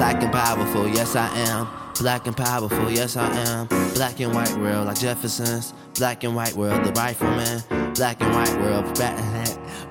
Black 0.00 0.22
and 0.22 0.32
powerful, 0.32 0.88
yes 0.88 1.14
I 1.14 1.28
am. 1.40 1.68
Black 1.98 2.26
and 2.26 2.34
powerful, 2.34 2.90
yes 2.90 3.18
I 3.18 3.30
am. 3.48 3.66
Black 3.92 4.18
and 4.18 4.32
white 4.34 4.56
world 4.56 4.86
like 4.86 4.98
Jefferson's. 4.98 5.74
Black 5.98 6.24
and 6.24 6.34
white 6.34 6.54
world, 6.54 6.86
the 6.86 6.92
rifleman. 6.92 7.62
Black 7.92 8.18
and 8.22 8.34
white 8.34 8.58
world, 8.62 8.94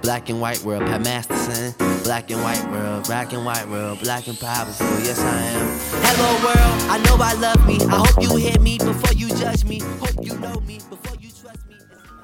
black 0.02 0.28
and 0.30 0.42
white 0.42 0.64
world, 0.64 0.84
Bat 0.88 1.04
Masterson. 1.04 1.76
Black 2.04 2.32
and 2.32 2.42
white 2.42 2.72
world, 2.72 3.06
black 3.06 3.34
and 3.34 3.46
white 3.46 3.70
world, 3.70 4.00
black 4.00 4.28
and 4.28 4.40
powerful, 4.40 4.88
yes 5.02 5.20
I 5.20 5.42
am. 5.44 5.80
Hello 6.02 6.44
world, 6.44 6.90
I 6.90 6.98
know 7.04 7.24
I 7.24 7.34
love 7.34 7.68
me. 7.68 7.78
I 7.86 7.98
hope 8.04 8.24
you 8.24 8.36
hear 8.36 8.60
me 8.60 8.80
before 8.80 9.14
you 9.14 9.28
judge 9.38 9.64
me. 9.64 9.78
Hope 10.00 10.26
you 10.26 10.40
know 10.40 10.60
me 10.62 10.80
before 10.90 11.18
you 11.18 11.30
trust 11.30 11.68
me. 11.70 11.76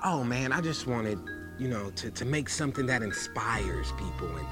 Oh 0.03 0.23
man, 0.23 0.51
I 0.51 0.59
just 0.59 0.87
wanted, 0.87 1.19
you 1.59 1.67
know, 1.67 1.91
to, 1.91 2.09
to 2.09 2.25
make 2.25 2.49
something 2.49 2.87
that 2.87 3.03
inspires 3.03 3.91
people. 3.91 4.35
And 4.35 4.47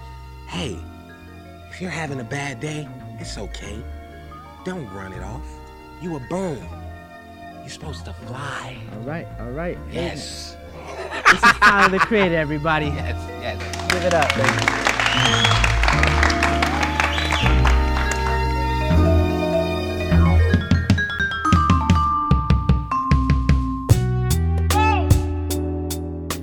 hey, 0.45 0.77
if 1.71 1.81
you're 1.81 1.89
having 1.89 2.20
a 2.20 2.23
bad 2.23 2.59
day, 2.59 2.88
it's 3.20 3.38
okay. 3.38 3.82
Don't 4.65 4.89
run 4.93 5.14
it 5.14 5.21
off. 5.21 5.43
You 6.01 6.15
a 6.15 6.19
bird. 6.21 6.61
You're 7.60 7.69
supposed 7.69 8.05
to 8.05 8.14
fly. 8.14 8.78
All 8.93 9.00
right, 9.01 9.28
all 9.39 9.51
right. 9.51 9.78
Yes. 9.92 10.57
This 11.32 11.43
is 11.43 11.52
Tyler 11.60 11.97
the 11.97 12.00
Creator, 12.00 12.36
everybody. 12.36 12.88
Yes, 12.93 13.18
yes. 13.41 13.91
Give 13.91 14.04
it 14.04 14.14
up, 14.14 14.29
baby. 14.36 14.83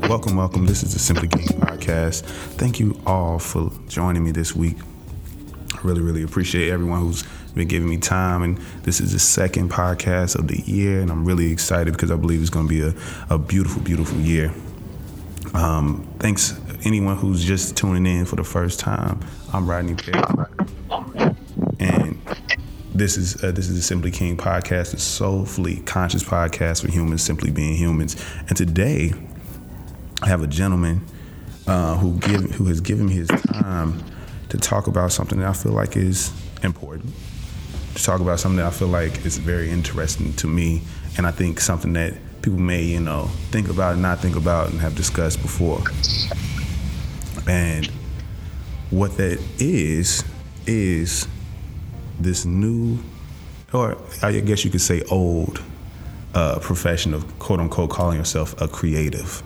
Welcome, 0.09 0.37
welcome. 0.37 0.67
This 0.67 0.83
is 0.83 0.93
the 0.93 0.99
Simply 0.99 1.29
King 1.29 1.47
podcast. 1.61 2.23
Thank 2.57 2.81
you 2.81 3.01
all 3.07 3.39
for 3.39 3.71
joining 3.89 4.25
me 4.25 4.33
this 4.33 4.57
week. 4.57 4.77
Really, 5.83 6.03
really 6.03 6.23
appreciate 6.23 6.71
everyone 6.71 7.01
who's 7.01 7.25
been 7.55 7.69
giving 7.69 7.89
me 7.89 7.97
time. 7.97 8.43
And 8.43 8.59
this 8.83 9.01
is 9.01 9.13
the 9.13 9.19
second 9.19 9.71
podcast 9.71 10.39
of 10.39 10.49
the 10.49 10.61
year, 10.63 11.01
and 11.01 11.11
I'm 11.11 11.25
really 11.25 11.51
excited 11.51 11.93
because 11.93 12.11
I 12.11 12.17
believe 12.17 12.41
it's 12.41 12.51
going 12.51 12.69
to 12.69 12.71
be 12.71 12.83
a, 12.83 13.35
a 13.35 13.39
beautiful, 13.39 13.81
beautiful 13.83 14.19
year. 14.19 14.53
Um, 15.55 16.07
thanks 16.19 16.61
anyone 16.85 17.17
who's 17.17 17.45
just 17.45 17.77
tuning 17.77 18.07
in 18.07 18.25
for 18.25 18.37
the 18.37 18.45
first 18.45 18.79
time. 18.79 19.21
I'm 19.53 19.69
Rodney 19.69 19.95
Perry, 19.95 20.23
and 21.81 22.21
this 22.95 23.17
is 23.17 23.43
uh, 23.43 23.51
this 23.51 23.69
is 23.69 23.77
the 23.77 23.83
Simply 23.83 24.11
King 24.11 24.37
podcast, 24.37 24.95
a 24.95 24.99
soulfully 24.99 25.77
conscious 25.81 26.23
podcast 26.23 26.83
for 26.83 26.91
humans 26.91 27.23
simply 27.23 27.51
being 27.51 27.75
humans. 27.75 28.23
And 28.49 28.57
today, 28.57 29.13
I 30.23 30.29
have 30.29 30.43
a 30.43 30.47
gentleman 30.47 31.05
uh, 31.67 31.97
who 31.97 32.19
give 32.19 32.51
who 32.53 32.67
has 32.67 32.81
given 32.81 33.07
me 33.07 33.15
his 33.15 33.29
time 33.29 34.03
to 34.51 34.59
talk 34.59 34.87
about 34.87 35.13
something 35.13 35.39
that 35.41 35.49
I 35.49 35.53
feel 35.53 35.73
like 35.73 35.97
is 35.97 36.33
important. 36.63 37.13
To 37.95 38.03
talk 38.03 38.21
about 38.21 38.39
something 38.41 38.59
that 38.59 38.67
I 38.67 38.71
feel 38.71 38.89
like 38.89 39.25
is 39.25 39.39
very 39.39 39.71
interesting 39.71 40.33
to 40.35 40.47
me, 40.47 40.83
and 41.17 41.27
I 41.27 41.31
think 41.31 41.61
something 41.61 41.93
that 41.95 42.15
people 42.43 42.59
may 42.59 42.83
you 42.83 43.01
know 43.01 43.25
think 43.51 43.69
about 43.69 43.95
and 43.95 44.03
not 44.03 44.19
think 44.21 44.37
about 44.37 44.71
and 44.71 44.81
have 44.81 44.95
discussed 44.95 45.43
before. 45.43 45.83
And 47.49 47.87
what 48.91 49.17
that 49.17 49.41
is 49.59 50.25
is 50.67 51.27
this 52.21 52.45
new, 52.45 52.99
or 53.73 53.97
I 54.23 54.39
guess 54.41 54.65
you 54.65 54.71
could 54.71 54.81
say 54.81 55.03
old, 55.11 55.63
uh, 56.35 56.59
profession 56.61 57.15
of 57.15 57.39
quote 57.39 57.61
unquote 57.61 57.91
calling 57.91 58.19
yourself 58.19 58.61
a 58.61 58.69
creative 58.69 59.43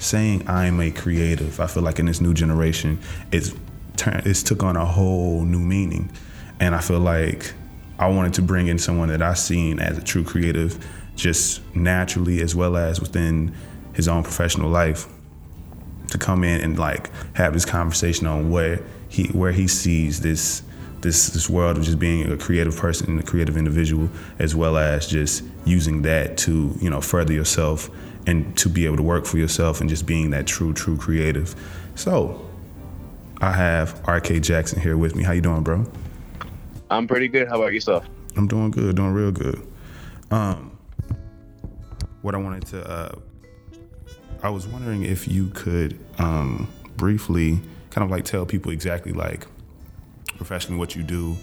saying 0.00 0.48
I'm 0.48 0.80
a 0.80 0.90
creative, 0.90 1.60
I 1.60 1.66
feel 1.66 1.82
like 1.82 1.98
in 1.98 2.06
this 2.06 2.20
new 2.20 2.34
generation, 2.34 2.98
it's 3.32 3.54
turned, 3.98 4.26
it's 4.26 4.42
took 4.42 4.62
on 4.62 4.76
a 4.76 4.84
whole 4.84 5.42
new 5.42 5.58
meaning, 5.58 6.10
and 6.60 6.74
I 6.74 6.80
feel 6.80 7.00
like 7.00 7.52
I 7.98 8.08
wanted 8.08 8.34
to 8.34 8.42
bring 8.42 8.68
in 8.68 8.78
someone 8.78 9.08
that 9.08 9.22
I 9.22 9.34
seen 9.34 9.80
as 9.80 9.98
a 9.98 10.02
true 10.02 10.24
creative, 10.24 10.84
just 11.16 11.62
naturally 11.74 12.40
as 12.40 12.54
well 12.54 12.76
as 12.76 13.00
within 13.00 13.54
his 13.92 14.08
own 14.08 14.22
professional 14.22 14.70
life, 14.70 15.06
to 16.10 16.18
come 16.18 16.44
in 16.44 16.60
and 16.62 16.78
like 16.78 17.10
have 17.34 17.52
this 17.52 17.64
conversation 17.64 18.26
on 18.26 18.50
where 18.50 18.82
he 19.08 19.24
where 19.28 19.52
he 19.52 19.66
sees 19.66 20.20
this 20.20 20.62
this 21.00 21.28
this 21.28 21.50
world 21.50 21.76
of 21.76 21.84
just 21.84 21.98
being 21.98 22.30
a 22.30 22.36
creative 22.36 22.76
person 22.76 23.10
and 23.10 23.20
a 23.20 23.22
creative 23.22 23.56
individual, 23.56 24.08
as 24.38 24.54
well 24.54 24.76
as 24.76 25.06
just 25.06 25.44
using 25.64 26.02
that 26.02 26.38
to 26.38 26.74
you 26.80 26.88
know 26.88 27.00
further 27.00 27.32
yourself 27.32 27.90
and 28.26 28.56
to 28.58 28.68
be 28.68 28.84
able 28.84 28.96
to 28.96 29.02
work 29.02 29.24
for 29.24 29.38
yourself 29.38 29.80
and 29.80 29.88
just 29.88 30.06
being 30.06 30.30
that 30.30 30.46
true 30.46 30.72
true 30.72 30.96
creative. 30.96 31.54
So 31.94 32.47
I 33.40 33.52
have 33.52 34.02
RK 34.06 34.42
Jackson 34.42 34.80
here 34.80 34.96
with 34.96 35.14
me. 35.14 35.22
How 35.22 35.32
you 35.32 35.40
doing, 35.40 35.62
bro? 35.62 35.86
I'm 36.90 37.06
pretty 37.06 37.28
good. 37.28 37.48
How 37.48 37.56
about 37.56 37.72
yourself? 37.72 38.04
I'm 38.36 38.48
doing 38.48 38.70
good, 38.70 38.96
doing 38.96 39.12
real 39.12 39.30
good. 39.30 39.64
Um, 40.30 40.76
what 42.22 42.34
I 42.34 42.38
wanted 42.38 42.66
to, 42.68 42.90
uh, 42.90 43.14
I 44.42 44.50
was 44.50 44.66
wondering 44.66 45.04
if 45.04 45.28
you 45.28 45.48
could 45.50 45.98
um, 46.18 46.68
briefly 46.96 47.60
kind 47.90 48.04
of 48.04 48.10
like 48.10 48.24
tell 48.24 48.44
people 48.44 48.72
exactly 48.72 49.12
like 49.12 49.46
professionally 50.36 50.78
what 50.78 50.96
you 50.96 51.04
do, 51.04 51.36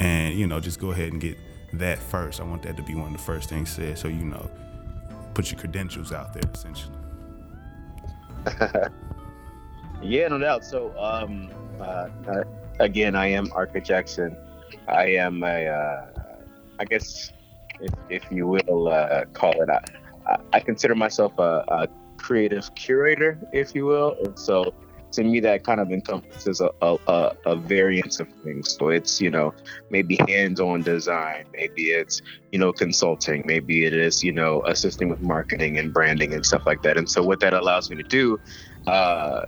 and 0.00 0.34
you 0.34 0.46
know 0.46 0.58
just 0.58 0.80
go 0.80 0.90
ahead 0.90 1.12
and 1.12 1.20
get 1.20 1.36
that 1.74 1.98
first. 1.98 2.40
I 2.40 2.44
want 2.44 2.62
that 2.62 2.76
to 2.78 2.82
be 2.82 2.94
one 2.94 3.08
of 3.08 3.12
the 3.12 3.22
first 3.22 3.50
things 3.50 3.70
said, 3.70 3.98
so 3.98 4.08
you 4.08 4.24
know, 4.24 4.50
put 5.34 5.50
your 5.50 5.60
credentials 5.60 6.12
out 6.12 6.32
there 6.32 6.50
essentially. 6.54 6.96
yeah, 10.02 10.28
no 10.28 10.38
doubt. 10.38 10.64
So, 10.64 10.96
um, 10.98 11.50
uh, 11.80 12.08
uh, 12.28 12.44
again, 12.80 13.14
I 13.14 13.26
am 13.28 13.46
RK 13.56 13.84
Jackson. 13.84 14.36
I 14.88 15.06
am 15.06 15.42
a, 15.42 15.66
uh, 15.66 16.06
I 16.78 16.84
guess, 16.84 17.32
if, 17.80 17.92
if 18.08 18.24
you 18.30 18.46
will 18.46 18.88
uh, 18.88 19.24
call 19.32 19.60
it, 19.62 19.68
I, 19.70 20.36
I 20.52 20.60
consider 20.60 20.94
myself 20.94 21.32
a, 21.38 21.64
a, 21.68 21.88
creative 22.18 22.72
curator, 22.76 23.36
if 23.52 23.74
you 23.74 23.84
will. 23.84 24.16
And 24.24 24.38
so, 24.38 24.72
to 25.10 25.24
me, 25.24 25.40
that 25.40 25.64
kind 25.64 25.80
of 25.80 25.90
encompasses 25.90 26.60
a, 26.60 26.70
a, 26.80 27.36
a 27.44 27.56
variance 27.56 28.20
of 28.20 28.28
things. 28.44 28.76
So 28.78 28.90
it's, 28.90 29.20
you 29.20 29.28
know, 29.28 29.52
maybe 29.90 30.16
hands-on 30.28 30.82
design, 30.82 31.46
maybe 31.52 31.90
it's, 31.90 32.22
you 32.52 32.60
know, 32.60 32.72
consulting, 32.72 33.42
maybe 33.44 33.84
it 33.84 33.92
is, 33.92 34.22
you 34.22 34.32
know, 34.32 34.62
assisting 34.66 35.08
with 35.08 35.20
marketing 35.20 35.78
and 35.78 35.92
branding 35.92 36.32
and 36.32 36.46
stuff 36.46 36.64
like 36.64 36.82
that. 36.82 36.96
And 36.96 37.10
so 37.10 37.24
what 37.24 37.40
that 37.40 37.54
allows 37.54 37.90
me 37.90 37.96
to 37.96 38.04
do 38.04 38.40
uh, 38.86 39.42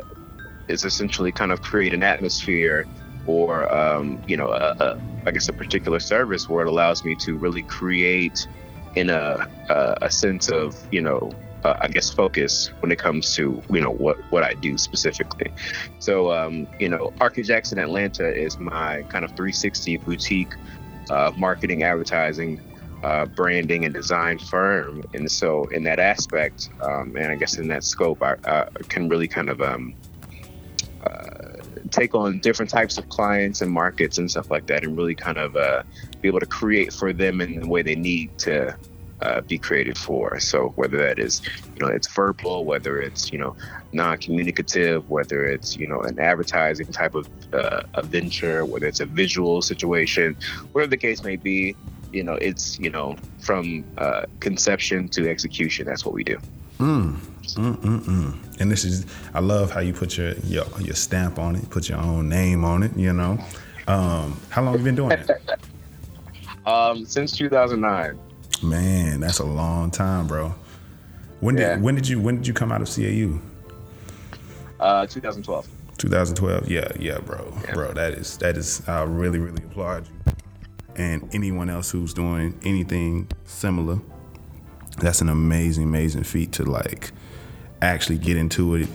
is 0.69 0.85
essentially 0.85 1.33
kind 1.33 1.53
of 1.53 1.63
create 1.63 1.95
an 1.95 2.03
atmosphere 2.03 2.87
or, 3.27 3.73
um, 3.75 4.23
you 4.27 4.37
know, 4.37 4.49
a, 4.49 4.77
a, 4.81 5.01
I 5.27 5.31
guess 5.31 5.49
a 5.49 5.53
particular 5.53 5.99
service 5.99 6.49
where 6.49 6.67
it 6.67 6.69
allows 6.69 7.05
me 7.05 7.15
to 7.17 7.37
really 7.37 7.63
create 7.63 8.47
in 8.97 9.11
a, 9.11 9.49
a, 9.69 9.99
a 10.03 10.11
sense 10.11 10.51
of, 10.51 10.77
you 10.93 11.01
know, 11.01 11.33
uh, 11.65 11.79
I 11.81 11.89
guess 11.89 12.11
focus 12.11 12.71
when 12.81 12.93
it 12.93 12.99
comes 12.99 13.35
to 13.37 13.63
you 13.71 13.81
know 13.81 13.91
what 13.91 14.19
what 14.31 14.43
I 14.43 14.53
do 14.53 14.77
specifically. 14.77 15.51
So 15.99 16.31
um, 16.31 16.67
you 16.79 16.89
know, 16.89 17.13
RK 17.21 17.37
Jackson 17.45 17.79
Atlanta 17.79 18.29
is 18.29 18.59
my 18.59 19.03
kind 19.09 19.25
of 19.25 19.31
360 19.31 19.97
boutique 19.99 20.53
uh, 21.11 21.33
marketing, 21.37 21.83
advertising, 21.83 22.61
uh, 23.03 23.27
branding, 23.27 23.85
and 23.85 23.95
design 23.95 24.39
firm. 24.39 25.03
And 25.15 25.31
so 25.31 25.65
in 25.67 25.85
that 25.85 25.99
aspect, 25.99 26.71
um, 26.81 27.17
and 27.17 27.33
I 27.33 27.37
guess 27.37 27.59
in 27.59 27.69
that 27.69 27.85
scope, 27.85 28.23
I, 28.23 28.37
I 28.45 28.67
can 28.89 29.09
really 29.09 29.29
kind 29.29 29.49
of 29.49 29.61
um, 29.61 29.95
take 31.91 32.15
on 32.15 32.39
different 32.41 32.71
types 32.71 32.99
of 32.99 33.09
clients 33.09 33.61
and 33.61 33.71
markets 33.71 34.19
and 34.19 34.31
stuff 34.31 34.51
like 34.51 34.67
that, 34.67 34.85
and 34.85 34.97
really 34.97 35.15
kind 35.15 35.39
of 35.39 35.57
uh, 35.57 35.83
be 36.21 36.29
able 36.29 36.41
to 36.41 36.47
create 36.47 36.93
for 36.93 37.13
them 37.13 37.41
in 37.41 37.61
the 37.61 37.69
way 37.69 37.83
they 37.83 37.95
need 37.95 38.37
to 38.39 38.77
uh, 39.23 39.41
be 39.43 39.59
created 39.59 39.97
for. 39.97 40.41
So 40.41 40.73
whether 40.77 40.99
that 40.99 41.19
is, 41.19 41.41
you 41.75 41.81
know, 41.81 41.87
it's 41.87 42.09
verbal, 42.09 42.65
whether 42.65 43.01
it's, 43.01 43.33
you 43.33 43.39
know, 43.39 43.57
non-communicative, 43.93 45.09
whether 45.09 45.45
it's, 45.45 45.77
you 45.77 45.87
know, 45.87 46.01
an 46.01 46.19
advertising 46.19 46.89
type 46.89 47.15
of 47.15 47.29
uh, 47.55 47.83
a 47.95 48.03
venture, 48.03 48.65
whether 48.65 48.87
it's 48.87 49.01
a 49.01 49.07
visual 49.07 49.63
situation, 49.63 50.37
whatever 50.73 50.91
the 50.91 50.97
case 50.97 51.23
may 51.23 51.37
be, 51.37 51.77
you 52.13 52.23
know, 52.23 52.35
it's, 52.35 52.79
you 52.79 52.91
know, 52.91 53.17
from 53.41 53.85
uh, 53.99 54.25
conception 54.41 55.09
to 55.09 55.29
execution. 55.29 55.87
That's 55.87 56.05
what 56.05 56.15
we 56.15 56.25
do. 56.25 56.39
Mm. 56.79 57.17
Mm, 57.55 57.77
mm, 57.77 58.01
mm. 58.01 58.61
And 58.61 58.71
this 58.71 58.85
is, 58.85 59.07
I 59.33 59.41
love 59.41 59.71
how 59.71 59.81
you 59.81 59.93
put 59.93 60.17
your, 60.17 60.33
your 60.45 60.65
your 60.81 60.95
stamp 60.95 61.39
on 61.39 61.57
it, 61.57 61.69
put 61.71 61.89
your 61.89 61.99
own 61.99 62.29
name 62.29 62.65
on 62.65 62.83
it. 62.83 62.97
You 62.97 63.13
know, 63.13 63.39
um, 63.87 64.41
how 64.51 64.63
long 64.63 64.73
have 64.73 64.81
you 64.81 64.85
been 64.85 64.95
doing 64.95 65.13
it? 65.13 65.31
um, 66.67 67.05
since 67.05 67.37
2009. 67.37 68.19
Man, 68.63 69.21
that's 69.21 69.39
a 69.41 69.45
long 69.45 69.91
time, 69.91 70.27
bro. 70.27 70.55
When 71.41 71.57
Yeah. 71.57 71.75
did 71.75 71.83
when 71.83 71.95
did 71.95 72.09
you 72.09 72.21
when 72.21 72.37
did 72.37 72.47
you 72.47 72.55
come 72.55 72.73
out 72.73 72.81
of 72.81 72.89
CAU? 72.89 73.39
Uh, 74.81 75.07
2012. 75.07 75.69
2012. 75.99 76.69
Yeah, 76.71 76.89
yeah, 76.99 77.19
bro, 77.19 77.57
Yeah. 77.65 77.75
bro. 77.75 77.93
That 77.93 78.15
is 78.15 78.37
that 78.39 78.57
is. 78.57 78.83
I 78.89 79.03
really 79.03 79.39
really 79.39 79.63
applaud 79.65 80.07
you. 80.07 80.33
And 80.97 81.29
anyone 81.35 81.69
else 81.71 81.91
who's 81.91 82.15
doing 82.15 82.59
anything 82.65 83.29
similar, 83.45 83.99
that's 84.99 85.21
an 85.21 85.29
amazing 85.29 85.85
amazing 85.85 86.25
feat 86.25 86.53
to 86.53 86.65
like 86.65 87.13
actually 87.83 88.19
get 88.19 88.37
into 88.37 88.75
it, 88.75 88.89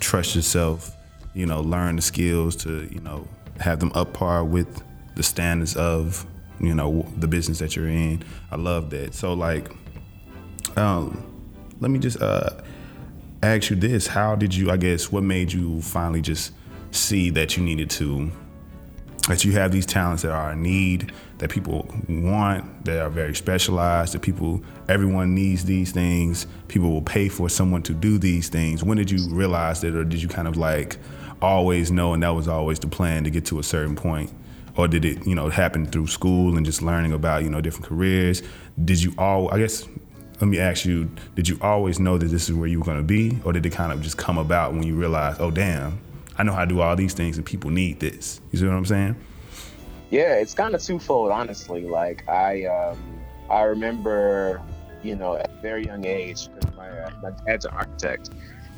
trust 0.00 0.34
yourself, 0.34 0.94
you 1.34 1.46
know, 1.46 1.60
learn 1.60 1.96
the 1.96 2.02
skills 2.02 2.56
to 2.56 2.88
you 2.92 3.00
know 3.00 3.26
have 3.60 3.80
them 3.80 3.92
up 3.94 4.12
par 4.12 4.44
with 4.44 4.82
the 5.16 5.22
standards 5.22 5.76
of 5.76 6.26
you 6.60 6.74
know 6.74 7.06
the 7.16 7.28
business 7.28 7.58
that 7.58 7.76
you're 7.76 7.88
in. 7.88 8.22
I 8.50 8.56
love 8.56 8.90
that. 8.90 9.14
So 9.14 9.34
like, 9.34 9.70
um, 10.76 11.24
let 11.80 11.90
me 11.90 11.98
just 11.98 12.20
uh, 12.22 12.50
ask 13.42 13.70
you 13.70 13.76
this: 13.76 14.06
How 14.06 14.34
did 14.34 14.54
you? 14.54 14.70
I 14.70 14.76
guess 14.76 15.10
what 15.12 15.22
made 15.22 15.52
you 15.52 15.82
finally 15.82 16.22
just 16.22 16.52
see 16.90 17.30
that 17.30 17.56
you 17.56 17.62
needed 17.62 17.90
to 17.90 18.32
that 19.28 19.44
you 19.44 19.52
have 19.52 19.70
these 19.70 19.86
talents 19.86 20.22
that 20.22 20.32
are 20.32 20.52
in 20.52 20.62
need, 20.62 21.12
that 21.38 21.50
people 21.50 21.88
want, 22.08 22.84
that 22.84 23.00
are 23.00 23.10
very 23.10 23.34
specialized, 23.34 24.14
that 24.14 24.22
people, 24.22 24.62
everyone 24.88 25.34
needs 25.34 25.64
these 25.64 25.92
things. 25.92 26.46
People 26.66 26.90
will 26.90 27.02
pay 27.02 27.28
for 27.28 27.48
someone 27.48 27.82
to 27.82 27.92
do 27.92 28.18
these 28.18 28.48
things. 28.48 28.82
When 28.82 28.96
did 28.96 29.10
you 29.10 29.28
realize 29.28 29.82
that, 29.82 29.94
or 29.94 30.04
did 30.04 30.22
you 30.22 30.28
kind 30.28 30.48
of 30.48 30.56
like 30.56 30.96
always 31.40 31.92
know, 31.92 32.14
and 32.14 32.22
that 32.22 32.30
was 32.30 32.48
always 32.48 32.78
the 32.78 32.88
plan 32.88 33.24
to 33.24 33.30
get 33.30 33.44
to 33.46 33.58
a 33.58 33.62
certain 33.62 33.94
point? 33.94 34.32
Or 34.76 34.88
did 34.88 35.04
it, 35.04 35.26
you 35.26 35.34
know, 35.34 35.48
happen 35.50 35.86
through 35.86 36.06
school 36.06 36.56
and 36.56 36.64
just 36.64 36.82
learning 36.82 37.12
about, 37.12 37.42
you 37.42 37.50
know, 37.50 37.60
different 37.60 37.86
careers? 37.86 38.42
Did 38.82 39.02
you 39.02 39.12
all, 39.18 39.52
I 39.52 39.58
guess, 39.58 39.86
let 40.40 40.46
me 40.48 40.58
ask 40.58 40.84
you, 40.84 41.10
did 41.34 41.48
you 41.48 41.58
always 41.60 41.98
know 41.98 42.16
that 42.16 42.26
this 42.26 42.48
is 42.48 42.54
where 42.54 42.68
you 42.68 42.80
were 42.80 42.94
to 42.94 43.02
be? 43.02 43.38
Or 43.44 43.52
did 43.52 43.66
it 43.66 43.70
kind 43.70 43.92
of 43.92 44.00
just 44.00 44.16
come 44.16 44.38
about 44.38 44.72
when 44.72 44.84
you 44.84 44.94
realized, 44.94 45.40
oh, 45.40 45.50
damn, 45.50 46.00
I 46.38 46.44
know 46.44 46.52
how 46.52 46.64
to 46.64 46.66
do 46.66 46.80
all 46.80 46.94
these 46.96 47.14
things 47.14 47.36
and 47.36 47.44
people 47.44 47.70
need 47.70 48.00
this. 48.00 48.40
You 48.52 48.58
see 48.58 48.66
what 48.66 48.74
I'm 48.74 48.86
saying? 48.86 49.16
Yeah, 50.10 50.34
it's 50.34 50.54
kind 50.54 50.74
of 50.74 50.82
twofold, 50.82 51.30
honestly. 51.30 51.82
Like 51.82 52.26
I, 52.28 52.64
um, 52.64 52.98
I 53.50 53.62
remember, 53.62 54.62
you 55.02 55.16
know, 55.16 55.36
at 55.36 55.50
a 55.50 55.60
very 55.60 55.84
young 55.84 56.04
age, 56.06 56.48
my 56.76 56.88
uh, 56.88 57.10
my 57.22 57.30
dad's 57.46 57.64
an 57.64 57.74
architect, 57.74 58.30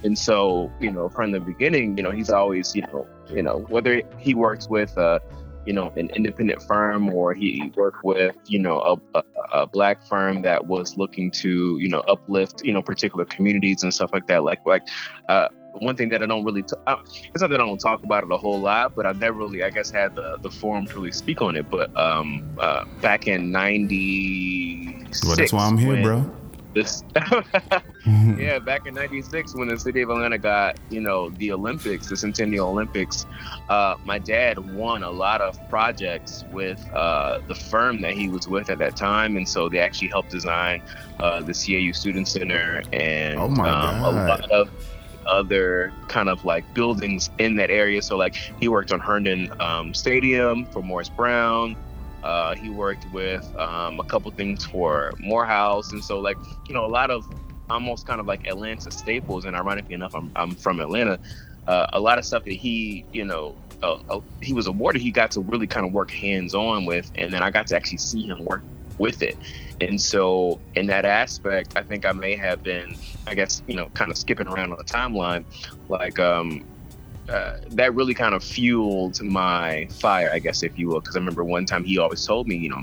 and 0.02 0.18
so 0.18 0.72
you 0.80 0.90
know, 0.90 1.08
from 1.08 1.30
the 1.30 1.38
beginning, 1.38 1.96
you 1.96 2.02
know, 2.02 2.10
he's 2.10 2.30
always, 2.30 2.74
you 2.74 2.82
know, 2.82 3.06
you 3.28 3.42
know, 3.42 3.58
whether 3.68 4.02
he 4.18 4.34
works 4.34 4.68
with 4.68 4.96
uh, 4.98 5.20
you 5.66 5.72
know, 5.72 5.92
an 5.96 6.10
independent 6.10 6.62
firm 6.62 7.10
or 7.10 7.34
he 7.34 7.72
worked 7.76 8.02
with, 8.02 8.34
you 8.46 8.58
know, 8.58 8.80
a, 9.14 9.18
a, 9.18 9.22
a, 9.52 9.66
black 9.66 10.02
firm 10.02 10.42
that 10.42 10.66
was 10.66 10.96
looking 10.96 11.30
to, 11.30 11.78
you 11.78 11.88
know, 11.88 12.00
uplift, 12.00 12.64
you 12.64 12.72
know, 12.72 12.82
particular 12.82 13.24
communities 13.26 13.82
and 13.82 13.92
stuff 13.92 14.10
like 14.12 14.26
that. 14.26 14.42
Like, 14.42 14.64
like, 14.64 14.82
uh, 15.28 15.48
one 15.72 15.96
thing 15.96 16.08
that 16.10 16.22
I 16.22 16.26
don't 16.26 16.44
really, 16.44 16.62
t- 16.62 16.76
uh, 16.86 16.96
it's 17.02 17.40
not 17.40 17.50
that 17.50 17.60
I 17.60 17.66
don't 17.66 17.78
talk 17.78 18.02
about 18.02 18.24
it 18.24 18.32
a 18.32 18.36
whole 18.36 18.60
lot, 18.60 18.94
but 18.94 19.06
I've 19.06 19.18
never 19.18 19.38
really, 19.38 19.62
I 19.62 19.70
guess, 19.70 19.90
had 19.90 20.14
the, 20.14 20.36
the 20.40 20.50
forum 20.50 20.86
to 20.86 20.94
really 20.94 21.12
speak 21.12 21.42
on 21.42 21.56
it. 21.56 21.70
But 21.70 21.96
um, 21.96 22.48
uh, 22.58 22.84
back 23.00 23.26
in 23.26 23.50
'96, 23.50 25.24
well, 25.24 25.36
that's 25.36 25.52
why 25.52 25.66
I'm 25.66 25.78
here, 25.78 26.02
bro 26.02 26.30
this 26.74 27.02
yeah 28.38 28.58
back 28.58 28.86
in 28.86 28.94
96 28.94 29.56
when 29.56 29.68
the 29.68 29.78
city 29.78 30.02
of 30.02 30.10
atlanta 30.10 30.38
got 30.38 30.78
you 30.88 31.00
know 31.00 31.30
the 31.30 31.52
olympics 31.52 32.08
the 32.08 32.16
centennial 32.16 32.68
olympics 32.68 33.26
uh, 33.68 33.96
my 34.04 34.18
dad 34.18 34.58
won 34.74 35.02
a 35.02 35.10
lot 35.10 35.40
of 35.40 35.58
projects 35.68 36.44
with 36.52 36.80
uh, 36.92 37.40
the 37.48 37.54
firm 37.54 38.00
that 38.00 38.12
he 38.12 38.28
was 38.28 38.46
with 38.46 38.70
at 38.70 38.78
that 38.78 38.96
time 38.96 39.36
and 39.36 39.48
so 39.48 39.68
they 39.68 39.78
actually 39.78 40.08
helped 40.08 40.30
design 40.30 40.82
uh, 41.18 41.40
the 41.40 41.52
cau 41.52 41.92
student 41.92 42.28
center 42.28 42.82
and 42.92 43.38
oh 43.38 43.48
my 43.48 43.68
um, 43.68 44.00
God. 44.00 44.14
a 44.14 44.28
lot 44.28 44.50
of 44.50 44.70
other 45.30 45.92
kind 46.08 46.28
of 46.28 46.44
like 46.44 46.74
buildings 46.74 47.30
in 47.38 47.56
that 47.56 47.70
area 47.70 48.02
so 48.02 48.16
like 48.16 48.34
he 48.34 48.68
worked 48.68 48.92
on 48.92 49.00
herndon 49.00 49.50
um, 49.60 49.94
stadium 49.94 50.66
for 50.66 50.82
morris 50.82 51.08
brown 51.08 51.76
uh, 52.22 52.54
he 52.54 52.68
worked 52.68 53.10
with 53.12 53.44
um, 53.56 53.98
a 53.98 54.04
couple 54.04 54.30
things 54.30 54.64
for 54.64 55.12
Morehouse, 55.18 55.92
and 55.92 56.04
so 56.04 56.20
like 56.20 56.36
you 56.68 56.74
know 56.74 56.84
a 56.84 56.88
lot 56.88 57.10
of 57.10 57.26
almost 57.70 58.06
kind 58.06 58.20
of 58.20 58.26
like 58.26 58.46
Atlanta 58.46 58.90
staples. 58.90 59.44
And 59.44 59.56
ironically 59.56 59.94
enough, 59.94 60.14
I'm 60.14 60.30
I'm 60.36 60.54
from 60.54 60.80
Atlanta. 60.80 61.18
Uh, 61.66 61.86
a 61.92 62.00
lot 62.00 62.18
of 62.18 62.24
stuff 62.24 62.44
that 62.44 62.52
he 62.52 63.04
you 63.12 63.24
know 63.24 63.56
uh, 63.82 63.98
uh, 64.10 64.20
he 64.42 64.52
was 64.52 64.66
awarded, 64.66 65.00
he 65.00 65.10
got 65.10 65.30
to 65.32 65.40
really 65.40 65.66
kind 65.66 65.86
of 65.86 65.92
work 65.92 66.10
hands 66.10 66.54
on 66.54 66.84
with, 66.84 67.10
and 67.14 67.32
then 67.32 67.42
I 67.42 67.50
got 67.50 67.66
to 67.68 67.76
actually 67.76 67.98
see 67.98 68.26
him 68.26 68.44
work 68.44 68.62
with 68.98 69.22
it. 69.22 69.38
And 69.80 69.98
so 69.98 70.60
in 70.74 70.86
that 70.88 71.06
aspect, 71.06 71.72
I 71.76 71.82
think 71.82 72.04
I 72.04 72.12
may 72.12 72.36
have 72.36 72.62
been, 72.62 72.96
I 73.30 73.34
guess, 73.34 73.62
you 73.68 73.76
know, 73.76 73.86
kind 73.94 74.10
of 74.10 74.18
skipping 74.18 74.48
around 74.48 74.72
on 74.72 74.78
the 74.78 74.84
timeline, 74.84 75.44
like 75.88 76.18
um, 76.18 76.64
uh, 77.28 77.58
that 77.70 77.94
really 77.94 78.12
kind 78.12 78.34
of 78.34 78.42
fueled 78.42 79.22
my 79.22 79.86
fire, 79.92 80.30
I 80.32 80.40
guess, 80.40 80.64
if 80.64 80.76
you 80.76 80.88
will. 80.88 81.00
Because 81.00 81.14
I 81.14 81.20
remember 81.20 81.44
one 81.44 81.64
time 81.64 81.84
he 81.84 81.96
always 81.98 82.26
told 82.26 82.48
me, 82.48 82.56
you 82.56 82.70
know, 82.70 82.82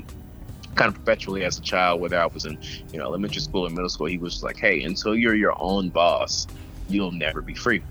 kind 0.74 0.88
of 0.88 0.94
perpetually 0.94 1.44
as 1.44 1.58
a 1.58 1.60
child, 1.60 2.00
whether 2.00 2.18
I 2.18 2.26
was 2.26 2.46
in, 2.46 2.58
you 2.92 2.98
know, 2.98 3.04
elementary 3.04 3.42
school 3.42 3.66
or 3.66 3.70
middle 3.70 3.90
school, 3.90 4.06
he 4.06 4.16
was 4.16 4.42
like, 4.42 4.56
hey, 4.56 4.82
until 4.84 5.14
you're 5.14 5.34
your 5.34 5.54
own 5.60 5.90
boss, 5.90 6.46
you'll 6.88 7.12
never 7.12 7.42
be 7.42 7.54
free. 7.54 7.82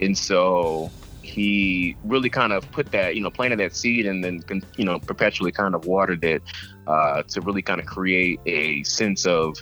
And 0.00 0.16
so 0.16 0.90
he 1.22 1.96
really 2.04 2.30
kind 2.30 2.52
of 2.52 2.70
put 2.70 2.92
that, 2.92 3.16
you 3.16 3.22
know, 3.22 3.30
planted 3.30 3.58
that 3.58 3.74
seed 3.74 4.06
and 4.06 4.22
then, 4.22 4.42
you 4.76 4.84
know, 4.84 5.00
perpetually 5.00 5.50
kind 5.50 5.74
of 5.74 5.84
watered 5.86 6.22
it 6.22 6.42
uh, 6.86 7.22
to 7.24 7.40
really 7.40 7.62
kind 7.62 7.80
of 7.80 7.86
create 7.86 8.38
a 8.46 8.84
sense 8.84 9.26
of, 9.26 9.56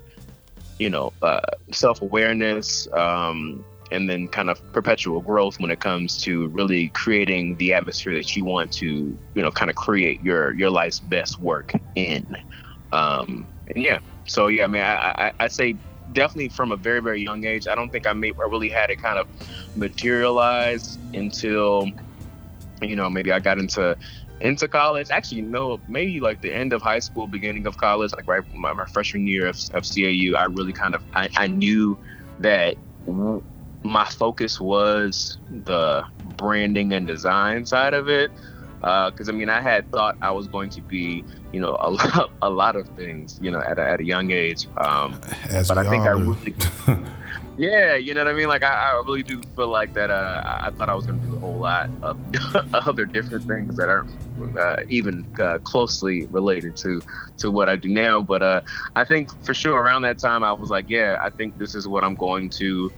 you 0.81 0.89
know, 0.89 1.13
uh, 1.23 1.41
self 1.71 2.01
awareness, 2.01 2.89
um, 2.95 3.65
and 3.93 4.09
then 4.09 4.27
kind 4.29 4.49
of 4.49 4.61
perpetual 4.73 5.21
growth 5.21 5.61
when 5.61 5.71
it 5.71 5.81
comes 5.81 6.17
to 6.23 6.49
really 6.49 6.89
creating 6.89 7.57
the 7.57 7.75
atmosphere 7.75 8.15
that 8.15 8.35
you 8.35 8.45
want 8.45 8.73
to 8.73 8.87
you 9.35 9.43
know 9.43 9.51
kind 9.51 9.71
of 9.71 9.77
create 9.77 10.23
your 10.23 10.55
your 10.55 10.71
life's 10.71 10.99
best 11.01 11.39
work 11.39 11.73
in. 11.95 12.37
Um 12.93 13.47
and 13.75 13.85
yeah 13.85 14.01
so 14.27 14.49
yeah 14.49 14.65
i 14.65 14.67
mean 14.67 14.83
i 14.83 15.29
i, 15.29 15.33
I 15.41 15.49
say 15.49 15.77
definitely 16.13 16.49
from 16.49 16.73
a 16.73 16.77
very 16.77 17.01
very 17.01 17.23
young 17.23 17.45
age 17.45 17.69
i 17.69 17.75
don't 17.75 17.91
think 17.91 18.07
i 18.07 18.13
made 18.13 18.35
i 18.39 18.49
really 18.49 18.69
had 18.69 18.91
it 18.91 19.01
kind 19.01 19.19
of 19.19 19.29
materialize 19.77 20.99
until 21.15 21.89
you 22.83 22.97
know 22.97 23.09
maybe 23.09 23.31
i 23.33 23.39
got 23.39 23.59
into 23.59 23.97
into 24.41 24.67
college 24.67 25.11
actually 25.11 25.43
no 25.43 25.79
maybe 25.89 26.19
like 26.21 26.41
the 26.41 26.53
end 26.53 26.73
of 26.73 26.81
high 26.81 26.99
school 26.99 27.27
beginning 27.27 27.67
of 27.67 27.77
college 27.77 28.13
like 28.13 28.27
right 28.27 28.43
my, 28.55 28.73
my 28.73 28.87
freshman 28.87 29.27
year 29.27 29.47
of, 29.47 29.57
of 29.75 29.85
cau 29.85 30.39
i 30.39 30.45
really 30.51 30.73
kind 30.73 30.95
of 30.95 31.03
i, 31.15 31.29
I 31.37 31.47
knew 31.47 31.99
that 32.39 32.77
my 33.83 34.05
focus 34.05 34.61
was 34.61 35.39
the 35.65 36.05
branding 36.37 36.93
and 36.93 37.07
design 37.07 37.67
side 37.67 37.95
of 37.95 38.09
it. 38.09 38.31
Because 38.81 39.29
uh, 39.29 39.33
I 39.33 39.35
mean, 39.35 39.51
I 39.51 39.61
had 39.61 39.91
thought 39.91 40.17
I 40.23 40.31
was 40.31 40.47
going 40.47 40.71
to 40.71 40.81
be, 40.81 41.25
you 41.53 41.61
know, 41.61 41.77
a 41.81 41.91
lot, 41.91 42.31
a 42.43 42.51
lot 42.51 42.77
of 42.77 42.89
things, 42.91 43.39
you 43.43 43.51
know, 43.51 43.61
at 43.61 43.79
a, 43.79 43.83
at 43.83 44.01
a 44.01 44.05
young 44.05 44.31
age. 44.31 44.67
Um, 44.77 45.21
but 45.69 45.79
I 45.79 45.89
think 45.89 46.05
I 46.05 46.11
really, 46.11 46.55
yeah, 47.59 47.95
you 47.95 48.15
know 48.15 48.25
what 48.25 48.33
I 48.33 48.37
mean. 48.37 48.49
Like 48.49 48.63
I, 48.63 48.93
I 48.93 49.03
really 49.05 49.23
do 49.23 49.41
feel 49.57 49.69
like 49.69 49.95
that. 49.95 50.11
Uh, 50.11 50.43
I 50.45 50.71
thought 50.71 50.89
I 50.89 50.95
was 50.95 51.07
going 51.07 51.21
to 51.21 51.27
do 51.27 51.37
a 51.37 51.39
whole 51.41 51.59
lot 51.59 51.91
of 52.03 52.19
other 52.75 53.05
different 53.05 53.47
things 53.47 53.77
that 53.77 53.89
aren't 53.89 54.11
uh, 54.59 54.83
even 54.89 55.27
uh, 55.39 55.59
closely 55.59 56.27
related 56.27 56.77
to 56.79 57.03
to 57.39 57.51
what 57.51 57.69
I 57.69 57.77
do 57.77 57.89
now. 57.89 58.23
But 58.23 58.43
uh, 58.43 58.61
I 58.97 59.05
think 59.05 59.31
for 59.45 59.55
sure 59.55 59.81
around 59.81 60.03
that 60.03 60.19
time, 60.19 60.43
I 60.43 60.53
was 60.53 60.71
like, 60.71 60.89
yeah, 60.89 61.19
I 61.21 61.31
think 61.31 61.59
this 61.59 61.75
is 61.75 61.87
what 61.87 62.05
I'm 62.05 62.15
going 62.15 62.51
to 62.51 62.93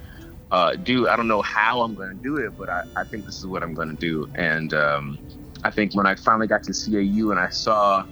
uh, 0.52 0.76
do. 0.76 1.08
I 1.08 1.16
don't 1.16 1.28
know 1.28 1.42
how 1.42 1.80
I'm 1.80 1.94
going 1.94 2.16
to 2.16 2.22
do 2.22 2.36
it, 2.36 2.56
but 2.56 2.68
I, 2.68 2.84
I 2.94 3.04
think 3.04 3.24
this 3.24 3.38
is 3.38 3.46
what 3.46 3.62
I'm 3.62 3.74
going 3.74 3.88
to 3.88 3.96
do. 3.96 4.30
And 4.34 4.74
um, 4.74 5.18
I 5.64 5.70
think 5.70 5.94
when 5.94 6.06
I 6.06 6.14
finally 6.14 6.46
got 6.46 6.62
to 6.64 6.72
CAU 6.72 7.30
and 7.30 7.40
I 7.40 7.48
saw, 7.48 8.04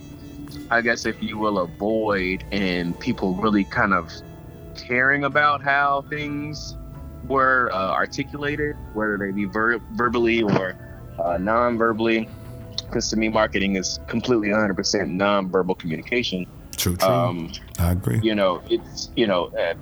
I 0.70 0.80
guess, 0.80 1.04
if 1.04 1.22
you 1.22 1.36
will, 1.36 1.58
a 1.58 1.66
void 1.66 2.44
and 2.50 2.98
people 2.98 3.34
really 3.34 3.64
kind 3.64 3.92
of 3.92 4.10
caring 4.80 5.24
about 5.24 5.62
how 5.62 6.02
things 6.10 6.76
were 7.26 7.70
uh, 7.72 7.90
articulated, 7.90 8.76
whether 8.94 9.18
they 9.18 9.30
be 9.30 9.44
ver- 9.44 9.80
verbally 9.92 10.42
or 10.42 10.76
uh, 11.22 11.38
non 11.38 11.78
verbally. 11.78 12.28
Because 12.86 13.08
to 13.10 13.16
me, 13.16 13.28
marketing 13.28 13.76
is 13.76 14.00
completely 14.08 14.48
100% 14.48 15.08
non-verbal 15.10 15.76
communication. 15.76 16.44
True, 16.76 16.96
true. 16.96 17.08
Um, 17.08 17.52
I 17.78 17.92
agree. 17.92 18.20
You 18.20 18.34
know, 18.34 18.62
it's 18.68 19.10
you 19.14 19.26
know, 19.26 19.46
uh, 19.48 19.74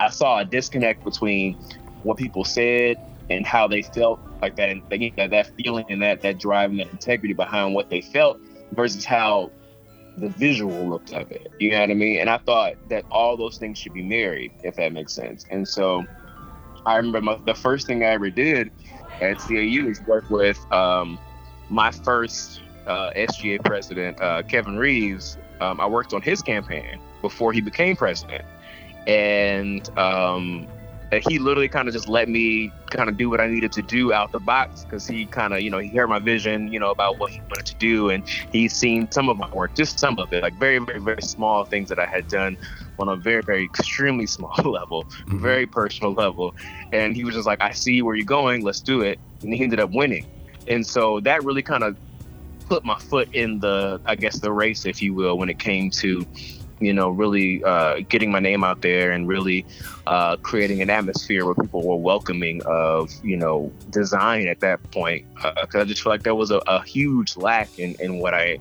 I 0.00 0.08
saw 0.10 0.40
a 0.40 0.44
disconnect 0.44 1.04
between 1.04 1.54
what 2.02 2.16
people 2.16 2.44
said 2.44 2.96
and 3.30 3.46
how 3.46 3.68
they 3.68 3.82
felt 3.82 4.18
like 4.40 4.56
that 4.56 4.70
and 4.70 4.82
that, 5.16 5.30
that 5.30 5.50
feeling 5.56 5.84
and 5.88 6.02
that 6.02 6.22
that 6.22 6.38
drive 6.38 6.70
and 6.70 6.80
that 6.80 6.90
integrity 6.90 7.34
behind 7.34 7.74
what 7.74 7.90
they 7.90 8.00
felt 8.00 8.40
versus 8.72 9.04
how 9.04 9.50
the 10.20 10.28
visual 10.30 10.88
looked 10.88 11.12
of 11.12 11.30
it. 11.30 11.50
You 11.58 11.70
know 11.70 11.80
what 11.80 11.90
I 11.90 11.94
mean? 11.94 12.20
And 12.20 12.30
I 12.30 12.38
thought 12.38 12.74
that 12.88 13.04
all 13.10 13.36
those 13.36 13.58
things 13.58 13.78
should 13.78 13.94
be 13.94 14.02
married, 14.02 14.52
if 14.62 14.76
that 14.76 14.92
makes 14.92 15.12
sense. 15.12 15.44
And 15.50 15.66
so 15.66 16.04
I 16.86 16.96
remember 16.96 17.20
my, 17.20 17.38
the 17.44 17.54
first 17.54 17.86
thing 17.86 18.02
I 18.02 18.08
ever 18.08 18.30
did 18.30 18.70
at 19.20 19.38
CAU 19.38 19.88
is 19.88 20.00
work 20.02 20.28
with 20.30 20.58
um, 20.72 21.18
my 21.68 21.90
first 21.90 22.60
uh, 22.86 23.10
SGA 23.16 23.62
president, 23.64 24.20
uh, 24.20 24.42
Kevin 24.42 24.76
Reeves. 24.76 25.36
Um, 25.60 25.80
I 25.80 25.86
worked 25.86 26.14
on 26.14 26.22
his 26.22 26.42
campaign 26.42 27.00
before 27.20 27.52
he 27.52 27.60
became 27.60 27.96
president. 27.96 28.44
And 29.06 29.88
um, 29.98 30.66
he 31.12 31.38
literally 31.38 31.68
kind 31.68 31.88
of 31.88 31.94
just 31.94 32.08
let 32.08 32.28
me 32.28 32.70
kind 32.90 33.08
of 33.08 33.16
do 33.16 33.30
what 33.30 33.40
I 33.40 33.46
needed 33.46 33.72
to 33.72 33.82
do 33.82 34.12
out 34.12 34.30
the 34.30 34.40
box 34.40 34.84
because 34.84 35.06
he 35.06 35.24
kind 35.24 35.54
of, 35.54 35.60
you 35.60 35.70
know, 35.70 35.78
he 35.78 35.88
heard 35.88 36.08
my 36.08 36.18
vision, 36.18 36.70
you 36.70 36.78
know, 36.78 36.90
about 36.90 37.18
what 37.18 37.30
he 37.32 37.40
wanted 37.40 37.66
to 37.66 37.74
do. 37.76 38.10
And 38.10 38.28
he's 38.52 38.74
seen 38.74 39.10
some 39.10 39.28
of 39.28 39.38
my 39.38 39.48
work, 39.54 39.74
just 39.74 39.98
some 39.98 40.18
of 40.18 40.32
it, 40.32 40.42
like 40.42 40.54
very, 40.58 40.78
very, 40.78 41.00
very 41.00 41.22
small 41.22 41.64
things 41.64 41.88
that 41.88 41.98
I 41.98 42.04
had 42.04 42.28
done 42.28 42.58
on 42.98 43.08
a 43.08 43.16
very, 43.16 43.42
very 43.42 43.64
extremely 43.64 44.26
small 44.36 44.54
level, 44.64 45.04
mm-hmm. 45.04 45.40
very 45.40 45.66
personal 45.66 46.12
level. 46.12 46.54
And 46.92 47.16
he 47.16 47.24
was 47.24 47.34
just 47.34 47.46
like, 47.46 47.62
I 47.62 47.72
see 47.72 48.02
where 48.02 48.14
you're 48.14 48.26
going, 48.26 48.62
let's 48.62 48.80
do 48.80 49.00
it. 49.00 49.18
And 49.42 49.54
he 49.54 49.62
ended 49.62 49.80
up 49.80 49.90
winning. 49.90 50.26
And 50.66 50.86
so 50.86 51.20
that 51.20 51.42
really 51.42 51.62
kind 51.62 51.84
of 51.84 51.96
put 52.68 52.84
my 52.84 52.98
foot 52.98 53.34
in 53.34 53.60
the, 53.60 54.00
I 54.04 54.14
guess, 54.14 54.40
the 54.40 54.52
race, 54.52 54.84
if 54.84 55.00
you 55.00 55.14
will, 55.14 55.38
when 55.38 55.48
it 55.48 55.58
came 55.58 55.90
to, 55.92 56.26
you 56.80 56.92
know, 56.92 57.10
really 57.10 57.62
uh, 57.64 58.00
getting 58.08 58.30
my 58.30 58.40
name 58.40 58.64
out 58.64 58.82
there 58.82 59.10
and 59.10 59.28
really 59.28 59.64
uh, 60.06 60.36
creating 60.36 60.82
an 60.82 60.90
atmosphere 60.90 61.44
where 61.44 61.54
people 61.54 61.86
were 61.86 61.96
welcoming 61.96 62.62
of, 62.66 63.12
you 63.24 63.36
know, 63.36 63.72
design 63.90 64.48
at 64.48 64.60
that 64.60 64.82
point. 64.90 65.24
Because 65.34 65.74
uh, 65.74 65.80
I 65.80 65.84
just 65.84 66.02
feel 66.02 66.12
like 66.12 66.22
there 66.22 66.34
was 66.34 66.50
a, 66.50 66.58
a 66.66 66.82
huge 66.82 67.36
lack 67.36 67.78
in, 67.78 67.94
in 68.00 68.18
what 68.18 68.34
I 68.34 68.58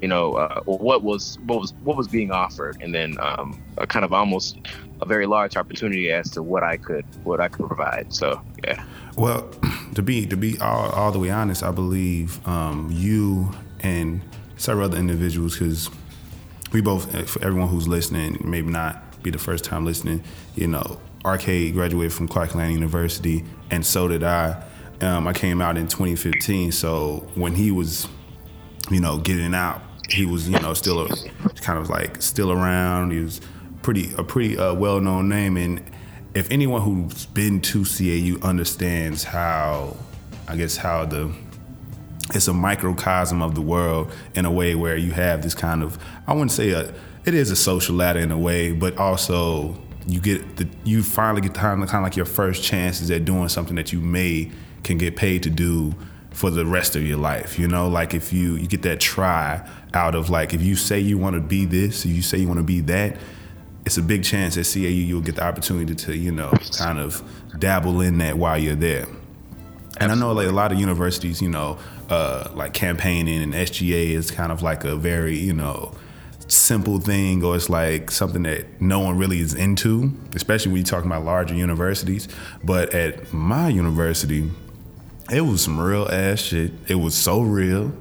you 0.00 0.08
know, 0.08 0.34
uh, 0.34 0.62
what 0.62 1.02
was 1.02 1.38
what 1.46 1.60
was 1.60 1.74
what 1.84 1.96
was 1.96 2.08
being 2.08 2.30
offered, 2.30 2.78
and 2.80 2.94
then 2.94 3.18
um, 3.20 3.62
a 3.76 3.86
kind 3.86 4.04
of 4.04 4.12
almost 4.12 4.58
a 5.02 5.06
very 5.06 5.26
large 5.26 5.56
opportunity 5.56 6.10
as 6.10 6.30
to 6.30 6.42
what 6.42 6.62
I 6.62 6.76
could 6.76 7.04
what 7.24 7.40
I 7.40 7.48
could 7.48 7.66
provide. 7.66 8.12
So 8.12 8.40
yeah. 8.64 8.82
Well, 9.16 9.50
to 9.94 10.02
be 10.02 10.26
to 10.26 10.36
be 10.36 10.58
all, 10.58 10.90
all 10.90 11.12
the 11.12 11.18
way 11.18 11.30
honest, 11.30 11.62
I 11.62 11.70
believe 11.70 12.46
um, 12.48 12.88
you 12.90 13.52
and 13.80 14.22
several 14.56 14.86
other 14.86 14.98
individuals, 14.98 15.58
because 15.58 15.90
we 16.72 16.80
both, 16.80 17.14
uh, 17.14 17.22
for 17.22 17.44
everyone 17.44 17.68
who's 17.68 17.88
listening, 17.88 18.40
maybe 18.44 18.68
not 18.68 19.22
be 19.22 19.30
the 19.30 19.38
first 19.38 19.64
time 19.64 19.84
listening, 19.84 20.22
you 20.54 20.66
know, 20.66 21.00
RK 21.24 21.72
graduated 21.72 22.12
from 22.12 22.28
Clark 22.28 22.50
Atlanta 22.50 22.72
University, 22.72 23.44
and 23.70 23.84
so 23.84 24.08
did 24.08 24.24
I. 24.24 24.64
Um, 25.02 25.26
I 25.26 25.32
came 25.32 25.62
out 25.62 25.78
in 25.78 25.88
2015, 25.88 26.72
so 26.72 27.26
when 27.34 27.54
he 27.54 27.70
was, 27.70 28.06
you 28.90 29.00
know, 29.00 29.16
getting 29.16 29.54
out, 29.54 29.80
he 30.10 30.26
was, 30.26 30.48
you 30.48 30.58
know, 30.60 30.74
still 30.74 31.06
a, 31.06 31.08
kind 31.62 31.78
of 31.78 31.88
like 31.88 32.20
still 32.20 32.52
around. 32.52 33.10
He 33.12 33.20
was 33.20 33.40
pretty 33.82 34.12
a 34.18 34.24
pretty 34.24 34.58
uh, 34.58 34.74
well 34.74 35.00
known 35.00 35.28
name, 35.28 35.56
and 35.56 35.82
if 36.34 36.50
anyone 36.50 36.82
who's 36.82 37.26
been 37.26 37.60
to 37.62 37.84
CAU 37.84 38.46
understands 38.46 39.24
how, 39.24 39.96
I 40.46 40.56
guess 40.56 40.76
how 40.76 41.06
the 41.06 41.32
it's 42.34 42.48
a 42.48 42.52
microcosm 42.52 43.42
of 43.42 43.54
the 43.54 43.60
world 43.60 44.12
in 44.34 44.44
a 44.44 44.50
way 44.50 44.74
where 44.74 44.96
you 44.96 45.12
have 45.12 45.42
this 45.42 45.54
kind 45.54 45.82
of 45.82 45.98
I 46.26 46.32
wouldn't 46.32 46.52
say 46.52 46.70
a 46.70 46.94
it 47.24 47.34
is 47.34 47.50
a 47.50 47.56
social 47.56 47.96
ladder 47.96 48.20
in 48.20 48.30
a 48.30 48.38
way, 48.38 48.72
but 48.72 48.96
also 48.96 49.78
you 50.06 50.20
get 50.20 50.56
the 50.56 50.68
you 50.84 51.02
finally 51.02 51.40
get 51.40 51.54
kind 51.54 51.82
of 51.82 51.88
kind 51.88 52.02
of 52.02 52.06
like 52.06 52.16
your 52.16 52.26
first 52.26 52.62
chances 52.62 53.10
at 53.10 53.24
doing 53.24 53.48
something 53.48 53.76
that 53.76 53.92
you 53.92 54.00
may 54.00 54.50
can 54.82 54.98
get 54.98 55.16
paid 55.16 55.42
to 55.42 55.50
do 55.50 55.94
for 56.30 56.50
the 56.50 56.64
rest 56.64 56.96
of 56.96 57.06
your 57.06 57.18
life. 57.18 57.58
You 57.58 57.68
know, 57.68 57.88
like 57.88 58.14
if 58.14 58.32
you 58.32 58.56
you 58.56 58.66
get 58.66 58.82
that 58.82 59.00
try 59.00 59.68
out 59.92 60.14
of 60.14 60.30
like 60.30 60.54
if 60.54 60.62
you 60.62 60.76
say 60.76 60.98
you 61.00 61.18
want 61.18 61.34
to 61.34 61.40
be 61.40 61.64
this, 61.64 62.04
if 62.04 62.12
you 62.12 62.22
say 62.22 62.38
you 62.38 62.48
want 62.48 62.58
to 62.58 62.64
be 62.64 62.80
that, 62.80 63.16
it's 63.84 63.98
a 63.98 64.02
big 64.02 64.24
chance 64.24 64.56
at 64.56 64.64
CAU 64.64 64.88
you'll 64.88 65.20
get 65.20 65.36
the 65.36 65.44
opportunity 65.44 65.94
to 65.94 66.16
you 66.16 66.32
know 66.32 66.50
kind 66.76 66.98
of 66.98 67.22
dabble 67.58 68.00
in 68.00 68.18
that 68.18 68.38
while 68.38 68.58
you're 68.58 68.74
there. 68.74 69.06
And 69.98 70.10
I 70.10 70.14
know 70.14 70.32
like 70.32 70.48
a 70.48 70.52
lot 70.52 70.72
of 70.72 70.78
universities, 70.78 71.42
you 71.42 71.50
know, 71.50 71.78
uh, 72.10 72.50
like 72.54 72.74
campaigning 72.74 73.42
and 73.42 73.54
SGA 73.54 74.10
is 74.10 74.30
kind 74.30 74.52
of 74.52 74.62
like 74.62 74.84
a 74.84 74.96
very 74.96 75.38
you 75.38 75.52
know 75.52 75.94
simple 76.48 76.98
thing 76.98 77.44
or 77.44 77.54
it's 77.54 77.70
like 77.70 78.10
something 78.10 78.42
that 78.42 78.80
no 78.80 78.98
one 79.00 79.16
really 79.16 79.38
is 79.38 79.54
into, 79.54 80.12
especially 80.34 80.72
when 80.72 80.78
you're 80.78 80.86
talking 80.86 81.10
about 81.10 81.24
larger 81.24 81.54
universities. 81.54 82.28
But 82.64 82.92
at 82.92 83.32
my 83.32 83.68
university, 83.68 84.50
it 85.30 85.42
was 85.42 85.62
some 85.62 85.78
real 85.78 86.08
ass 86.10 86.40
shit. 86.40 86.72
It 86.88 86.96
was 86.96 87.14
so 87.14 87.42
real. 87.42 87.92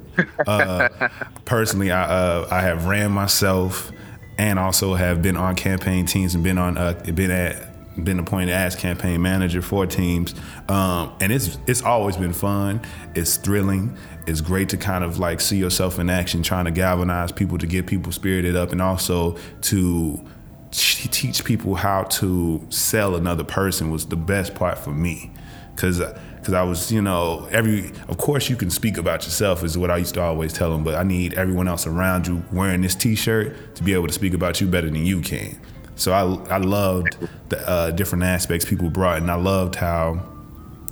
Uh, 0.48 0.90
personally, 1.46 1.92
I 1.92 2.04
uh, 2.04 2.48
I 2.50 2.62
have 2.62 2.86
ran 2.86 3.12
myself 3.12 3.92
and 4.38 4.58
also 4.58 4.96
have 4.96 5.22
been 5.22 5.38
on 5.38 5.56
campaign 5.56 6.06
teams 6.06 6.34
and 6.34 6.44
been 6.44 6.58
on 6.58 6.78
uh, 6.78 6.94
been 7.14 7.32
at 7.32 7.69
been 8.04 8.20
appointed 8.20 8.50
as 8.50 8.76
campaign 8.76 9.22
manager 9.22 9.62
for 9.62 9.86
teams, 9.86 10.34
um, 10.68 11.14
and 11.22 11.32
it's 11.32 11.58
it's 11.68 11.82
always 11.82 12.18
been 12.18 12.34
fun. 12.34 12.82
It's 13.16 13.38
thrilling. 13.38 13.98
It's 14.28 14.42
great 14.42 14.70
to 14.70 14.78
kind 14.78 15.04
of 15.04 15.20
like 15.20 15.42
see 15.42 15.58
yourself 15.58 16.00
in 16.00 16.10
action, 16.10 16.44
trying 16.44 16.66
to 16.66 16.72
galvanize 16.72 17.32
people 17.32 17.58
to 17.58 17.68
get 17.68 17.88
people 17.88 18.12
spirited 18.12 18.56
up, 18.56 18.72
and 18.72 18.82
also 18.82 19.38
to 19.62 20.24
teach 20.72 21.44
people 21.44 21.74
how 21.76 22.04
to 22.04 22.64
sell 22.70 23.16
another 23.16 23.44
person 23.44 23.90
was 23.90 24.06
the 24.06 24.16
best 24.16 24.54
part 24.54 24.78
for 24.78 24.92
me, 24.92 25.32
because 25.76 26.02
because 26.40 26.54
I 26.54 26.64
was, 26.64 26.90
you 26.90 27.02
know, 27.02 27.48
every, 27.52 27.92
of 28.08 28.18
course, 28.18 28.50
you 28.50 28.56
can 28.56 28.70
speak 28.70 28.98
about 28.98 29.26
yourself, 29.26 29.62
is 29.62 29.78
what 29.78 29.92
I 29.92 29.98
used 29.98 30.14
to 30.14 30.22
always 30.22 30.54
tell 30.54 30.72
them, 30.72 30.86
but 30.86 30.96
I 30.96 31.04
need 31.04 31.34
everyone 31.34 31.68
else 31.68 31.86
around 31.86 32.28
you 32.28 32.42
wearing 32.54 32.82
this 32.82 32.96
t 32.96 33.16
shirt 33.16 33.76
to 33.76 33.84
be 33.84 33.94
able 33.94 34.08
to 34.08 34.14
speak 34.14 34.34
about 34.34 34.62
you 34.62 34.68
better 34.68 34.90
than 34.90 35.06
you 35.06 35.20
can. 35.20 35.60
So 36.00 36.14
I, 36.14 36.56
I 36.56 36.58
loved 36.58 37.18
the 37.50 37.70
uh, 37.70 37.92
different 37.92 38.24
aspects 38.24 38.66
people 38.66 38.90
brought, 38.90 39.18
and 39.18 39.30
I 39.30 39.36
loved 39.36 39.76
how 39.76 40.26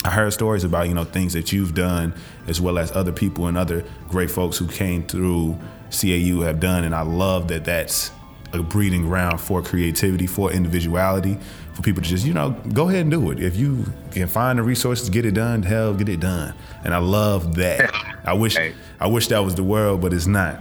I 0.03 0.11
heard 0.11 0.33
stories 0.33 0.63
about, 0.63 0.89
you 0.89 0.93
know, 0.93 1.05
things 1.05 1.33
that 1.33 1.51
you've 1.51 1.73
done, 1.73 2.13
as 2.47 2.59
well 2.59 2.77
as 2.77 2.91
other 2.91 3.13
people 3.13 3.47
and 3.47 3.57
other 3.57 3.85
great 4.09 4.29
folks 4.29 4.57
who 4.57 4.67
came 4.67 5.07
through 5.07 5.57
CAU 5.91 6.41
have 6.41 6.59
done, 6.59 6.83
and 6.83 6.93
I 6.93 7.01
love 7.01 7.47
that 7.47 7.63
that's 7.63 8.11
a 8.53 8.61
breeding 8.61 9.03
ground 9.03 9.39
for 9.39 9.61
creativity, 9.61 10.27
for 10.27 10.51
individuality, 10.51 11.37
for 11.73 11.81
people 11.81 12.01
to 12.03 12.09
just, 12.09 12.25
you 12.25 12.33
know, 12.33 12.51
go 12.73 12.89
ahead 12.89 13.01
and 13.01 13.11
do 13.11 13.31
it. 13.31 13.39
If 13.41 13.55
you 13.55 13.85
can 14.11 14.27
find 14.27 14.59
the 14.59 14.63
resources, 14.63 15.09
get 15.09 15.25
it 15.25 15.33
done, 15.33 15.63
hell, 15.63 15.93
get 15.93 16.09
it 16.09 16.19
done. 16.19 16.53
And 16.83 16.93
I 16.93 16.97
love 16.97 17.55
that. 17.55 17.91
I 18.25 18.33
wish 18.33 18.57
I 18.99 19.07
wish 19.07 19.27
that 19.27 19.39
was 19.39 19.55
the 19.55 19.63
world, 19.63 20.01
but 20.01 20.11
it's 20.13 20.27
not. 20.27 20.59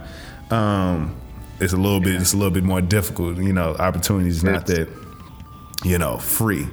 Um, 0.49 1.19
it's 1.59 1.73
a 1.73 1.77
little 1.77 1.99
bit 1.99 2.21
it's 2.21 2.33
a 2.33 2.37
little 2.37 2.51
bit 2.51 2.63
more 2.63 2.81
difficult, 2.81 3.37
you 3.37 3.53
know, 3.53 3.75
opportunities 3.75 4.43
not 4.43 4.67
that, 4.67 4.89
you 5.83 5.97
know, 5.97 6.17
free. 6.17 6.67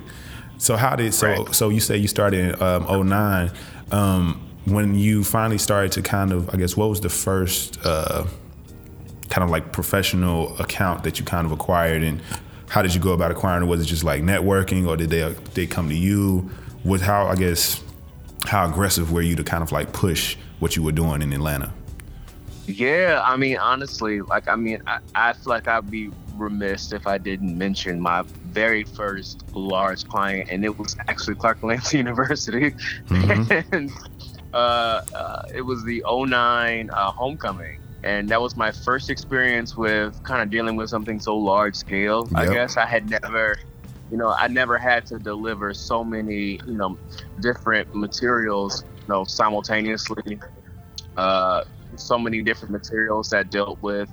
So 0.59 0.76
how 0.76 0.97
did 0.97 1.14
so 1.14 1.47
so 1.47 1.69
you 1.69 1.81
say 1.81 1.97
you 1.97 2.09
started 2.09 2.55
in 2.55 2.62
um, 2.62 3.09
09. 3.09 3.50
Um, 3.91 4.41
when 4.67 4.95
you 4.95 5.25
finally 5.25 5.59
started 5.59 5.93
to 5.93 6.03
kind 6.03 6.33
of 6.33 6.49
I 6.55 6.57
guess 6.57 6.76
what 6.76 6.88
was 6.88 7.00
the 7.00 7.11
first 7.11 7.79
uh, 7.85 8.26
kind 9.29 9.45
of 9.45 9.50
like 9.50 9.73
professional 9.73 10.59
account 10.59 11.05
that 11.05 11.19
you 11.19 11.25
kind 11.25 11.47
of 11.47 11.53
acquired 11.53 12.03
and 12.03 12.21
how 12.69 12.83
did 12.83 12.95
you 12.95 13.00
go 13.00 13.12
about 13.12 13.31
acquiring 13.31 13.64
it? 13.64 13.67
Was 13.67 13.83
it 13.83 13.87
just 13.87 14.05
like 14.05 14.23
networking 14.23 14.87
or 14.87 14.97
did 14.97 15.11
they 15.11 15.29
they 15.55 15.67
come 15.67 15.88
to 15.88 15.95
you? 15.95 16.50
With 16.85 17.03
how 17.03 17.26
I 17.26 17.35
guess 17.37 17.83
how 18.45 18.69
aggressive 18.69 19.12
were 19.12 19.23
you 19.23 19.37
to 19.37 19.45
kind 19.45 19.62
of 19.62 19.73
like 19.73 19.93
push 19.93 20.37
what 20.59 20.76
you 20.76 20.83
were 20.83 20.93
doing 20.93 21.23
in 21.23 21.33
Atlanta? 21.33 21.73
Yeah, 22.66 23.23
I 23.25 23.37
mean 23.37 23.59
honestly, 23.59 24.21
like 24.23 24.49
I 24.49 24.56
mean 24.56 24.83
I, 24.87 24.99
I 25.14 25.33
feel 25.33 25.50
like 25.50 25.68
I'd 25.68 25.90
be 25.90 26.11
remiss 26.37 26.92
if 26.92 27.06
I 27.06 27.18
didn't 27.18 27.56
mention 27.56 28.00
my 28.00 28.23
very 28.47 28.85
first 28.85 29.44
large 29.54 30.06
client, 30.09 30.49
and 30.50 30.64
it 30.64 30.78
was 30.78 30.97
actually 31.09 31.37
Clark 31.37 31.59
Atlanta 31.59 31.97
University, 31.97 32.71
mm-hmm. 32.71 33.75
and 33.75 33.90
uh, 34.52 35.02
uh, 35.14 35.42
it 35.54 35.62
was 35.62 35.85
the 35.85 36.02
09 36.09 36.90
uh, 36.90 37.11
homecoming 37.11 37.80
and 38.04 38.28
that 38.28 38.40
was 38.40 38.54
my 38.54 38.71
first 38.71 39.09
experience 39.09 39.76
with 39.76 40.23
kind 40.25 40.42
of 40.42 40.50
dealing 40.50 40.76
with 40.76 40.90
something 40.90 41.18
so 41.18 41.37
large 41.37 41.75
scale. 41.75 42.28
Yep. 42.33 42.38
I 42.38 42.52
guess 42.52 42.76
I 42.76 42.85
had 42.85 43.09
never, 43.09 43.56
you 44.11 44.18
know, 44.18 44.28
I 44.28 44.47
never 44.47 44.76
had 44.76 45.06
to 45.06 45.18
deliver 45.18 45.73
so 45.73 46.04
many, 46.04 46.61
you 46.66 46.75
know, 46.75 46.99
different 47.40 47.94
materials, 47.94 48.85
you 49.00 49.09
know, 49.09 49.25
simultaneously. 49.25 50.38
Uh, 51.16 51.64
so 51.99 52.19
many 52.19 52.43
different 52.43 52.73
materials 52.73 53.31
that 53.31 53.51
dealt 53.51 53.81
with 53.83 54.09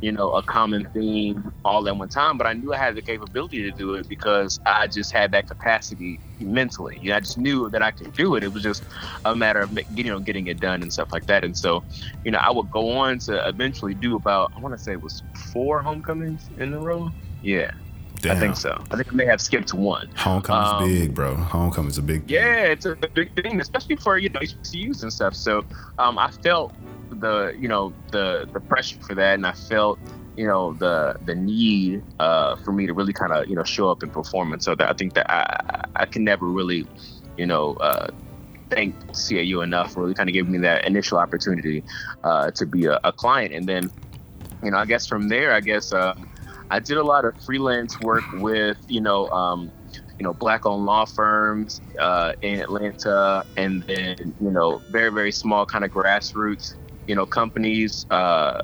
you 0.00 0.12
know, 0.12 0.30
a 0.32 0.42
common 0.42 0.88
theme 0.92 1.52
all 1.64 1.86
at 1.88 1.96
one 1.96 2.08
time. 2.08 2.38
But 2.38 2.46
I 2.46 2.52
knew 2.52 2.72
I 2.72 2.76
had 2.76 2.94
the 2.94 3.02
capability 3.02 3.62
to 3.68 3.76
do 3.76 3.94
it 3.94 4.08
because 4.08 4.60
I 4.64 4.86
just 4.86 5.12
had 5.12 5.32
that 5.32 5.48
capacity 5.48 6.20
mentally. 6.40 6.98
You 7.02 7.10
know, 7.10 7.16
I 7.16 7.20
just 7.20 7.38
knew 7.38 7.68
that 7.70 7.82
I 7.82 7.90
could 7.90 8.12
do 8.12 8.36
it. 8.36 8.44
It 8.44 8.52
was 8.52 8.62
just 8.62 8.84
a 9.24 9.34
matter 9.34 9.60
of 9.60 9.76
you 9.96 10.04
know 10.04 10.20
getting 10.20 10.46
it 10.46 10.60
done 10.60 10.82
and 10.82 10.92
stuff 10.92 11.12
like 11.12 11.26
that. 11.26 11.44
And 11.44 11.56
so, 11.56 11.82
you 12.24 12.30
know, 12.30 12.38
I 12.38 12.50
would 12.50 12.70
go 12.70 12.90
on 12.90 13.18
to 13.20 13.48
eventually 13.48 13.94
do 13.94 14.16
about 14.16 14.52
I 14.56 14.60
want 14.60 14.76
to 14.76 14.82
say 14.82 14.92
it 14.92 15.02
was 15.02 15.22
four 15.52 15.82
homecomings 15.82 16.48
in 16.58 16.72
a 16.74 16.78
row. 16.78 17.10
Yeah. 17.42 17.72
Damn. 18.20 18.36
I 18.36 18.40
think 18.40 18.56
so. 18.56 18.82
I 18.90 18.96
think 18.96 19.12
I 19.12 19.16
may 19.16 19.26
have 19.26 19.40
skipped 19.40 19.72
one. 19.72 20.08
Homecoming's 20.16 20.82
um, 20.82 20.88
big, 20.88 21.14
bro. 21.14 21.36
Homecoming's 21.36 21.98
a 21.98 22.02
big. 22.02 22.22
Thing. 22.22 22.30
Yeah, 22.30 22.64
it's 22.64 22.84
a 22.84 22.96
big 22.96 23.40
thing, 23.40 23.60
especially 23.60 23.94
for 23.94 24.18
you 24.18 24.28
know 24.28 24.40
HBCUs 24.40 25.02
and 25.02 25.12
stuff. 25.12 25.36
So 25.36 25.64
um, 25.98 26.18
I 26.18 26.30
felt 26.30 26.74
the 27.10 27.54
you 27.58 27.68
know 27.68 27.92
the 28.10 28.48
the 28.52 28.60
pressure 28.60 28.98
for 29.00 29.14
that, 29.14 29.34
and 29.34 29.46
I 29.46 29.52
felt 29.52 29.98
you 30.36 30.46
know 30.46 30.72
the 30.74 31.16
the 31.24 31.34
need 31.34 32.02
uh, 32.20 32.56
for 32.56 32.72
me 32.72 32.86
to 32.86 32.94
really 32.94 33.12
kind 33.12 33.32
of 33.32 33.48
you 33.48 33.56
know 33.56 33.64
show 33.64 33.90
up 33.90 34.02
and 34.02 34.12
perform. 34.12 34.52
And 34.52 34.62
so 34.62 34.74
that 34.74 34.88
I 34.88 34.92
think 34.92 35.14
that 35.14 35.30
I 35.30 35.84
I 35.96 36.06
can 36.06 36.24
never 36.24 36.46
really 36.46 36.86
you 37.36 37.46
know 37.46 37.74
uh, 37.74 38.08
thank 38.70 38.94
CAU 39.12 39.62
enough 39.62 39.92
for 39.92 40.02
really 40.02 40.14
kind 40.14 40.28
of 40.28 40.32
giving 40.32 40.52
me 40.52 40.58
that 40.58 40.84
initial 40.84 41.18
opportunity 41.18 41.82
uh, 42.24 42.50
to 42.52 42.66
be 42.66 42.86
a, 42.86 43.00
a, 43.04 43.12
client. 43.12 43.52
And 43.52 43.66
then 43.66 43.90
you 44.62 44.70
know 44.70 44.78
I 44.78 44.84
guess 44.84 45.06
from 45.06 45.28
there 45.28 45.52
I 45.52 45.60
guess 45.60 45.92
uh, 45.92 46.14
I 46.70 46.78
did 46.78 46.98
a 46.98 47.04
lot 47.04 47.24
of 47.24 47.34
freelance 47.44 47.98
work 48.00 48.24
with 48.34 48.78
you 48.88 49.00
know. 49.00 49.28
Um, 49.30 49.72
you 50.18 50.24
know, 50.24 50.34
black-owned 50.34 50.84
law 50.84 51.04
firms 51.04 51.80
uh, 52.00 52.32
in 52.42 52.58
Atlanta, 52.58 53.46
and 53.56 53.84
then 53.84 54.34
you 54.40 54.50
know, 54.50 54.82
very 54.90 55.10
very 55.10 55.30
small 55.30 55.64
kind 55.64 55.84
of 55.84 55.92
grassroots 55.92 56.74
you 57.08 57.14
know, 57.14 57.26
companies, 57.26 58.06
uh, 58.10 58.60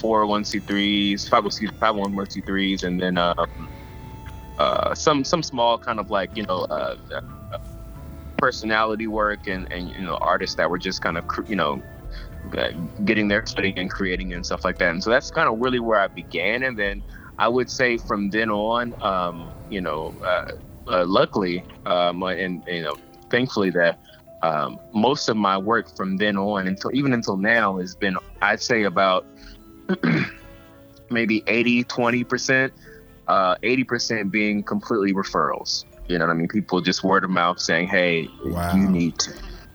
401c3s, 0.00 1.28
501c3s, 1.28 2.84
and 2.84 3.00
then 3.00 3.18
um, 3.18 3.68
uh, 4.56 4.94
some 4.94 5.24
some 5.24 5.42
small 5.42 5.78
kind 5.78 5.98
of 5.98 6.08
like 6.08 6.30
you 6.34 6.44
know 6.48 6.64
uh, 6.70 6.94
personality 8.38 9.08
work 9.08 9.48
and, 9.48 9.66
and 9.72 9.90
you 9.90 10.00
know 10.00 10.16
artists 10.20 10.54
that 10.56 10.70
were 10.70 10.78
just 10.78 11.02
kind 11.02 11.18
of 11.18 11.24
you 11.48 11.56
know 11.56 11.82
uh, 12.56 12.68
getting 13.04 13.26
their 13.26 13.44
footing 13.54 13.74
and 13.76 13.90
creating 13.90 14.32
and 14.32 14.46
stuff 14.46 14.64
like 14.64 14.78
that. 14.78 14.90
And 14.90 15.02
so 15.02 15.10
that's 15.10 15.30
kind 15.30 15.48
of 15.48 15.58
really 15.58 15.80
where 15.80 15.98
I 15.98 16.06
began. 16.06 16.62
And 16.62 16.78
then 16.78 17.02
I 17.38 17.48
would 17.48 17.68
say 17.68 17.98
from 17.98 18.30
then 18.30 18.48
on, 18.48 18.94
um, 19.00 19.52
you 19.68 19.80
know, 19.80 20.14
uh, 20.24 20.52
uh, 20.86 21.04
luckily, 21.04 21.64
um, 21.84 22.22
and 22.22 22.62
you 22.68 22.82
know, 22.82 22.96
thankfully 23.28 23.70
that 23.70 23.98
um, 24.42 24.78
most 24.92 25.28
of 25.28 25.36
my 25.36 25.58
work 25.58 25.94
from 25.96 26.16
then 26.16 26.36
on 26.36 26.66
until 26.68 26.90
even 26.94 27.12
until 27.12 27.36
now 27.36 27.78
has 27.78 27.94
been, 27.94 28.16
I'd 28.40 28.60
say 28.62 28.84
about 28.84 29.26
maybe 31.10 31.42
80, 31.46 31.84
20 31.84 32.24
percent, 32.24 32.72
uh, 33.26 33.56
80 33.62 33.84
percent 33.84 34.32
being 34.32 34.62
completely 34.62 35.12
referrals. 35.12 35.84
You 36.06 36.18
know 36.18 36.26
what 36.26 36.32
I 36.32 36.36
mean? 36.36 36.48
People 36.48 36.80
just 36.80 37.04
word 37.04 37.24
of 37.24 37.30
mouth 37.30 37.60
saying, 37.60 37.88
"Hey, 37.88 38.28
Wow. 38.44 38.74
you 38.74 38.88
need 38.88 39.18
to, 39.18 39.32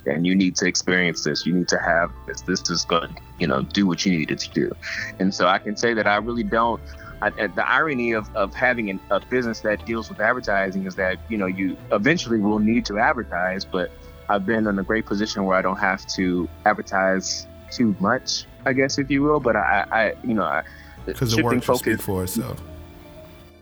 and 0.08 0.25
you 0.25 0.34
need 0.34 0.55
to 0.58 0.67
experience 0.67 1.24
this. 1.24 1.46
You 1.46 1.53
need 1.53 1.67
to 1.67 1.77
have 1.79 2.12
this. 2.25 2.41
This 2.41 2.70
is 2.70 2.86
going, 2.86 3.08
to 3.10 3.22
you 3.39 3.48
know, 3.48 3.62
do 3.62 3.86
what 3.86 4.05
you 4.05 4.17
needed 4.17 4.39
to 4.39 4.50
do." 4.51 4.72
And 5.20 5.34
so 5.34 5.48
I 5.48 5.60
can 5.60 5.75
say 5.77 5.93
that 5.93 6.08
I 6.08 6.15
really 6.15 6.43
don't. 6.43 6.82
I, 7.22 7.29
the 7.29 7.70
irony 7.70 8.12
of, 8.12 8.29
of 8.36 8.53
having 8.53 8.89
an, 8.89 9.00
a 9.10 9.20
business 9.20 9.62
that 9.62 9.86
deals 9.86 10.10
with 10.10 10.20
advertising 10.20 10.86
is 10.86 10.96
that 10.96 11.20
you 11.29 11.38
know 11.38 11.46
you 11.46 11.77
eventually 11.91 12.39
will 12.39 12.60
need 12.60 12.86
to 12.88 12.98
advertise, 12.98 13.63
but 13.63 13.91
I've 14.30 14.46
been 14.46 14.68
in 14.68 14.80
a 14.80 14.84
great 14.84 15.06
position 15.06 15.46
where 15.46 15.58
I 15.58 15.62
don't 15.62 15.80
have 15.80 16.06
to 16.15 16.48
advertise 16.65 17.48
too 17.72 17.96
much, 18.00 18.46
I 18.65 18.74
guess, 18.74 18.98
if 18.98 19.10
you 19.10 19.22
will. 19.24 19.39
But 19.39 19.56
I, 19.56 19.86
I 19.92 20.13
you 20.25 20.34
know, 20.34 20.44
I, 20.44 20.63
Because 21.06 21.36
the 21.36 21.44
work 21.44 21.63
focus- 21.63 22.01
for 22.01 22.24
itself. 22.24 22.62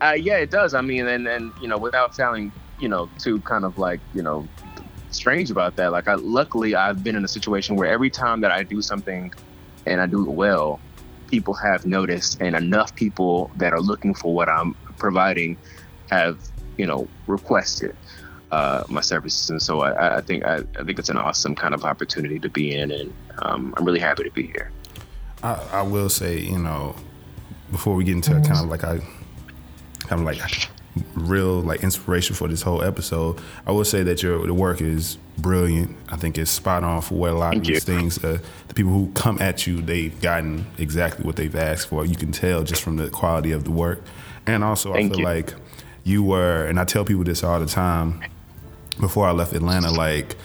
uh, 0.00 0.14
yeah, 0.18 0.36
it 0.36 0.50
does. 0.50 0.74
I 0.74 0.80
mean, 0.80 1.06
and 1.06 1.26
and 1.26 1.52
you 1.60 1.68
know, 1.68 1.78
without 1.78 2.14
sounding, 2.14 2.52
you 2.78 2.88
know, 2.88 3.08
too 3.18 3.40
kind 3.40 3.64
of 3.64 3.78
like 3.78 4.00
you 4.14 4.22
know, 4.22 4.46
strange 5.10 5.50
about 5.50 5.76
that. 5.76 5.92
Like, 5.92 6.08
I 6.08 6.14
luckily 6.14 6.74
I've 6.74 7.02
been 7.02 7.16
in 7.16 7.24
a 7.24 7.28
situation 7.28 7.76
where 7.76 7.90
every 7.90 8.10
time 8.10 8.40
that 8.42 8.50
I 8.52 8.62
do 8.62 8.82
something, 8.82 9.32
and 9.86 10.00
I 10.00 10.06
do 10.06 10.22
it 10.28 10.30
well, 10.32 10.80
people 11.28 11.54
have 11.54 11.86
noticed, 11.86 12.40
and 12.40 12.54
enough 12.54 12.94
people 12.94 13.50
that 13.56 13.72
are 13.72 13.80
looking 13.80 14.14
for 14.14 14.34
what 14.34 14.48
I'm 14.48 14.74
providing 14.98 15.56
have 16.10 16.38
you 16.76 16.86
know 16.86 17.08
requested 17.26 17.96
uh, 18.52 18.84
my 18.88 19.00
services, 19.00 19.50
and 19.50 19.60
so 19.60 19.80
I, 19.80 20.18
I 20.18 20.20
think 20.20 20.44
I, 20.44 20.58
I 20.78 20.84
think 20.84 20.98
it's 20.98 21.08
an 21.08 21.16
awesome 21.16 21.54
kind 21.54 21.74
of 21.74 21.84
opportunity 21.84 22.38
to 22.38 22.48
be 22.48 22.74
in, 22.74 22.90
and 22.90 23.12
um, 23.38 23.74
I'm 23.76 23.84
really 23.84 23.98
happy 23.98 24.24
to 24.24 24.30
be 24.30 24.46
here. 24.46 24.70
I, 25.42 25.54
I 25.72 25.82
will 25.82 26.08
say, 26.10 26.38
you 26.38 26.58
know, 26.58 26.94
before 27.70 27.94
we 27.96 28.04
get 28.04 28.14
into 28.14 28.32
kind 28.32 28.58
of 28.58 28.66
like 28.66 28.84
I 28.84 28.98
kind 30.00 30.20
of 30.20 30.26
like 30.26 30.40
real 31.14 31.60
like 31.62 31.82
inspiration 31.82 32.36
for 32.36 32.46
this 32.46 32.60
whole 32.60 32.82
episode, 32.82 33.40
I 33.66 33.72
will 33.72 33.86
say 33.86 34.02
that 34.02 34.22
your 34.22 34.46
the 34.46 34.52
work 34.54 34.82
is 34.82 35.16
brilliant. 35.38 35.96
I 36.10 36.16
think 36.16 36.36
it's 36.36 36.50
spot 36.50 36.84
on 36.84 37.00
for 37.00 37.14
what 37.14 37.30
a 37.30 37.34
lot 37.34 37.52
Thank 37.52 37.62
of 37.62 37.68
these 37.68 37.88
you. 37.88 37.94
things. 37.94 38.22
Uh, 38.22 38.38
the 38.68 38.74
people 38.74 38.92
who 38.92 39.10
come 39.14 39.40
at 39.40 39.66
you, 39.66 39.80
they've 39.80 40.20
gotten 40.20 40.66
exactly 40.76 41.24
what 41.24 41.36
they've 41.36 41.56
asked 41.56 41.88
for. 41.88 42.04
You 42.04 42.16
can 42.16 42.32
tell 42.32 42.64
just 42.64 42.82
from 42.82 42.96
the 42.96 43.08
quality 43.08 43.52
of 43.52 43.64
the 43.64 43.70
work, 43.70 44.02
and 44.46 44.62
also 44.62 44.92
Thank 44.92 45.12
I 45.12 45.14
feel 45.14 45.18
you. 45.20 45.24
like 45.24 45.54
you 46.04 46.22
were, 46.22 46.66
and 46.66 46.78
I 46.78 46.84
tell 46.84 47.04
people 47.04 47.24
this 47.24 47.42
all 47.42 47.58
the 47.58 47.66
time. 47.66 48.22
Before 49.00 49.26
I 49.26 49.32
left 49.32 49.52
Atlanta, 49.52 49.90
like 49.90 50.36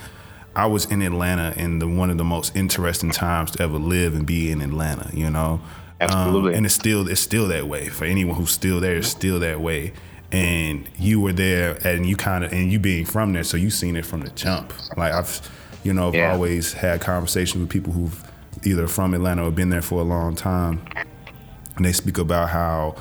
I 0.56 0.66
was 0.66 0.86
in 0.86 1.02
Atlanta 1.02 1.54
in 1.58 1.80
the 1.80 1.88
one 1.88 2.10
of 2.10 2.18
the 2.18 2.24
most 2.24 2.56
interesting 2.56 3.12
times 3.12 3.52
to 3.52 3.64
ever 3.64 3.78
live 3.78 4.16
and 4.16 4.26
be 4.26 4.52
in 4.52 4.62
Atlanta. 4.62 5.10
You 5.14 5.30
know, 5.30 5.60
Absolutely. 6.00 6.52
Um, 6.52 6.58
and 6.58 6.66
it's 6.66 6.76
still 6.76 7.08
it's 7.08 7.22
still 7.22 7.48
that 7.48 7.68
way 7.68 7.88
for 7.90 8.06
anyone 8.06 8.36
who's 8.36 8.52
still 8.52 8.80
there. 8.80 8.96
It's 8.98 9.08
still 9.08 9.40
that 9.40 9.60
way. 9.62 9.94
And 10.32 10.90
you 11.00 11.22
were 11.22 11.32
there, 11.34 11.78
and 11.88 12.06
you 12.06 12.16
kind 12.18 12.44
of 12.44 12.52
and 12.52 12.72
you 12.72 12.80
being 12.80 13.06
from 13.06 13.34
there, 13.34 13.44
so 13.44 13.56
you 13.58 13.70
seen 13.70 13.96
it 13.96 14.06
from 14.06 14.22
the 14.22 14.30
jump. 14.32 14.74
Like 14.98 15.14
I've, 15.14 15.42
you 15.84 15.94
know, 15.94 16.10
I've 16.10 16.16
Yeah. 16.16 16.34
always 16.34 16.74
had 16.74 17.00
conversations 17.02 17.62
with 17.62 17.70
people 17.70 17.94
who've 17.94 18.24
either 18.64 18.88
from 18.88 19.14
Atlanta 19.14 19.46
or 19.46 19.52
been 19.52 19.70
there 19.70 19.82
for 19.82 20.02
a 20.02 20.04
long 20.04 20.36
time, 20.36 20.82
and 21.76 21.86
they 21.86 21.94
speak 21.94 22.18
about 22.18 22.50
how 22.50 22.96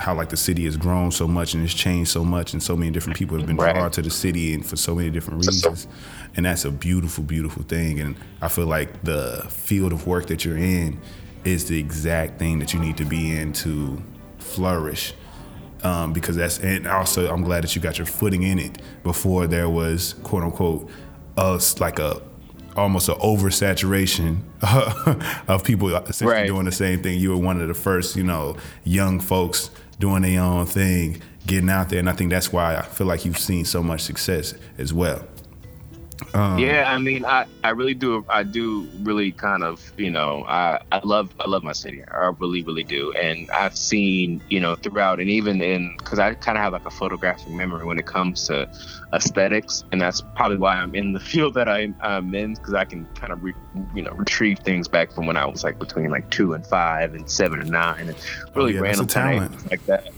how 0.00 0.14
like 0.14 0.30
the 0.30 0.36
city 0.36 0.64
has 0.64 0.76
grown 0.76 1.10
so 1.10 1.28
much 1.28 1.52
and 1.54 1.62
it's 1.62 1.74
changed 1.74 2.10
so 2.10 2.24
much 2.24 2.52
and 2.54 2.62
so 2.62 2.74
many 2.76 2.90
different 2.90 3.18
people 3.18 3.36
have 3.36 3.46
been 3.46 3.56
Right. 3.56 3.74
drawn 3.74 3.90
to 3.92 4.02
the 4.02 4.10
city 4.10 4.54
and 4.54 4.64
for 4.64 4.76
so 4.76 4.94
many 4.94 5.10
different 5.10 5.44
reasons 5.44 5.86
and 6.36 6.46
that's 6.46 6.64
a 6.64 6.70
beautiful 6.70 7.22
beautiful 7.22 7.62
thing 7.64 8.00
and 8.00 8.16
i 8.40 8.48
feel 8.48 8.66
like 8.66 9.02
the 9.04 9.44
field 9.50 9.92
of 9.92 10.06
work 10.06 10.26
that 10.28 10.44
you're 10.44 10.56
in 10.56 10.98
is 11.44 11.68
the 11.68 11.78
exact 11.78 12.38
thing 12.38 12.58
that 12.60 12.72
you 12.72 12.80
need 12.80 12.96
to 12.96 13.04
be 13.04 13.36
in 13.36 13.52
to 13.52 14.02
flourish 14.38 15.12
um, 15.82 16.12
because 16.12 16.36
that's 16.36 16.58
and 16.58 16.86
also 16.86 17.30
I'm 17.32 17.42
glad 17.42 17.62
that 17.64 17.74
you 17.74 17.80
got 17.82 17.96
your 17.98 18.06
footing 18.06 18.42
in 18.42 18.58
it 18.58 18.80
before 19.02 19.46
there 19.46 19.68
was 19.70 20.14
quote 20.22 20.42
unquote 20.42 20.90
us 21.36 21.78
like 21.80 21.98
a 21.98 22.20
almost 22.76 23.08
an 23.08 23.14
oversaturation 23.16 24.38
of 25.48 25.64
people 25.64 25.94
essentially 25.94 26.30
Right. 26.40 26.46
doing 26.46 26.64
the 26.66 26.72
same 26.72 27.02
thing. 27.02 27.18
You 27.18 27.30
were 27.30 27.36
one 27.36 27.60
of 27.60 27.66
the 27.68 27.74
first, 27.74 28.14
you 28.16 28.22
know, 28.22 28.56
young 28.84 29.20
folks 29.20 29.70
doing 30.00 30.22
their 30.22 30.40
own 30.40 30.66
thing, 30.66 31.22
getting 31.46 31.70
out 31.70 31.90
there, 31.90 32.00
and 32.00 32.10
I 32.10 32.14
think 32.14 32.30
that's 32.30 32.52
why 32.52 32.74
I 32.76 32.82
feel 32.82 33.06
like 33.06 33.24
you've 33.24 33.38
seen 33.38 33.64
so 33.64 33.82
much 33.82 34.00
success 34.00 34.54
as 34.78 34.92
well. 34.92 35.24
Um, 36.34 36.58
yeah, 36.58 36.92
I 36.92 36.98
mean, 36.98 37.24
I, 37.24 37.46
I 37.64 37.70
really 37.70 37.94
do. 37.94 38.24
I 38.28 38.42
do 38.42 38.88
really 39.02 39.32
kind 39.32 39.62
of, 39.62 39.92
you 39.96 40.10
know, 40.10 40.44
I, 40.46 40.80
I 40.92 41.00
love 41.04 41.34
I 41.40 41.48
love 41.48 41.62
my 41.62 41.72
city. 41.72 42.02
I 42.04 42.32
really 42.38 42.62
really 42.62 42.84
do. 42.84 43.12
And 43.12 43.50
I've 43.50 43.76
seen, 43.76 44.42
you 44.48 44.60
know, 44.60 44.74
throughout, 44.74 45.20
and 45.20 45.28
even 45.30 45.60
in 45.62 45.96
because 45.98 46.18
I 46.18 46.34
kind 46.34 46.56
of 46.58 46.64
have 46.64 46.72
like 46.72 46.86
a 46.86 46.90
photographic 46.90 47.50
memory 47.50 47.84
when 47.84 47.98
it 47.98 48.06
comes 48.06 48.46
to 48.48 48.68
aesthetics, 49.12 49.84
and 49.92 50.00
that's 50.00 50.20
probably 50.36 50.56
why 50.58 50.76
I'm 50.76 50.94
in 50.94 51.12
the 51.12 51.20
field 51.30 51.54
that 51.54 51.68
I, 51.68 51.92
I'm 52.00 52.34
in 52.34 52.54
because 52.54 52.74
I 52.74 52.84
can 52.84 53.06
kind 53.14 53.32
of 53.32 53.42
re, 53.42 53.54
you 53.94 54.02
know 54.02 54.12
retrieve 54.12 54.58
things 54.60 54.88
back 54.88 55.12
from 55.12 55.26
when 55.26 55.36
I 55.36 55.46
was 55.46 55.64
like 55.64 55.78
between 55.78 56.10
like 56.10 56.30
two 56.30 56.52
and 56.54 56.66
five 56.66 57.14
and 57.14 57.28
seven 57.30 57.60
and 57.60 57.70
nine, 57.70 58.08
and 58.08 58.16
oh, 58.16 58.50
really 58.54 58.72
Oh, 58.72 58.74
yeah, 58.76 58.80
random 58.80 59.06
talent. 59.06 59.50
things 59.52 59.70
like 59.70 59.86
that. 59.86 60.12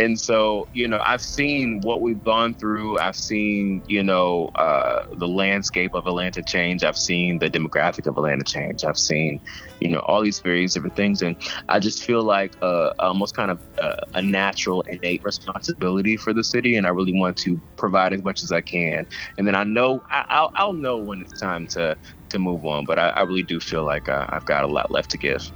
And 0.00 0.18
so, 0.18 0.66
you 0.72 0.88
know, 0.88 0.98
I've 1.04 1.20
seen 1.20 1.82
what 1.82 2.00
we've 2.00 2.24
gone 2.24 2.54
through. 2.54 2.98
I've 2.98 3.14
seen, 3.14 3.82
you 3.86 4.02
know, 4.02 4.46
uh, 4.54 5.04
the 5.12 5.28
landscape 5.28 5.92
of 5.92 6.06
Atlanta 6.06 6.42
change. 6.42 6.84
I've 6.84 6.96
seen 6.96 7.38
the 7.38 7.50
demographic 7.50 8.06
of 8.06 8.16
Atlanta 8.16 8.42
change. 8.42 8.82
I've 8.82 8.96
seen, 8.96 9.42
you 9.78 9.90
know, 9.90 9.98
all 9.98 10.22
these 10.22 10.40
various 10.40 10.72
different 10.72 10.96
things. 10.96 11.20
And 11.20 11.36
I 11.68 11.80
just 11.80 12.02
feel 12.02 12.22
like 12.22 12.54
uh, 12.62 12.94
almost 12.98 13.36
kind 13.36 13.50
of 13.50 13.60
uh, 13.78 13.96
a 14.14 14.22
natural, 14.22 14.80
innate 14.82 15.22
responsibility 15.22 16.16
for 16.16 16.32
the 16.32 16.44
city. 16.44 16.76
And 16.76 16.86
I 16.86 16.90
really 16.90 17.12
want 17.12 17.36
to 17.38 17.60
provide 17.76 18.14
as 18.14 18.24
much 18.24 18.42
as 18.42 18.52
I 18.52 18.62
can. 18.62 19.06
And 19.36 19.46
then 19.46 19.54
I 19.54 19.64
know, 19.64 20.02
I, 20.08 20.24
I'll, 20.30 20.50
I'll 20.54 20.72
know 20.72 20.96
when 20.96 21.20
it's 21.20 21.38
time 21.38 21.66
to, 21.68 21.94
to 22.30 22.38
move 22.38 22.64
on. 22.64 22.86
But 22.86 22.98
I, 22.98 23.10
I 23.10 23.20
really 23.24 23.42
do 23.42 23.60
feel 23.60 23.84
like 23.84 24.08
uh, 24.08 24.24
I've 24.30 24.46
got 24.46 24.64
a 24.64 24.66
lot 24.66 24.90
left 24.90 25.10
to 25.10 25.18
give. 25.18 25.52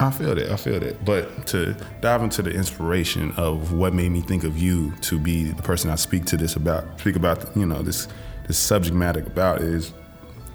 I 0.00 0.10
feel 0.10 0.34
that. 0.34 0.50
I 0.50 0.56
feel 0.56 0.80
that. 0.80 1.04
But 1.04 1.46
to 1.48 1.74
dive 2.00 2.22
into 2.22 2.42
the 2.42 2.50
inspiration 2.50 3.32
of 3.36 3.72
what 3.72 3.94
made 3.94 4.10
me 4.10 4.20
think 4.20 4.44
of 4.44 4.56
you 4.56 4.92
to 5.02 5.18
be 5.18 5.44
the 5.44 5.62
person 5.62 5.90
I 5.90 5.96
speak 5.96 6.24
to 6.26 6.36
this 6.36 6.56
about, 6.56 7.00
speak 7.00 7.16
about, 7.16 7.56
you 7.56 7.66
know, 7.66 7.82
this 7.82 8.08
this 8.46 8.58
subject 8.58 8.96
matter 8.96 9.20
about 9.20 9.60
is, 9.60 9.92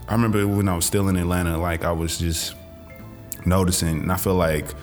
I 0.08 0.14
remember 0.14 0.48
when 0.48 0.68
I 0.68 0.76
was 0.76 0.86
still 0.86 1.10
in 1.10 1.16
Atlanta, 1.16 1.58
like 1.58 1.84
I 1.84 1.92
was 1.92 2.18
just 2.18 2.56
noticing, 3.46 4.00
and 4.00 4.12
I 4.12 4.18
feel 4.18 4.36
like 4.36 4.74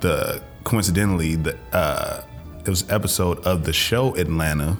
the 0.00 0.42
coincidentally 0.64 1.36
the 1.36 1.56
uh, 1.72 2.22
it 2.64 2.68
was 2.68 2.90
episode 2.90 3.38
of 3.46 3.64
the 3.64 3.72
show 3.72 4.14
Atlanta. 4.16 4.76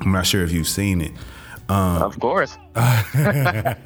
I'm 0.00 0.12
not 0.12 0.26
sure 0.26 0.42
if 0.42 0.52
you've 0.52 0.68
seen 0.68 1.00
it. 1.00 1.12
Of 1.70 2.18
course. 2.20 2.56
I 2.76 3.76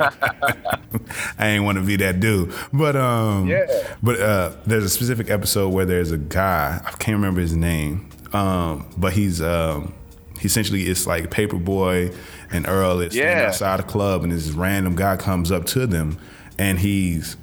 ain't 1.41 1.65
want 1.65 1.79
to 1.79 1.85
be 1.85 1.97
that 1.97 2.21
dude. 2.21 2.53
But 2.73 2.97
um 2.97 3.47
Yeah. 3.49 3.67
but 4.03 4.21
uh 4.21 4.53
there's 4.67 4.85
a 4.85 4.89
specific 4.89 5.31
episode 5.31 5.69
where 5.71 5.85
there's 5.85 6.11
a 6.11 6.19
guy, 6.19 6.81
I 6.85 6.91
can't 6.93 7.17
remember 7.17 7.41
his 7.41 7.55
name. 7.57 8.09
Um 8.33 8.87
but 8.97 9.13
he's 9.13 9.41
um 9.43 9.93
he 10.41 10.47
essentially 10.47 10.83
it's 10.85 11.07
like 11.07 11.31
Paper 11.31 11.57
Boi 11.57 12.11
and 12.51 12.67
Earl 12.69 13.01
is 13.01 13.13
standing 13.13 13.37
Yeah. 13.39 13.47
outside 13.49 13.81
a 13.81 13.85
club 13.85 14.23
and 14.23 14.33
this 14.33 14.51
random 14.51 14.95
guy 14.97 15.17
comes 15.17 15.51
up 15.53 15.65
to 15.67 15.87
them 15.87 16.19
and 16.59 16.79
he's 16.79 17.37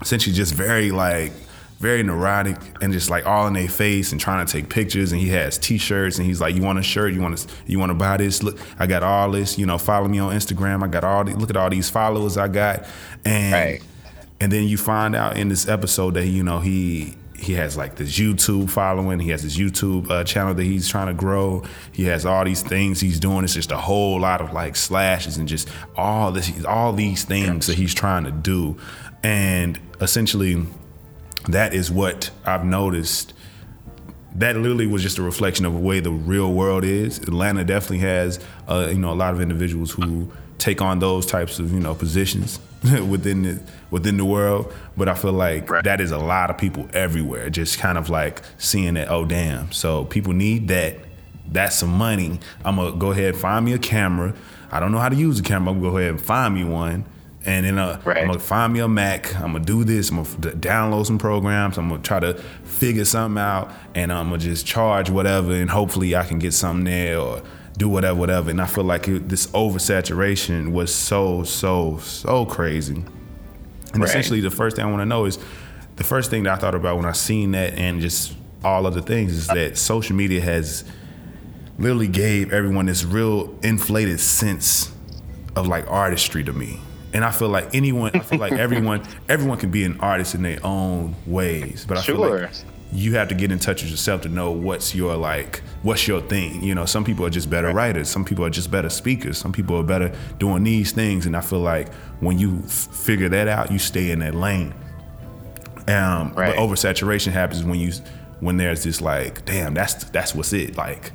essentially 0.00 0.34
just 0.34 0.54
very 0.54 0.90
like 0.90 1.32
very 1.84 2.02
neurotic 2.02 2.56
and 2.80 2.94
just 2.94 3.10
like 3.10 3.26
all 3.26 3.46
in 3.46 3.52
their 3.52 3.68
face 3.68 4.10
and 4.10 4.18
trying 4.20 4.44
to 4.44 4.50
take 4.50 4.70
pictures 4.70 5.12
and 5.12 5.20
he 5.20 5.28
has 5.28 5.58
t-shirts 5.58 6.16
and 6.16 6.26
he's 6.26 6.40
like 6.40 6.54
you 6.54 6.62
want 6.62 6.78
a 6.78 6.82
shirt 6.82 7.12
you 7.12 7.20
want 7.20 7.36
to 7.36 7.46
you 7.66 7.78
want 7.78 7.90
to 7.90 7.94
buy 7.94 8.16
this 8.16 8.42
look 8.42 8.58
I 8.78 8.86
got 8.86 9.02
all 9.02 9.30
this 9.30 9.58
you 9.58 9.66
know 9.66 9.76
follow 9.76 10.08
me 10.08 10.18
on 10.18 10.34
Instagram 10.34 10.82
I 10.82 10.86
got 10.88 11.04
all 11.04 11.24
the, 11.24 11.36
look 11.36 11.50
at 11.50 11.56
all 11.58 11.68
these 11.68 11.90
followers 11.90 12.38
I 12.38 12.48
got 12.48 12.86
and 13.24 13.52
Right. 13.52 13.82
and 14.40 14.50
then 14.50 14.64
you 14.64 14.78
find 14.78 15.14
out 15.14 15.36
in 15.36 15.48
this 15.50 15.68
episode 15.68 16.14
that 16.14 16.26
you 16.26 16.42
know 16.42 16.60
he 16.60 17.16
he 17.36 17.52
has 17.52 17.76
like 17.76 17.96
this 17.96 18.18
YouTube 18.18 18.70
following. 18.70 19.18
He 19.18 19.28
has 19.28 19.42
this 19.42 19.58
YouTube 19.58 20.08
uh, 20.10 20.24
channel 20.24 20.54
that 20.54 20.62
he's 20.62 20.88
trying 20.88 21.08
to 21.08 21.12
grow. 21.14 21.62
He 21.92 22.04
has 22.04 22.24
all 22.24 22.42
these 22.44 22.62
things 22.62 23.00
he's 23.00 23.20
doing. 23.20 23.44
It's 23.44 23.52
just 23.52 23.70
a 23.70 23.76
whole 23.76 24.18
lot 24.20 24.40
of 24.40 24.54
like 24.54 24.76
slashes 24.76 25.36
and 25.36 25.46
just 25.46 25.68
all 25.94 26.32
this, 26.32 26.64
all 26.64 26.94
these 26.94 27.24
things 27.24 27.66
that 27.66 27.76
he's 27.76 27.92
trying 27.92 28.24
to 28.24 28.30
do. 28.30 28.78
And 29.22 29.78
essentially, 30.00 30.64
that 31.48 31.74
is 31.74 31.90
what 31.90 32.30
I've 32.44 32.64
noticed. 32.64 33.32
That 34.36 34.56
literally 34.56 34.86
was 34.86 35.02
just 35.02 35.18
a 35.18 35.22
reflection 35.22 35.64
of 35.64 35.74
the 35.74 35.78
way 35.78 36.00
the 36.00 36.10
real 36.10 36.52
world 36.52 36.82
is. 36.84 37.18
Atlanta 37.18 37.64
definitely 37.64 37.98
has, 37.98 38.40
uh, 38.68 38.88
you 38.90 38.98
know, 38.98 39.12
a 39.12 39.14
lot 39.14 39.32
of 39.32 39.40
individuals 39.40 39.92
who 39.92 40.32
take 40.58 40.82
on 40.82 40.98
those 40.98 41.24
types 41.26 41.58
of, 41.58 41.72
you 41.72 41.80
know, 41.80 41.94
positions. 41.94 42.58
within 43.08 43.42
the 43.44 43.62
within 43.90 44.18
the 44.18 44.24
world, 44.26 44.70
but 44.94 45.08
I 45.08 45.14
feel 45.14 45.32
like 45.32 45.70
Right. 45.70 45.82
that 45.84 46.02
is 46.02 46.10
a 46.10 46.18
lot 46.18 46.50
of 46.50 46.58
people 46.58 46.86
everywhere. 46.92 47.48
Just 47.48 47.78
kind 47.78 47.96
of 47.96 48.10
like 48.10 48.42
seeing 48.58 48.92
that. 48.94 49.10
Oh 49.10 49.24
damn! 49.24 49.72
So 49.72 50.04
people 50.04 50.34
need 50.34 50.68
that. 50.68 50.98
That's 51.50 51.76
some 51.76 51.88
money. 51.88 52.40
I'm 52.62 52.76
gonna 52.76 52.94
go 52.94 53.12
ahead 53.12 53.32
and 53.32 53.38
find 53.38 53.64
me 53.64 53.72
a 53.72 53.78
camera. 53.78 54.34
I 54.70 54.80
don't 54.80 54.92
know 54.92 54.98
how 54.98 55.08
to 55.08 55.16
use 55.16 55.38
a 55.40 55.42
camera. 55.42 55.72
I'm 55.72 55.80
gonna 55.80 55.92
go 55.92 55.96
ahead 55.96 56.10
and 56.10 56.20
find 56.20 56.54
me 56.54 56.62
one. 56.64 57.06
And 57.46 57.66
then 57.66 57.78
uh, 57.78 58.00
Right. 58.04 58.18
I'm 58.18 58.28
gonna 58.28 58.38
find 58.38 58.72
me 58.72 58.80
a 58.80 58.88
Mac. 58.88 59.34
I'm 59.36 59.52
gonna 59.52 59.60
do 59.64 59.84
this. 59.84 60.10
I'm 60.10 60.16
gonna 60.16 60.28
f- 60.28 60.54
download 60.54 61.06
some 61.06 61.18
programs. 61.18 61.76
I'm 61.76 61.88
gonna 61.90 62.00
try 62.02 62.18
to 62.20 62.34
figure 62.64 63.04
something 63.04 63.40
out, 63.42 63.70
and 63.94 64.10
I'm 64.12 64.26
gonna 64.30 64.38
just 64.38 64.64
charge 64.66 65.10
whatever, 65.10 65.52
and 65.52 65.68
hopefully 65.70 66.16
I 66.16 66.24
can 66.24 66.38
get 66.38 66.54
something 66.54 66.84
there 66.84 67.18
or 67.18 67.42
do 67.76 67.88
whatever, 67.88 68.18
whatever. 68.18 68.50
And 68.50 68.62
I 68.62 68.66
feel 68.66 68.84
like 68.84 69.08
it, 69.08 69.28
this 69.28 69.46
oversaturation 69.48 70.72
was 70.72 70.94
so, 70.94 71.42
so, 71.42 71.98
so 71.98 72.46
crazy. 72.46 72.94
And 73.92 74.00
Right. 74.00 74.08
essentially, 74.08 74.40
the 74.40 74.50
first 74.50 74.76
thing 74.76 74.84
I 74.86 74.88
want 74.88 75.02
to 75.02 75.06
know 75.06 75.24
is 75.26 75.38
the 75.96 76.04
first 76.04 76.30
thing 76.30 76.44
that 76.44 76.52
I 76.52 76.56
thought 76.56 76.74
about 76.74 76.96
when 76.96 77.04
I 77.04 77.12
seen 77.12 77.50
that, 77.52 77.74
and 77.74 78.00
just 78.00 78.32
all 78.64 78.86
other 78.86 79.02
things, 79.02 79.32
is 79.32 79.46
that 79.48 79.76
social 79.76 80.16
media 80.16 80.40
has 80.40 80.84
literally 81.78 82.08
gave 82.08 82.52
everyone 82.52 82.86
this 82.86 83.04
real 83.04 83.54
inflated 83.62 84.18
sense 84.20 84.90
of 85.56 85.66
like 85.68 85.84
artistry 85.90 86.42
to 86.44 86.52
me. 86.52 86.80
And 87.14 87.24
I 87.24 87.30
feel 87.30 87.48
like 87.48 87.74
anyone, 87.74 88.10
I 88.14 88.18
feel 88.18 88.38
like 88.40 88.52
everyone, 88.52 89.02
everyone 89.28 89.56
can 89.58 89.70
be 89.70 89.84
an 89.84 89.98
artist 90.00 90.34
in 90.34 90.42
their 90.42 90.58
own 90.64 91.14
ways. 91.26 91.84
But 91.88 91.96
I 91.98 92.02
feel 92.02 92.16
Sure. 92.16 92.40
like 92.42 92.50
you 92.92 93.14
have 93.14 93.28
to 93.28 93.34
get 93.34 93.50
in 93.50 93.58
touch 93.58 93.82
with 93.82 93.90
yourself 93.90 94.20
to 94.22 94.28
know 94.28 94.50
what's 94.52 94.94
your 94.94 95.16
like, 95.16 95.62
what's 95.82 96.06
your 96.06 96.20
thing. 96.20 96.62
You 96.62 96.74
know, 96.74 96.84
some 96.84 97.04
people 97.04 97.24
are 97.26 97.30
just 97.30 97.48
better 97.48 97.72
writers. 97.72 98.08
Some 98.08 98.24
people 98.24 98.44
are 98.44 98.50
just 98.50 98.70
better 98.70 98.88
speakers. 98.90 99.38
Some 99.38 99.52
people 99.52 99.76
are 99.76 99.82
better 99.82 100.12
doing 100.38 100.62
these 100.64 100.92
things. 100.92 101.24
And 101.26 101.36
I 101.36 101.40
feel 101.40 101.60
like 101.60 101.92
when 102.20 102.38
you 102.38 102.62
f- 102.66 102.70
figure 102.70 103.28
that 103.30 103.48
out, 103.48 103.72
you 103.72 103.78
stay 103.78 104.10
in 104.10 104.18
that 104.20 104.34
lane. 104.34 104.74
Um, 105.88 106.32
Right. 106.34 106.54
But 106.54 106.56
oversaturation 106.56 107.32
happens 107.32 107.62
when 107.64 107.78
you 107.78 107.92
when 108.40 108.56
there's 108.56 108.82
this 108.84 109.00
like, 109.00 109.44
damn, 109.44 109.74
that's 109.74 109.94
that's 110.04 110.34
what's 110.34 110.52
it. 110.52 110.76
Like 110.76 111.12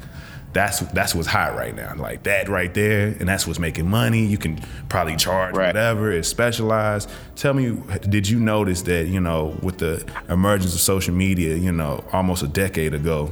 that's 0.54 0.80
that's 0.80 1.14
what's 1.14 1.28
hot 1.28 1.56
right 1.56 1.76
now. 1.76 1.94
Like 1.96 2.24
that 2.24 2.50
right 2.50 2.74
there, 2.74 3.08
and 3.20 3.30
that's 3.30 3.46
what's 3.46 3.60
making 3.60 3.88
money. 3.90 4.26
You 4.26 4.38
can 4.38 4.60
probably 4.90 5.16
charge 5.16 5.56
Right. 5.56 5.68
whatever. 5.68 6.12
It's 6.12 6.28
specialized. 6.28 7.10
Tell 7.36 7.54
me, 7.54 7.78
did 8.10 8.28
you 8.28 8.40
notice 8.40 8.82
that 8.84 9.08
you 9.08 9.20
know 9.22 9.58
with 9.62 9.78
the 9.78 10.04
emergence 10.28 10.74
of 10.74 10.82
social 10.82 11.14
media, 11.14 11.56
you 11.56 11.72
know, 11.72 12.04
almost 12.12 12.42
a 12.44 12.48
decade 12.48 12.94
ago, 12.94 13.32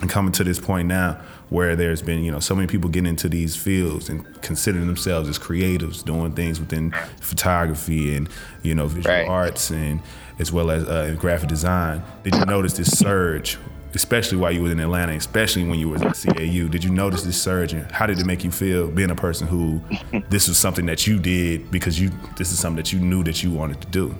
and 0.00 0.10
coming 0.10 0.32
to 0.32 0.44
this 0.44 0.58
point 0.58 0.88
now 0.88 1.20
where 1.48 1.76
there's 1.76 2.00
been 2.02 2.24
you 2.24 2.32
know 2.32 2.40
so 2.40 2.54
many 2.54 2.66
people 2.66 2.88
getting 2.90 3.10
into 3.10 3.28
these 3.28 3.54
fields 3.54 4.08
and 4.08 4.24
considering 4.42 4.86
themselves 4.86 5.28
as 5.28 5.38
creatives 5.38 6.02
doing 6.02 6.32
things 6.32 6.58
within 6.58 6.90
photography 7.20 8.16
and 8.16 8.28
you 8.62 8.74
know 8.74 8.86
visual 8.86 9.14
Right. 9.14 9.28
arts 9.28 9.70
and 9.70 10.00
as 10.38 10.50
well 10.50 10.70
as 10.70 10.84
uh, 10.88 11.14
graphic 11.18 11.48
design 11.50 12.02
did 12.22 12.34
you 12.34 12.44
notice 12.46 12.72
this 12.72 12.98
surge 12.98 13.58
especially 13.94 14.38
while 14.38 14.52
you 14.52 14.62
were 14.62 14.70
in 14.70 14.80
atlanta 14.80 15.12
especially 15.12 15.64
when 15.64 15.78
you 15.78 15.88
were 15.88 15.96
at 15.96 16.02
cau 16.02 16.68
did 16.68 16.82
you 16.82 16.90
notice 16.90 17.22
this 17.22 17.40
surge 17.40 17.72
and 17.72 17.90
how 17.92 18.06
did 18.06 18.18
it 18.18 18.26
make 18.26 18.42
you 18.44 18.50
feel 18.50 18.88
being 18.88 19.10
a 19.10 19.14
person 19.14 19.46
who 19.46 19.80
this 20.28 20.48
was 20.48 20.58
something 20.58 20.86
that 20.86 21.06
you 21.06 21.18
did 21.18 21.70
because 21.70 22.00
you 22.00 22.10
this 22.36 22.52
is 22.52 22.58
something 22.58 22.76
that 22.76 22.92
you 22.92 22.98
knew 22.98 23.22
that 23.22 23.42
you 23.42 23.50
wanted 23.50 23.80
to 23.80 23.88
do 23.88 24.14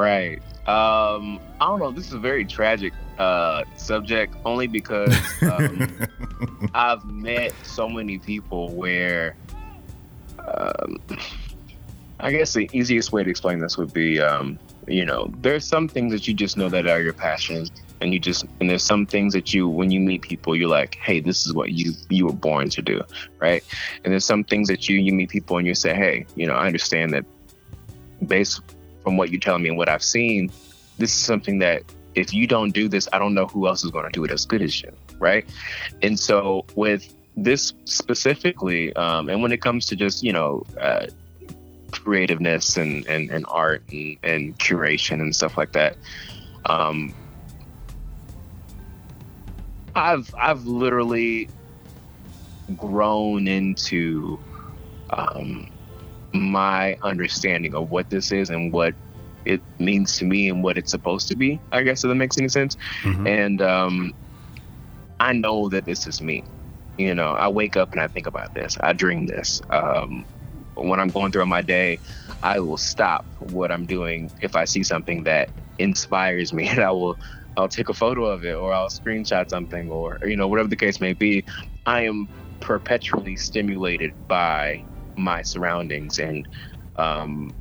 Right. 0.00 0.38
Um, 0.66 1.40
I 1.60 1.66
don't 1.66 1.78
know. 1.78 1.90
This 1.90 2.06
is 2.06 2.14
a 2.14 2.18
very 2.18 2.46
tragic 2.46 2.94
uh, 3.18 3.64
subject, 3.76 4.34
only 4.46 4.66
because 4.66 5.14
um, 5.42 6.08
I've 6.74 7.04
met 7.04 7.52
so 7.64 7.86
many 7.86 8.18
people 8.18 8.70
where, 8.70 9.36
um, 10.38 10.96
I 12.18 12.30
guess 12.30 12.54
the 12.54 12.70
easiest 12.72 13.12
way 13.12 13.22
to 13.22 13.28
explain 13.28 13.58
this 13.58 13.76
would 13.76 13.92
be, 13.92 14.20
um, 14.20 14.58
you 14.88 15.04
know, 15.04 15.30
there's 15.42 15.66
some 15.66 15.86
things 15.86 16.12
that 16.12 16.26
you 16.26 16.32
just 16.32 16.56
know 16.56 16.70
that 16.70 16.86
are 16.86 17.02
your 17.02 17.12
passion, 17.12 17.66
and 18.00 18.12
you 18.12 18.18
just, 18.18 18.44
and 18.60 18.70
there's 18.70 18.82
some 18.82 19.06
things 19.06 19.32
that 19.34 19.52
you, 19.52 19.68
when 19.68 19.90
you 19.90 20.00
meet 20.00 20.22
people, 20.22 20.56
you're 20.56 20.68
like, 20.68 20.94
hey, 20.96 21.20
this 21.20 21.46
is 21.46 21.52
what 21.52 21.72
you 21.72 21.92
you 22.08 22.26
were 22.26 22.32
born 22.32 22.70
to 22.70 22.82
do, 22.82 23.02
right? 23.38 23.62
And 24.04 24.12
there's 24.12 24.24
some 24.24 24.44
things 24.44 24.68
that 24.68 24.88
you 24.88 24.98
you 24.98 25.12
meet 25.12 25.28
people 25.28 25.58
and 25.58 25.66
you 25.66 25.74
say, 25.74 25.94
hey, 25.94 26.26
you 26.34 26.46
know, 26.46 26.54
I 26.54 26.66
understand 26.66 27.12
that 27.12 27.24
based 28.26 28.60
from 29.02 29.16
what 29.16 29.30
you're 29.30 29.40
telling 29.40 29.62
me 29.62 29.68
and 29.68 29.78
what 29.78 29.88
I've 29.88 30.02
seen, 30.02 30.50
this 30.98 31.10
is 31.10 31.20
something 31.20 31.58
that 31.60 31.82
if 32.14 32.34
you 32.34 32.46
don't 32.46 32.72
do 32.72 32.88
this, 32.88 33.08
I 33.12 33.18
don't 33.18 33.34
know 33.34 33.46
who 33.46 33.66
else 33.66 33.84
is 33.84 33.90
going 33.90 34.04
to 34.04 34.10
do 34.10 34.24
it 34.24 34.30
as 34.30 34.44
good 34.44 34.62
as 34.62 34.82
you, 34.82 34.92
right? 35.18 35.46
And 36.02 36.18
so 36.18 36.64
with 36.74 37.14
this 37.36 37.72
specifically, 37.84 38.94
um, 38.96 39.28
and 39.28 39.42
when 39.42 39.52
it 39.52 39.62
comes 39.62 39.86
to 39.86 39.96
just 39.96 40.22
you 40.22 40.32
know 40.32 40.64
uh, 40.80 41.06
creativeness 41.90 42.76
and, 42.76 43.06
and, 43.06 43.30
and 43.30 43.44
art 43.48 43.82
and, 43.90 44.16
and 44.22 44.58
curation 44.58 45.20
and 45.20 45.34
stuff 45.34 45.56
like 45.56 45.72
that, 45.72 45.96
um, 46.66 47.14
I've 50.00 50.32
I've 50.40 50.64
literally 50.64 51.50
grown 52.76 53.46
into 53.48 54.38
um, 55.10 55.68
my 56.32 56.96
understanding 57.02 57.74
of 57.74 57.90
what 57.90 58.08
this 58.10 58.32
is 58.32 58.50
and 58.50 58.72
what 58.72 58.94
it 59.44 59.60
means 59.78 60.16
to 60.18 60.24
me 60.24 60.48
and 60.48 60.62
what 60.62 60.78
it's 60.78 60.90
supposed 60.90 61.28
to 61.28 61.36
be. 61.36 61.60
I 61.72 61.82
guess 61.82 62.04
if 62.04 62.08
that 62.08 62.14
makes 62.14 62.38
any 62.38 62.48
sense. 62.48 62.76
Mhm. 63.02 63.28
And 63.28 63.62
um, 63.62 64.12
I 65.18 65.32
know 65.32 65.68
that 65.70 65.84
this 65.84 66.06
is 66.06 66.20
me. 66.22 66.44
You 66.98 67.14
know, 67.14 67.32
I 67.32 67.48
wake 67.48 67.76
up 67.76 67.92
and 67.92 68.00
I 68.00 68.08
think 68.08 68.26
about 68.26 68.54
this. 68.54 68.76
I 68.80 68.92
dream 68.92 69.26
this. 69.26 69.60
Um, 69.70 70.26
when 70.74 71.00
I'm 71.00 71.10
going 71.10 71.32
through 71.32 71.46
my 71.46 71.62
day, 71.62 72.00
I 72.42 72.60
will 72.60 72.76
stop 72.76 73.26
what 73.38 73.70
I'm 73.72 73.86
doing 73.86 74.30
if 74.40 74.54
I 74.56 74.64
see 74.64 74.82
something 74.82 75.24
that 75.24 75.50
inspires 75.78 76.52
me, 76.52 76.68
and 76.72 76.80
I 76.80 76.90
will. 76.90 77.18
I'll 77.56 77.68
take 77.68 77.88
a 77.88 77.94
photo 77.94 78.24
of 78.26 78.44
it, 78.44 78.54
or 78.54 78.72
I'll 78.72 78.88
screenshot 78.88 79.48
something, 79.50 79.90
or 79.90 80.18
you 80.24 80.36
know, 80.36 80.48
whatever 80.48 80.68
the 80.68 80.76
case 80.76 81.00
may 81.00 81.12
be. 81.12 81.44
I 81.86 82.02
am 82.02 82.28
perpetually 82.60 83.36
stimulated 83.36 84.12
by 84.28 84.84
my 85.16 85.42
surroundings 85.42 86.18
and 86.18 86.46
um, 86.96 87.54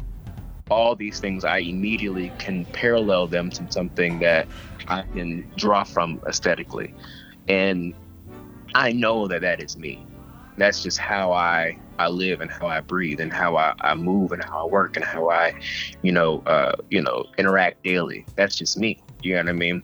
all 0.70 0.96
these 0.96 1.20
things. 1.20 1.44
I 1.44 1.60
immediately 1.60 2.32
can 2.38 2.66
parallel 2.66 3.28
them 3.28 3.50
to 3.52 3.72
something 3.72 4.20
that 4.20 4.48
I 4.88 5.04
can 5.14 5.48
draw 5.58 5.84
from 5.84 6.22
aesthetically, 6.28 6.94
and 7.48 7.94
I 8.76 8.92
know 8.92 9.28
that 9.28 9.42
that 9.42 9.62
is 9.62 9.78
me. 9.78 10.06
That's 10.58 10.84
just 10.84 10.98
how 10.98 11.32
I 11.32 11.78
I 12.00 12.08
live 12.08 12.40
and 12.40 12.50
how 12.50 12.68
I 12.68 12.80
breathe 12.80 13.20
and 13.20 13.32
how 13.32 13.58
I, 13.58 13.74
I 13.82 13.94
move 13.94 14.32
and 14.32 14.44
how 14.44 14.66
I 14.66 14.72
work 14.72 14.96
and 14.96 15.04
how 15.04 15.30
I, 15.30 15.54
you 16.02 16.14
know, 16.14 16.42
uh, 16.46 16.72
you 16.90 17.02
know, 17.02 17.26
interact 17.38 17.84
daily. 17.84 18.26
That's 18.36 18.56
just 18.56 18.78
me. 18.78 19.00
You 19.22 19.36
know 19.36 19.42
what 19.44 19.50
I 19.50 19.54
mean? 19.54 19.84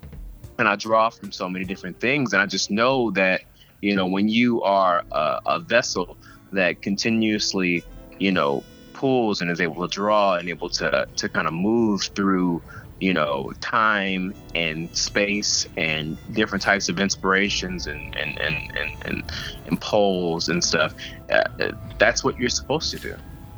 And 0.58 0.68
I 0.68 0.76
draw 0.76 1.10
from 1.10 1.32
so 1.32 1.50
many 1.50 1.66
different 1.66 2.00
things, 2.00 2.34
and 2.34 2.42
I 2.42 2.46
just 2.46 2.72
know 2.72 3.12
that, 3.12 3.42
you 3.82 3.96
know, 3.96 4.06
when 4.06 4.30
you 4.30 4.62
are 4.64 5.04
a, 5.12 5.40
a 5.46 5.60
vessel 5.60 6.18
that 6.52 6.82
continuously, 6.82 7.84
you 8.20 8.32
know, 8.32 8.64
pulls 8.94 9.42
and 9.42 9.52
is 9.52 9.60
able 9.60 9.88
to 9.88 9.94
draw 9.94 10.36
and 10.36 10.48
able 10.50 10.70
to 10.70 11.06
to 11.18 11.30
kind 11.30 11.48
of 11.48 11.54
move 11.54 12.04
through 12.16 12.62
you 13.00 13.14
know 13.14 13.52
time 13.60 14.34
and 14.56 14.96
space 14.96 15.68
and 15.76 16.18
different 16.34 16.62
types 16.62 16.88
of 16.88 17.00
inspirations 17.00 17.88
and 17.88 18.16
and 18.16 18.40
and 18.40 18.56
and, 18.78 18.92
and, 19.06 19.24
and 19.68 20.48
and 20.50 20.64
stuff 20.64 20.96
uh, 21.30 21.44
uh, 21.60 21.72
that's 22.00 22.24
what 22.24 22.40
you're 22.40 22.50
supposed 22.50 22.90
to 22.92 22.98
do 23.00 23.16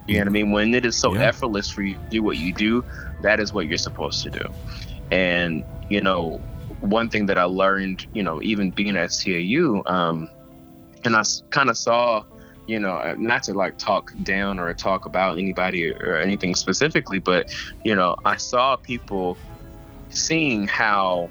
you 0.08 0.16
know 0.16 0.22
what 0.22 0.28
i 0.28 0.32
mean 0.32 0.52
when 0.52 0.74
it 0.74 0.86
is 0.86 0.96
so 0.96 1.14
Yeah. 1.14 1.22
effortless 1.22 1.70
for 1.70 1.84
you 1.84 1.94
to 1.94 2.10
do 2.10 2.24
what 2.24 2.38
you 2.38 2.52
do 2.52 2.84
that 3.22 3.40
is 3.40 3.54
what 3.54 3.68
you're 3.68 3.78
supposed 3.78 4.24
to 4.24 4.32
do 4.32 4.46
and 5.12 5.64
you 5.90 6.02
know 6.02 6.42
one 6.82 7.10
thing 7.10 7.26
that 7.26 7.38
i 7.38 7.44
learned 7.44 8.06
you 8.14 8.24
know 8.24 8.42
even 8.42 8.72
being 8.72 8.98
at 8.98 9.12
cau 9.12 9.84
um 9.86 10.30
and 11.04 11.16
i 11.16 11.24
kind 11.50 11.70
of 11.70 11.78
saw 11.78 12.24
you 12.68 12.80
know 12.80 12.96
uh, 12.96 13.16
not 13.18 13.44
to 13.44 13.54
like 13.54 13.78
talk 13.78 14.12
down 14.24 14.60
or 14.60 14.74
talk 14.74 15.06
about 15.06 15.38
anybody 15.38 15.92
or 15.92 16.18
anything 16.18 16.54
specifically 16.56 17.20
but 17.20 17.48
you 17.84 17.96
know 17.96 18.16
i 18.26 18.36
saw 18.36 18.76
people 18.76 19.38
seeing 20.10 20.68
how 20.68 21.30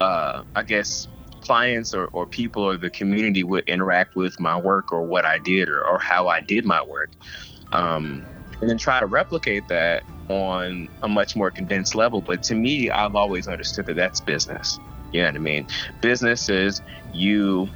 uh 0.00 0.42
i 0.54 0.62
guess 0.62 1.08
clients 1.40 1.94
or, 1.94 2.06
or 2.08 2.26
people 2.26 2.62
or 2.62 2.76
the 2.76 2.90
community 2.90 3.42
would 3.42 3.64
interact 3.64 4.16
with 4.16 4.38
my 4.38 4.58
work 4.58 4.92
or 4.92 5.02
what 5.02 5.24
i 5.24 5.38
did 5.38 5.68
or, 5.68 5.82
or 5.86 5.98
how 5.98 6.28
i 6.28 6.40
did 6.40 6.64
my 6.64 6.82
work. 6.84 7.10
Um 7.72 8.26
and 8.60 8.68
then 8.68 8.78
try 8.78 8.98
to 9.00 9.06
replicate 9.06 9.68
that 9.68 10.02
on 10.28 10.88
a 11.02 11.08
much 11.08 11.34
more 11.36 11.50
condensed 11.50 11.94
level 11.94 12.20
but 12.20 12.42
to 12.42 12.54
me 12.54 12.90
i've 12.90 13.14
always 13.16 13.48
understood 13.48 13.86
that 13.86 13.96
that's 13.96 14.20
business 14.20 14.78
you 15.12 15.20
know 15.22 15.26
what 15.28 15.34
i 15.36 15.38
mean 15.38 15.66
business 16.00 16.48
is 16.48 16.82
you 17.12 17.68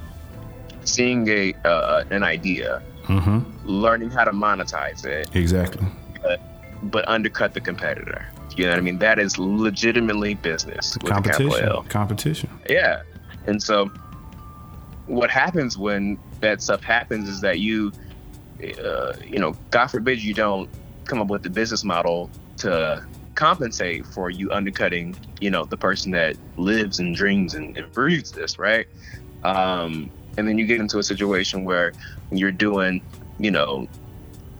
seeing 0.85 1.27
a 1.29 1.53
uh, 1.65 2.03
an 2.11 2.23
idea, 2.23 2.81
Mm-hmm. 3.03 3.67
learning 3.67 4.11
how 4.11 4.23
to 4.23 4.31
monetize 4.31 5.05
it, 5.05 5.29
Exactly. 5.35 5.85
but 6.83 7.05
undercut 7.07 7.53
the 7.53 7.59
competitor. 7.59 8.25
You 8.55 8.63
know 8.63 8.69
what 8.71 8.77
I 8.77 8.81
mean? 8.81 8.99
That 8.99 9.19
is 9.19 9.37
legitimately 9.37 10.35
business 10.35 10.97
with 11.01 11.11
Competition. 11.11 11.83
Competition. 11.89 12.49
Yeah. 12.69 13.01
And 13.45 13.61
so 13.61 13.91
what 15.07 15.29
happens 15.29 15.77
when 15.77 16.17
that 16.39 16.61
stuff 16.61 16.81
happens 16.81 17.27
is 17.27 17.41
that 17.41 17.59
you 17.59 17.91
uh, 18.81 19.13
you 19.27 19.39
know, 19.39 19.53
God 19.71 19.87
forbid 19.87 20.21
you 20.23 20.33
don't 20.33 20.69
come 21.03 21.19
up 21.19 21.27
with 21.27 21.43
the 21.43 21.49
business 21.49 21.83
model 21.83 22.29
to 22.63 23.05
compensate 23.35 24.05
for 24.05 24.29
you 24.29 24.51
undercutting, 24.51 25.15
you 25.39 25.49
know, 25.49 25.65
the 25.65 25.77
person 25.77 26.11
that 26.11 26.35
lives 26.57 26.99
and 26.99 27.15
dreams 27.15 27.53
and, 27.53 27.77
and 27.77 27.91
breathes 27.91 28.31
this, 28.31 28.59
right? 28.59 28.87
Um, 29.43 30.09
and 30.37 30.47
then 30.47 30.57
you 30.57 30.65
get 30.65 30.79
into 30.79 30.99
a 30.99 31.03
situation 31.03 31.63
where 31.63 31.93
you're 32.31 32.51
doing, 32.51 33.01
you 33.39 33.51
know, 33.51 33.87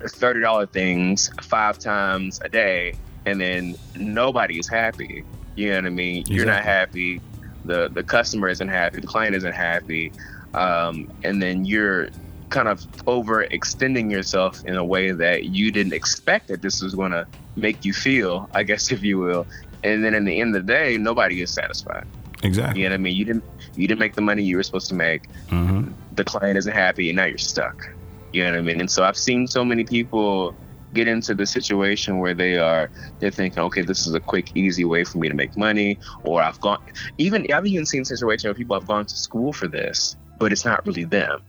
thirty 0.02 0.42
dollar 0.42 0.66
things 0.66 1.32
five 1.42 1.80
times 1.80 2.40
a 2.44 2.50
day, 2.50 2.96
and 3.26 3.40
then 3.40 3.76
nobody 3.96 4.60
is 4.60 4.68
happy. 4.68 5.24
You 5.56 5.70
know 5.70 5.76
what 5.76 5.86
I 5.86 5.90
mean? 5.90 6.18
Exactly. 6.18 6.36
You're 6.36 6.46
not 6.46 6.64
happy. 6.64 7.22
The 7.66 7.90
the 7.90 8.04
customer 8.04 8.50
isn't 8.50 8.68
happy. 8.68 9.00
The 9.00 9.08
client 9.08 9.36
isn't 9.36 9.54
happy. 9.54 10.12
Um, 10.54 11.12
and 11.24 11.42
then 11.42 11.66
you're 11.66 12.10
kind 12.50 12.68
of 12.68 12.82
overextending 13.06 14.12
yourself 14.12 14.64
in 14.66 14.76
a 14.76 14.86
way 14.86 15.12
that 15.12 15.46
you 15.46 15.72
didn't 15.72 15.94
expect 15.94 16.50
that 16.50 16.62
this 16.62 16.84
was 16.84 16.94
going 16.94 17.12
to 17.12 17.26
make 17.56 17.86
you 17.86 17.94
feel, 17.94 18.50
I 18.54 18.64
guess, 18.64 18.92
if 18.96 19.04
you 19.04 19.20
will. 19.20 19.46
And 19.84 20.04
then 20.04 20.14
in 20.14 20.26
the 20.26 20.40
end 20.40 20.56
of 20.56 20.66
the 20.66 20.74
day, 20.74 20.98
nobody 20.98 21.42
is 21.42 21.52
satisfied. 21.52 22.08
Exactly. 22.42 22.82
You 22.82 22.90
know 22.90 22.94
what 22.94 23.00
I 23.00 23.04
mean? 23.04 23.16
You 23.16 23.26
didn't 23.26 23.44
you 23.76 23.88
didn't 23.88 24.00
make 24.00 24.16
the 24.16 24.22
money 24.22 24.44
you 24.44 24.58
were 24.58 24.64
supposed 24.64 24.88
to 24.90 24.96
make. 24.96 25.30
Mm-hmm. 25.48 25.92
The 26.16 26.24
client 26.24 26.58
isn't 26.58 26.74
happy, 26.74 27.10
and 27.10 27.18
now 27.18 27.26
you're 27.26 27.38
stuck. 27.38 27.90
You 28.34 28.44
know 28.44 28.52
what 28.52 28.60
I 28.60 28.62
mean? 28.62 28.80
And 28.80 28.92
so 28.92 29.04
I've 29.04 29.18
seen 29.18 29.48
so 29.48 29.64
many 29.64 29.84
people 29.84 30.56
get 30.94 31.08
into 31.08 31.34
the 31.34 31.46
situation 31.46 32.20
where 32.20 32.34
they 32.34 32.58
are 32.58 32.90
they're 33.20 33.32
thinking, 33.32 33.60
okay, 33.60 33.82
this 33.82 34.06
is 34.06 34.14
a 34.14 34.20
quick, 34.20 34.56
easy 34.56 34.86
way 34.86 35.04
for 35.04 35.18
me 35.18 35.28
to 35.30 35.34
make 35.34 35.58
money, 35.58 35.98
or 36.24 36.42
I've 36.42 36.60
gone 36.60 36.82
even 37.18 37.52
I've 37.52 37.66
even 37.66 37.86
seen 37.86 38.06
situations 38.06 38.46
where 38.46 38.54
people 38.54 38.78
have 38.78 38.88
gone 38.88 39.06
to 39.06 39.16
school 39.16 39.54
for 39.54 39.68
this, 39.68 40.16
but 40.38 40.52
it's 40.52 40.66
not 40.66 40.86
really 40.86 41.06
them. 41.06 41.42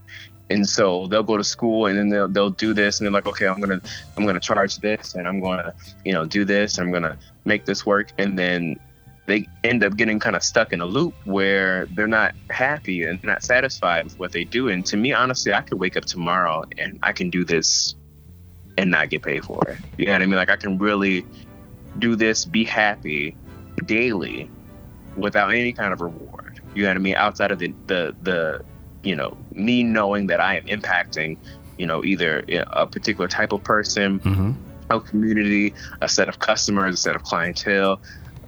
And 0.55 0.69
so 0.69 1.09
they'll 1.09 1.25
go 1.25 1.37
to 1.37 1.43
school 1.43 1.87
and 1.87 1.99
then 1.99 2.09
they'll 2.11 2.29
they'll 2.29 2.51
do 2.51 2.73
this 2.75 3.01
and 3.01 3.07
they're 3.07 3.12
like, 3.12 3.27
okay, 3.27 3.47
I'm 3.49 3.61
gonna 3.61 3.81
I'm 4.17 4.25
gonna 4.25 4.38
charge 4.38 4.79
this 4.79 5.14
and 5.17 5.27
I'm 5.27 5.40
gonna 5.40 5.75
you 6.05 6.12
know 6.12 6.25
do 6.25 6.45
this 6.45 6.79
I'm 6.79 6.93
gonna 6.93 7.19
make 7.45 7.64
this 7.64 7.85
work 7.85 8.12
and 8.19 8.38
then 8.38 8.79
they 9.27 9.49
end 9.64 9.83
up 9.83 9.97
getting 9.97 10.21
kind 10.21 10.37
of 10.37 10.45
stuck 10.45 10.73
in 10.73 10.81
a 10.81 10.87
loop 10.87 11.14
where 11.25 11.87
they're 11.87 12.07
not 12.07 12.35
happy 12.51 13.03
and 13.03 13.23
not 13.25 13.43
satisfied 13.43 14.05
with 14.05 14.19
what 14.19 14.33
they 14.33 14.45
do. 14.45 14.69
And 14.69 14.85
to 14.87 14.99
me, 14.99 15.14
honestly, 15.14 15.53
I 15.55 15.62
could 15.62 15.81
wake 15.81 15.97
up 15.97 16.05
tomorrow 16.05 16.62
and 16.77 16.99
I 17.03 17.12
can 17.12 17.31
do 17.31 17.43
this 17.43 17.95
and 18.77 18.90
not 18.90 19.09
get 19.09 19.23
paid 19.23 19.43
for 19.45 19.62
it. 19.67 19.79
You 19.97 20.07
know 20.07 20.12
what 20.12 20.23
I 20.23 20.27
mean? 20.27 20.37
Like 20.37 20.51
I 20.51 20.57
can 20.57 20.79
really 20.79 21.27
do 21.99 22.14
this, 22.17 22.45
be 22.45 22.64
happy 22.64 23.35
daily 23.87 24.51
without 25.17 25.53
any 25.55 25.73
kind 25.73 25.93
of 25.93 26.01
reward. 26.01 26.61
You 26.75 26.83
know 26.83 26.90
what 26.90 26.97
I 26.97 27.01
mean? 27.01 27.17
Outside 27.17 27.51
of 27.51 27.59
the 27.59 27.75
the 27.87 28.14
the 28.23 28.64
you 29.05 29.14
know 29.14 29.37
me 29.53 29.83
knowing 29.83 30.27
that 30.29 30.40
I 30.40 30.57
am 30.57 30.64
impacting 30.64 31.37
you 31.79 31.87
know 31.87 32.05
either 32.05 32.45
a 32.49 32.87
particular 32.87 33.29
type 33.29 33.53
of 33.53 33.62
person, 33.62 34.21
mm-hmm. 34.21 34.53
a 34.90 35.01
community, 35.01 35.75
a 36.01 36.09
set 36.09 36.29
of 36.29 36.38
customers, 36.38 36.95
a 36.95 36.97
set 36.97 37.17
of 37.17 37.23
clientele. 37.23 38.01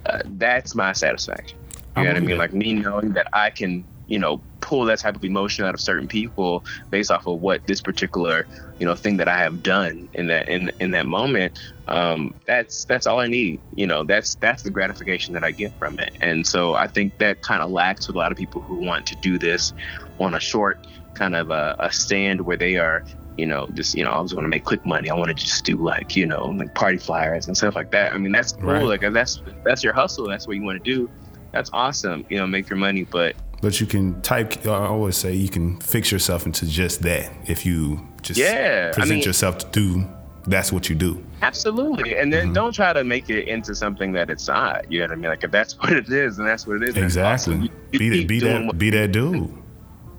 Uh, 0.06 0.22
that's 0.24 0.74
my 0.74 0.92
satisfaction. 0.92 1.58
You 1.96 2.04
know 2.04 2.10
what 2.10 2.16
I 2.16 2.20
mean? 2.20 2.38
Like 2.38 2.52
me 2.52 2.74
knowing 2.74 3.12
that 3.14 3.28
I 3.32 3.50
can 3.50 3.84
you 4.06 4.18
know 4.18 4.40
pull 4.60 4.84
that 4.84 4.98
type 4.98 5.14
of 5.14 5.24
emotion 5.24 5.64
out 5.64 5.74
of 5.74 5.80
certain 5.80 6.08
people 6.08 6.64
based 6.90 7.10
off 7.10 7.26
of 7.26 7.40
what 7.40 7.66
this 7.66 7.80
particular 7.80 8.46
you 8.78 8.86
know 8.86 8.94
thing 8.94 9.16
that 9.16 9.28
I 9.28 9.38
have 9.38 9.62
done 9.62 10.08
in 10.14 10.26
that 10.28 10.48
in 10.48 10.70
in 10.80 10.90
that 10.92 11.06
moment 11.06 11.58
um, 11.88 12.34
that's 12.46 12.84
that's 12.84 13.06
all 13.06 13.20
I 13.20 13.26
need 13.26 13.60
you 13.74 13.86
know 13.86 14.04
that's 14.04 14.34
that's 14.36 14.62
the 14.62 14.70
gratification 14.70 15.34
that 15.34 15.44
I 15.44 15.50
get 15.50 15.76
from 15.78 15.98
it 15.98 16.12
and 16.20 16.46
so 16.46 16.74
I 16.74 16.86
think 16.86 17.18
that 17.18 17.42
kind 17.42 17.62
of 17.62 17.70
lacks 17.70 18.06
with 18.06 18.16
a 18.16 18.18
lot 18.18 18.32
of 18.32 18.38
people 18.38 18.60
who 18.60 18.76
want 18.76 19.06
to 19.06 19.16
do 19.16 19.38
this 19.38 19.72
on 20.18 20.34
a 20.34 20.40
short 20.40 20.86
kind 21.14 21.34
of 21.34 21.50
a, 21.50 21.76
a 21.78 21.92
stand 21.92 22.42
where 22.42 22.56
they 22.56 22.76
are 22.76 23.04
you 23.36 23.46
know, 23.46 23.68
just 23.74 23.94
you 23.94 24.04
know, 24.04 24.12
I 24.12 24.22
just 24.22 24.34
want 24.34 24.44
to 24.44 24.48
make 24.48 24.64
quick 24.64 24.84
money. 24.86 25.10
I 25.10 25.14
want 25.14 25.28
to 25.28 25.34
just 25.34 25.64
do 25.64 25.76
like 25.76 26.16
you 26.16 26.26
know, 26.26 26.46
like 26.46 26.74
party 26.74 26.98
flyers 26.98 27.46
and 27.46 27.56
stuff 27.56 27.74
like 27.74 27.90
that. 27.90 28.12
I 28.12 28.18
mean, 28.18 28.32
that's 28.32 28.52
cool. 28.52 28.64
Right. 28.64 29.02
Like 29.02 29.12
that's 29.12 29.42
that's 29.64 29.84
your 29.84 29.92
hustle. 29.92 30.26
That's 30.26 30.46
what 30.46 30.56
you 30.56 30.62
want 30.62 30.82
to 30.82 30.90
do. 30.90 31.10
That's 31.52 31.70
awesome. 31.72 32.24
You 32.28 32.38
know, 32.38 32.46
make 32.46 32.68
your 32.68 32.78
money. 32.78 33.04
But 33.04 33.36
but 33.60 33.80
you 33.80 33.86
can 33.86 34.20
type. 34.22 34.66
I 34.66 34.86
always 34.86 35.16
say 35.16 35.34
you 35.34 35.48
can 35.48 35.78
fix 35.80 36.10
yourself 36.10 36.46
into 36.46 36.66
just 36.66 37.02
that 37.02 37.30
if 37.46 37.66
you 37.66 38.06
just 38.22 38.40
yeah, 38.40 38.92
present 38.92 39.12
I 39.12 39.14
mean, 39.16 39.24
yourself 39.24 39.58
to 39.58 39.66
do. 39.68 40.08
That's 40.48 40.70
what 40.70 40.88
you 40.88 40.94
do. 40.94 41.24
Absolutely, 41.42 42.16
and 42.16 42.32
then 42.32 42.44
mm-hmm. 42.44 42.52
don't 42.52 42.72
try 42.72 42.92
to 42.92 43.02
make 43.02 43.28
it 43.28 43.48
into 43.48 43.74
something 43.74 44.12
that 44.12 44.30
it's 44.30 44.46
not. 44.46 44.90
You 44.90 45.00
know 45.00 45.06
what 45.06 45.12
I 45.12 45.16
mean? 45.16 45.30
Like 45.30 45.42
if 45.42 45.50
that's 45.50 45.76
what 45.80 45.92
it 45.92 46.08
is, 46.08 46.38
and 46.38 46.46
that's 46.46 46.66
what 46.66 46.76
it 46.82 46.90
is. 46.90 46.96
Exactly. 46.96 47.54
Awesome. 47.54 47.62
You, 47.64 47.70
you 47.92 47.98
be, 47.98 48.24
be 48.26 48.40
that. 48.40 48.78
Be 48.78 48.90
that 48.90 49.10
dude 49.10 49.65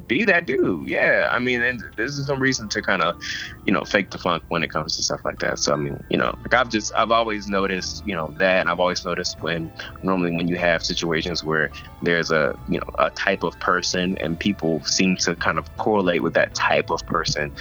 be 0.07 0.25
that 0.25 0.45
dude. 0.45 0.87
Yeah, 0.87 1.29
I 1.31 1.39
mean, 1.39 1.61
and 1.61 1.83
there's 1.95 2.27
no 2.27 2.35
reason 2.35 2.69
to 2.69 2.81
kind 2.81 3.01
of, 3.01 3.21
you 3.65 3.73
know, 3.73 3.83
fake 3.83 4.11
the 4.11 4.17
funk 4.17 4.43
when 4.47 4.63
it 4.63 4.69
comes 4.69 4.95
to 4.95 5.03
stuff 5.03 5.21
like 5.25 5.39
that. 5.39 5.59
So 5.59 5.73
I 5.73 5.75
mean, 5.75 6.03
you 6.09 6.17
know, 6.17 6.37
like 6.41 6.53
I've 6.53 6.69
just 6.69 6.93
I've 6.95 7.11
always 7.11 7.47
noticed, 7.47 8.05
you 8.07 8.15
know, 8.15 8.33
that, 8.37 8.61
and 8.61 8.69
I've 8.69 8.79
always 8.79 9.05
noticed 9.05 9.41
when 9.41 9.71
normally 10.03 10.35
when 10.35 10.47
you 10.47 10.57
have 10.57 10.83
situations 10.83 11.43
where 11.43 11.71
there's 12.01 12.31
a 12.31 12.57
you 12.69 12.79
know 12.79 12.89
a 12.99 13.09
type 13.11 13.43
of 13.43 13.59
person 13.59 14.17
and 14.19 14.39
people 14.39 14.83
seem 14.83 15.17
to 15.17 15.35
kind 15.35 15.57
of 15.57 15.77
correlate 15.77 16.23
with 16.23 16.33
that 16.33 16.55
type 16.55 16.89
of 16.89 17.05
person 17.05 17.51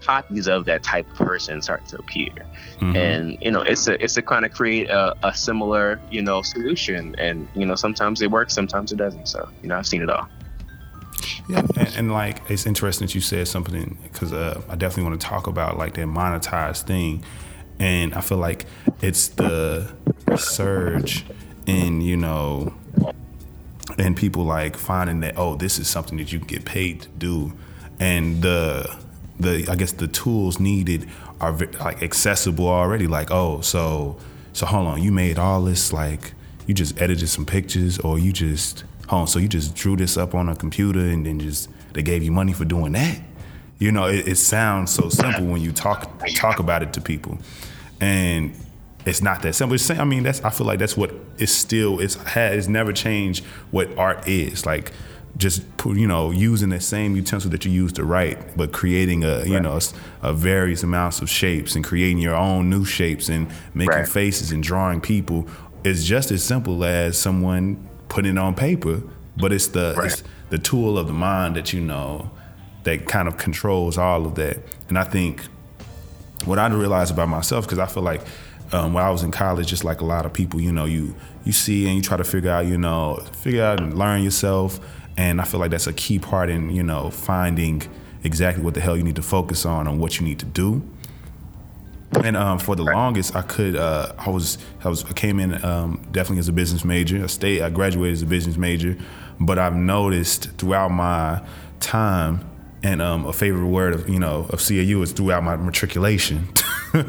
copies 0.00 0.48
of 0.48 0.64
that 0.64 0.82
type 0.82 1.10
of 1.10 1.18
person 1.18 1.60
start 1.60 1.84
to 1.86 1.98
appear 1.98 2.30
mm-hmm. 2.76 2.96
and 2.96 3.36
you 3.42 3.50
know 3.50 3.60
it's 3.60 3.88
a 3.88 4.02
it's 4.02 4.14
to 4.14 4.22
kind 4.22 4.46
of 4.46 4.52
create 4.52 4.88
a, 4.88 5.14
a, 5.22 5.34
similar 5.34 6.00
you 6.10 6.22
know 6.22 6.40
solution 6.40 7.14
and 7.18 7.48
you 7.54 7.66
know 7.66 7.74
sometimes 7.74 8.22
it 8.22 8.30
works 8.30 8.54
sometimes 8.54 8.92
it 8.92 8.96
doesn't 8.96 9.26
so 9.28 9.46
you 9.60 9.68
know 9.68 9.76
i've 9.76 9.86
seen 9.86 10.00
it 10.00 10.08
all 10.08 10.26
yeah, 11.48 11.62
and, 11.76 11.96
and, 11.96 12.12
like 12.12 12.50
it's 12.50 12.66
interesting 12.66 13.06
that 13.06 13.14
you 13.14 13.20
said 13.20 13.48
something 13.48 13.98
because 14.02 14.32
uh, 14.32 14.60
I 14.68 14.76
definitely 14.76 15.10
want 15.10 15.20
to 15.20 15.26
talk 15.26 15.46
about 15.46 15.78
like 15.78 15.94
that 15.94 16.06
monetized 16.06 16.82
thing, 16.82 17.24
and 17.78 18.14
I 18.14 18.20
feel 18.20 18.38
like 18.38 18.66
it's 19.00 19.28
the 19.28 19.92
surge 20.36 21.24
in 21.66 22.00
you 22.00 22.16
know, 22.16 22.74
and 23.98 24.16
people 24.16 24.44
like 24.44 24.76
finding 24.76 25.20
that 25.20 25.34
oh 25.36 25.56
this 25.56 25.78
is 25.78 25.88
something 25.88 26.18
that 26.18 26.32
you 26.32 26.38
can 26.38 26.48
get 26.48 26.64
paid 26.64 27.02
to 27.02 27.08
do, 27.10 27.52
and 27.98 28.42
the 28.42 28.98
the 29.40 29.66
I 29.70 29.76
guess 29.76 29.92
the 29.92 30.08
tools 30.08 30.58
needed 30.60 31.08
are 31.40 31.52
like 31.52 32.02
accessible 32.02 32.68
already. 32.68 33.06
Like 33.06 33.30
oh 33.30 33.60
so 33.60 34.18
so 34.52 34.66
hold 34.66 34.88
on 34.88 35.02
you 35.02 35.12
made 35.12 35.38
all 35.38 35.62
this 35.62 35.92
like 35.92 36.32
you 36.66 36.74
just 36.74 37.00
edited 37.00 37.28
some 37.28 37.46
pictures 37.46 37.98
or 37.98 38.18
you 38.18 38.32
just 38.32 38.84
oh, 39.10 39.24
so 39.24 39.38
you 39.38 39.48
just 39.48 39.74
drew 39.74 39.96
this 39.96 40.16
up 40.16 40.34
on 40.34 40.48
a 40.48 40.56
computer 40.56 41.00
and 41.00 41.24
then 41.26 41.40
just 41.40 41.68
they 41.92 42.02
gave 42.02 42.22
you 42.22 42.32
money 42.32 42.52
for 42.52 42.64
doing 42.64 42.92
that. 42.92 43.20
You 43.78 43.92
know, 43.92 44.06
it, 44.06 44.26
it 44.26 44.36
sounds 44.36 44.90
so 44.90 45.08
simple 45.08 45.46
when 45.46 45.60
you 45.60 45.72
talk 45.72 46.10
talk 46.34 46.58
about 46.58 46.82
it 46.82 46.92
to 46.94 47.00
people, 47.00 47.38
and 48.00 48.52
it's 49.06 49.22
not 49.22 49.42
that 49.42 49.54
simple. 49.54 49.74
It's, 49.74 49.88
I 49.90 50.04
mean, 50.04 50.24
that's 50.24 50.42
I 50.42 50.50
feel 50.50 50.66
like 50.66 50.80
that's 50.80 50.96
what 50.96 51.12
it's 51.38 51.52
still 51.52 52.00
it's 52.00 52.16
has 52.16 52.56
it's 52.56 52.68
never 52.68 52.92
changed 52.92 53.44
what 53.70 53.96
art 53.96 54.26
is 54.28 54.66
like. 54.66 54.92
Just 55.36 55.62
you 55.84 56.08
know, 56.08 56.32
using 56.32 56.70
the 56.70 56.80
same 56.80 57.14
utensil 57.14 57.50
that 57.52 57.64
you 57.64 57.70
use 57.70 57.92
to 57.92 58.04
write, 58.04 58.56
but 58.56 58.72
creating 58.72 59.22
a 59.22 59.44
you 59.44 59.54
right. 59.54 59.62
know 59.62 59.78
a, 60.22 60.30
a, 60.30 60.32
various 60.32 60.82
amounts 60.82 61.22
of 61.22 61.30
shapes 61.30 61.76
and 61.76 61.84
creating 61.84 62.18
your 62.18 62.34
own 62.34 62.68
new 62.68 62.84
shapes 62.84 63.28
and 63.28 63.46
making 63.72 63.94
right. 63.94 64.08
faces 64.08 64.50
and 64.50 64.64
drawing 64.64 65.00
people 65.00 65.46
is 65.84 66.04
just 66.04 66.32
as 66.32 66.42
simple 66.42 66.84
as 66.84 67.16
someone 67.16 67.87
putting 68.08 68.32
it 68.32 68.38
on 68.38 68.54
paper, 68.54 69.02
but 69.36 69.52
it's 69.52 69.68
the 69.68 69.94
right. 69.96 70.06
it's 70.06 70.22
the 70.50 70.58
tool 70.58 70.98
of 70.98 71.06
the 71.06 71.12
mind 71.12 71.56
that 71.56 71.72
you 71.72 71.80
know 71.80 72.30
that 72.84 73.06
kind 73.06 73.28
of 73.28 73.36
controls 73.36 73.98
all 73.98 74.26
of 74.26 74.34
that. 74.36 74.58
And 74.88 74.98
I 74.98 75.04
think 75.04 75.42
what 76.44 76.58
I 76.58 76.68
realized 76.68 77.12
about 77.12 77.28
myself, 77.28 77.66
because 77.66 77.78
I 77.78 77.86
feel 77.86 78.02
like 78.02 78.22
um, 78.72 78.92
when 78.92 79.04
I 79.04 79.10
was 79.10 79.22
in 79.22 79.30
college, 79.30 79.66
just 79.66 79.84
like 79.84 80.00
a 80.00 80.04
lot 80.04 80.26
of 80.26 80.32
people, 80.32 80.60
you 80.60 80.72
know, 80.72 80.84
you 80.84 81.14
you 81.44 81.52
see 81.52 81.86
and 81.86 81.96
you 81.96 82.02
try 82.02 82.16
to 82.16 82.24
figure 82.24 82.50
out, 82.50 82.66
you 82.66 82.78
know, 82.78 83.22
figure 83.32 83.64
out 83.64 83.80
and 83.80 83.98
learn 83.98 84.22
yourself. 84.22 84.80
And 85.16 85.40
I 85.40 85.44
feel 85.44 85.58
like 85.58 85.70
that's 85.70 85.86
a 85.86 85.92
key 85.92 86.18
part 86.18 86.48
in 86.48 86.70
you 86.70 86.82
know 86.82 87.10
finding 87.10 87.82
exactly 88.24 88.62
what 88.62 88.74
the 88.74 88.80
hell 88.80 88.96
you 88.96 89.02
need 89.02 89.16
to 89.16 89.22
focus 89.22 89.64
on 89.64 89.86
and 89.86 89.98
what 89.98 90.18
you 90.18 90.26
need 90.26 90.38
to 90.40 90.46
do. 90.46 90.82
And 92.12 92.36
um, 92.36 92.58
for 92.58 92.74
the 92.74 92.84
longest, 92.84 93.36
I 93.36 93.42
could. 93.42 93.76
Uh, 93.76 94.12
I 94.18 94.30
was. 94.30 94.58
I 94.82 94.88
was. 94.88 95.04
I 95.04 95.12
came 95.12 95.38
in 95.38 95.62
um, 95.64 96.06
definitely 96.10 96.38
as 96.38 96.48
a 96.48 96.52
business 96.52 96.84
major. 96.84 97.22
I 97.22 97.26
stayed. 97.26 97.60
I 97.62 97.70
graduated 97.70 98.14
as 98.14 98.22
a 98.22 98.26
business 98.26 98.56
major, 98.56 98.96
but 99.38 99.58
I've 99.58 99.76
noticed 99.76 100.50
throughout 100.52 100.88
my 100.88 101.42
time, 101.80 102.48
and 102.82 103.02
um, 103.02 103.26
a 103.26 103.32
favorite 103.32 103.66
word 103.66 103.92
of 103.92 104.08
you 104.08 104.18
know 104.18 104.46
of 104.50 104.66
CAU 104.66 105.02
is 105.02 105.12
throughout 105.12 105.44
my 105.44 105.56
matriculation. 105.56 106.48
um, 106.94 107.04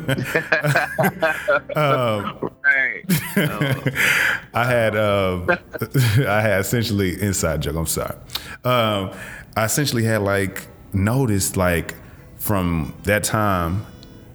I 4.53 4.65
had. 4.65 4.97
Um, 4.97 5.49
I 6.27 6.41
had 6.41 6.59
essentially 6.59 7.21
inside 7.21 7.62
joke. 7.62 7.77
I'm 7.77 7.85
sorry. 7.85 8.15
Um, 8.65 9.12
I 9.55 9.63
essentially 9.63 10.03
had 10.03 10.21
like 10.23 10.67
noticed 10.91 11.55
like 11.55 11.95
from 12.38 12.93
that 13.03 13.23
time 13.23 13.85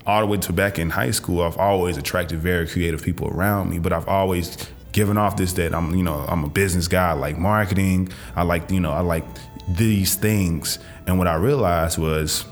all 0.07 0.21
the 0.21 0.27
way 0.27 0.39
to 0.39 0.53
back 0.53 0.79
in 0.79 0.91
high 0.91 1.11
school, 1.11 1.43
I've 1.43 1.57
always 1.57 1.97
attracted 1.97 2.39
very 2.41 2.67
creative 2.67 3.03
people 3.03 3.29
around 3.29 3.71
me, 3.71 3.79
but 3.79 3.93
I've 3.93 4.09
always 4.09 4.57
given 4.93 5.17
off 5.17 5.37
this 5.37 5.55
that 5.55 5.75
I'm, 5.75 5.95
you 5.95 6.03
know, 6.03 6.25
I'm 6.29 6.45
a 6.45 6.49
business 6.49 6.89
guy. 6.89 7.11
I 7.11 7.13
like 7.15 7.39
marketing. 7.39 8.11
I 8.37 8.43
like, 8.43 8.71
you 8.71 8.81
know, 8.81 8.93
I 8.93 9.01
like 9.01 9.25
these 9.69 10.15
things. 10.15 10.79
And 11.07 11.19
what 11.19 11.27
I 11.27 11.35
realized 11.35 11.99
was 11.99 12.45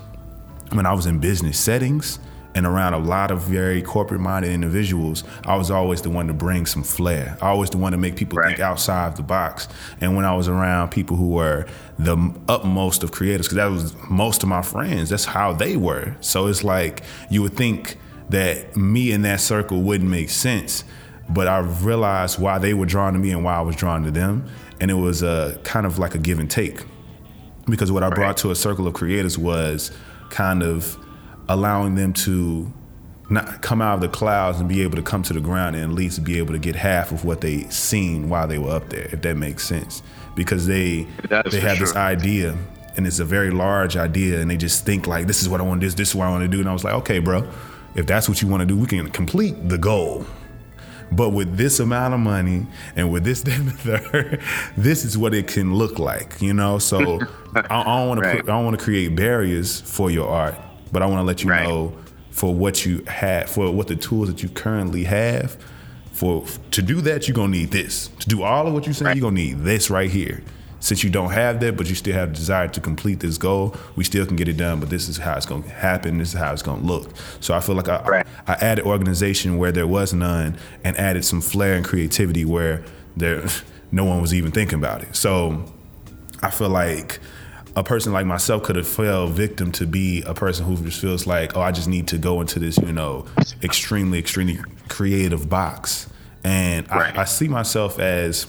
when 0.71 0.85
I 0.85 0.93
was 0.93 1.05
in 1.05 1.19
business 1.19 1.59
settings 1.59 2.19
and 2.55 2.65
around 2.65 2.93
a 2.93 2.99
lot 2.99 3.31
of 3.31 3.41
very 3.41 3.81
corporate 3.81 4.21
minded 4.21 4.51
individuals, 4.51 5.23
I 5.45 5.55
was 5.55 5.71
always 5.71 6.01
the 6.01 6.09
one 6.09 6.27
to 6.27 6.33
bring 6.33 6.65
some 6.65 6.83
flair. 6.83 7.37
I 7.41 7.47
always 7.49 7.69
the 7.71 7.77
one 7.77 7.91
to 7.93 7.97
make 7.97 8.15
people 8.15 8.37
Right. 8.37 8.49
think 8.49 8.59
outside 8.59 9.07
of 9.07 9.15
the 9.15 9.23
box. 9.23 9.67
And 10.01 10.15
when 10.15 10.25
I 10.25 10.35
was 10.35 10.47
around 10.47 10.89
people 10.89 11.17
who 11.17 11.29
were 11.29 11.65
the 11.97 12.17
utmost 12.47 13.03
of 13.03 13.11
creators, 13.11 13.47
because 13.47 13.55
that 13.57 13.71
was 13.71 13.95
most 14.09 14.43
of 14.43 14.49
my 14.49 14.61
friends, 14.61 15.09
that's 15.09 15.25
how 15.25 15.53
they 15.53 15.75
were. 15.77 16.15
So 16.21 16.47
it's 16.47 16.63
like 16.63 17.01
you 17.29 17.41
would 17.41 17.55
think 17.55 17.97
that 18.29 18.75
me 18.77 19.11
in 19.11 19.23
that 19.23 19.39
circle 19.41 19.81
wouldn't 19.81 20.09
make 20.09 20.29
sense, 20.29 20.83
but 21.29 21.47
I 21.47 21.59
realized 21.59 22.39
why 22.39 22.57
they 22.59 22.73
were 22.73 22.85
drawn 22.85 23.13
to 23.13 23.19
me 23.19 23.31
and 23.31 23.43
why 23.43 23.55
I 23.55 23.61
was 23.61 23.75
drawn 23.75 24.03
to 24.03 24.11
them. 24.11 24.45
And 24.79 24.91
it 24.91 24.95
was 24.95 25.23
a 25.23 25.59
kind 25.63 25.85
of 25.85 25.97
like 25.99 26.13
a 26.15 26.17
give 26.17 26.39
and 26.39 26.49
take 26.49 26.83
because 27.69 27.91
what 27.91 28.03
I 28.03 28.09
brought 28.09 28.37
to 28.37 28.51
a 28.51 28.55
circle 28.55 28.87
of 28.87 28.93
creators 28.93 29.37
was 29.37 29.91
kind 30.29 30.61
of 30.63 30.97
allowing 31.49 31.95
them 31.95 32.13
to 32.13 32.71
not 33.29 33.61
come 33.61 33.81
out 33.81 33.95
of 33.95 34.01
the 34.01 34.09
clouds 34.09 34.59
and 34.59 34.67
be 34.69 34.81
able 34.81 34.95
to 34.95 35.01
come 35.01 35.23
to 35.23 35.33
the 35.33 35.39
ground 35.39 35.75
and 35.75 35.85
at 35.85 35.91
least 35.91 36.23
be 36.23 36.37
able 36.37 36.53
to 36.53 36.59
get 36.59 36.75
half 36.75 37.11
of 37.11 37.25
what 37.25 37.41
they 37.41 37.63
seen 37.69 38.29
while 38.29 38.47
they 38.47 38.57
were 38.57 38.71
up 38.71 38.89
there, 38.89 39.07
if 39.11 39.21
that 39.21 39.35
makes 39.37 39.65
sense. 39.65 40.03
Because 40.35 40.67
they 40.67 41.07
they 41.51 41.59
have 41.61 41.79
this 41.79 41.95
idea 41.95 42.57
and 42.95 43.07
it's 43.07 43.19
a 43.19 43.25
very 43.25 43.49
large 43.49 43.95
idea 43.97 44.39
and 44.39 44.51
they 44.51 44.57
just 44.57 44.85
think 44.85 45.07
like 45.07 45.25
this 45.25 45.41
is 45.41 45.49
what 45.49 45.61
I 45.61 45.63
want 45.63 45.81
to 45.81 45.85
do, 45.85 45.87
this, 45.87 45.95
this 45.95 46.09
is 46.09 46.15
what 46.15 46.27
I 46.27 46.31
want 46.31 46.43
to 46.43 46.47
do. 46.47 46.59
And 46.59 46.69
I 46.69 46.73
was 46.73 46.83
like, 46.83 46.93
okay, 46.95 47.19
bro, 47.19 47.47
if 47.95 48.05
that's 48.05 48.27
what 48.29 48.41
you 48.41 48.47
want 48.47 48.61
to 48.61 48.65
do, 48.67 48.77
we 48.77 48.85
can 48.87 49.09
complete 49.09 49.69
the 49.69 49.77
goal. 49.77 50.25
But 51.11 51.29
with 51.29 51.57
this 51.57 51.79
amount 51.79 52.13
of 52.15 52.19
money 52.19 52.65
and 52.95 53.11
with 53.11 53.23
this, 53.23 53.41
that, 53.43 53.57
and 53.59 53.69
the 53.69 53.77
third, 53.99 54.41
this 54.75 55.05
is 55.05 55.17
what 55.17 55.33
it 55.33 55.47
can 55.47 55.73
look 55.75 55.97
like, 55.99 56.41
you 56.41 56.53
know. 56.53 56.77
So 56.79 57.19
I, 57.55 57.61
I 57.69 57.83
don't 57.83 58.07
want 58.09 58.21
Right. 58.21 58.33
to. 58.45 58.51
I 58.51 58.55
don't 58.55 58.65
want 58.65 58.77
to 58.77 58.83
create 58.83 59.15
barriers 59.15 59.79
for 59.81 60.09
your 60.09 60.27
art, 60.27 60.55
but 60.93 61.01
I 61.01 61.05
want 61.07 61.19
to 61.19 61.23
let 61.23 61.43
you 61.43 61.49
Right. 61.49 61.67
know 61.67 61.91
for 62.31 62.53
what 62.55 62.85
you 62.85 63.03
have, 63.07 63.49
for 63.49 63.69
what 63.71 63.87
the 63.87 63.95
tools 63.97 64.27
that 64.29 64.41
you 64.41 64.47
currently 64.49 65.03
have. 65.03 65.57
For 66.13 66.45
to 66.71 66.81
do 66.81 67.01
that, 67.01 67.27
you're 67.27 67.35
gonna 67.35 67.49
need 67.49 67.71
this. 67.71 68.09
To 68.19 68.29
do 68.29 68.43
all 68.43 68.67
of 68.67 68.73
what 68.73 68.85
you're 68.85 68.93
saying, 68.93 69.07
Right. 69.07 69.17
you're 69.17 69.29
gonna 69.29 69.35
need 69.41 69.63
this 69.65 69.89
right 69.89 70.09
here. 70.09 70.41
Since 70.79 71.03
you 71.03 71.09
don't 71.09 71.31
have 71.31 71.59
that, 71.61 71.77
but 71.77 71.87
you 71.89 71.95
still 71.95 72.13
have 72.13 72.29
the 72.29 72.35
desire 72.35 72.67
to 72.67 72.79
complete 72.81 73.19
this 73.21 73.37
goal, 73.37 73.75
we 73.95 74.03
still 74.03 74.25
can 74.25 74.35
get 74.35 74.47
it 74.47 74.57
done. 74.57 74.79
But 74.79 74.89
this 74.89 75.07
is 75.09 75.17
how 75.17 75.33
it's 75.35 75.45
gonna 75.45 75.67
happen. 75.69 76.17
This 76.19 76.33
is 76.33 76.39
how 76.39 76.51
it's 76.53 76.61
gonna 76.61 76.83
look. 76.83 77.11
So 77.39 77.53
I 77.53 77.59
feel 77.61 77.75
like 77.75 77.89
I, 77.89 78.01
Right. 78.05 78.27
I 78.47 78.53
added 78.61 78.85
organization 78.85 79.57
where 79.57 79.71
there 79.71 79.87
was 79.87 80.13
none, 80.13 80.55
and 80.83 80.97
added 80.99 81.23
some 81.25 81.41
flair 81.41 81.73
and 81.75 81.85
creativity 81.85 82.45
where 82.45 82.83
there 83.17 83.43
no 83.91 84.03
one 84.05 84.21
was 84.21 84.33
even 84.33 84.51
thinking 84.51 84.77
about 84.77 85.01
it. 85.01 85.15
So 85.15 85.63
I 86.41 86.49
feel 86.49 86.69
like 86.69 87.19
a 87.75 87.83
person 87.83 88.13
like 88.13 88.25
myself 88.25 88.63
could 88.63 88.75
have 88.75 88.87
fell 88.87 89.27
victim 89.27 89.71
to 89.73 89.87
be 89.87 90.21
a 90.23 90.33
person 90.33 90.65
who 90.65 90.77
just 90.77 91.01
feels 91.01 91.25
like, 91.25 91.57
oh, 91.57 91.61
I 91.61 91.71
just 91.71 91.87
need 91.87 92.07
to 92.09 92.17
go 92.17 92.39
into 92.41 92.59
this, 92.59 92.77
you 92.77 92.93
know, 92.93 93.25
extremely, 93.63 94.19
extremely 94.19 94.59
creative 94.89 95.49
box. 95.49 96.07
And 96.43 96.87
Right. 96.89 97.17
I, 97.17 97.21
I 97.21 97.25
see 97.25 97.47
myself 97.47 97.99
as 97.99 98.47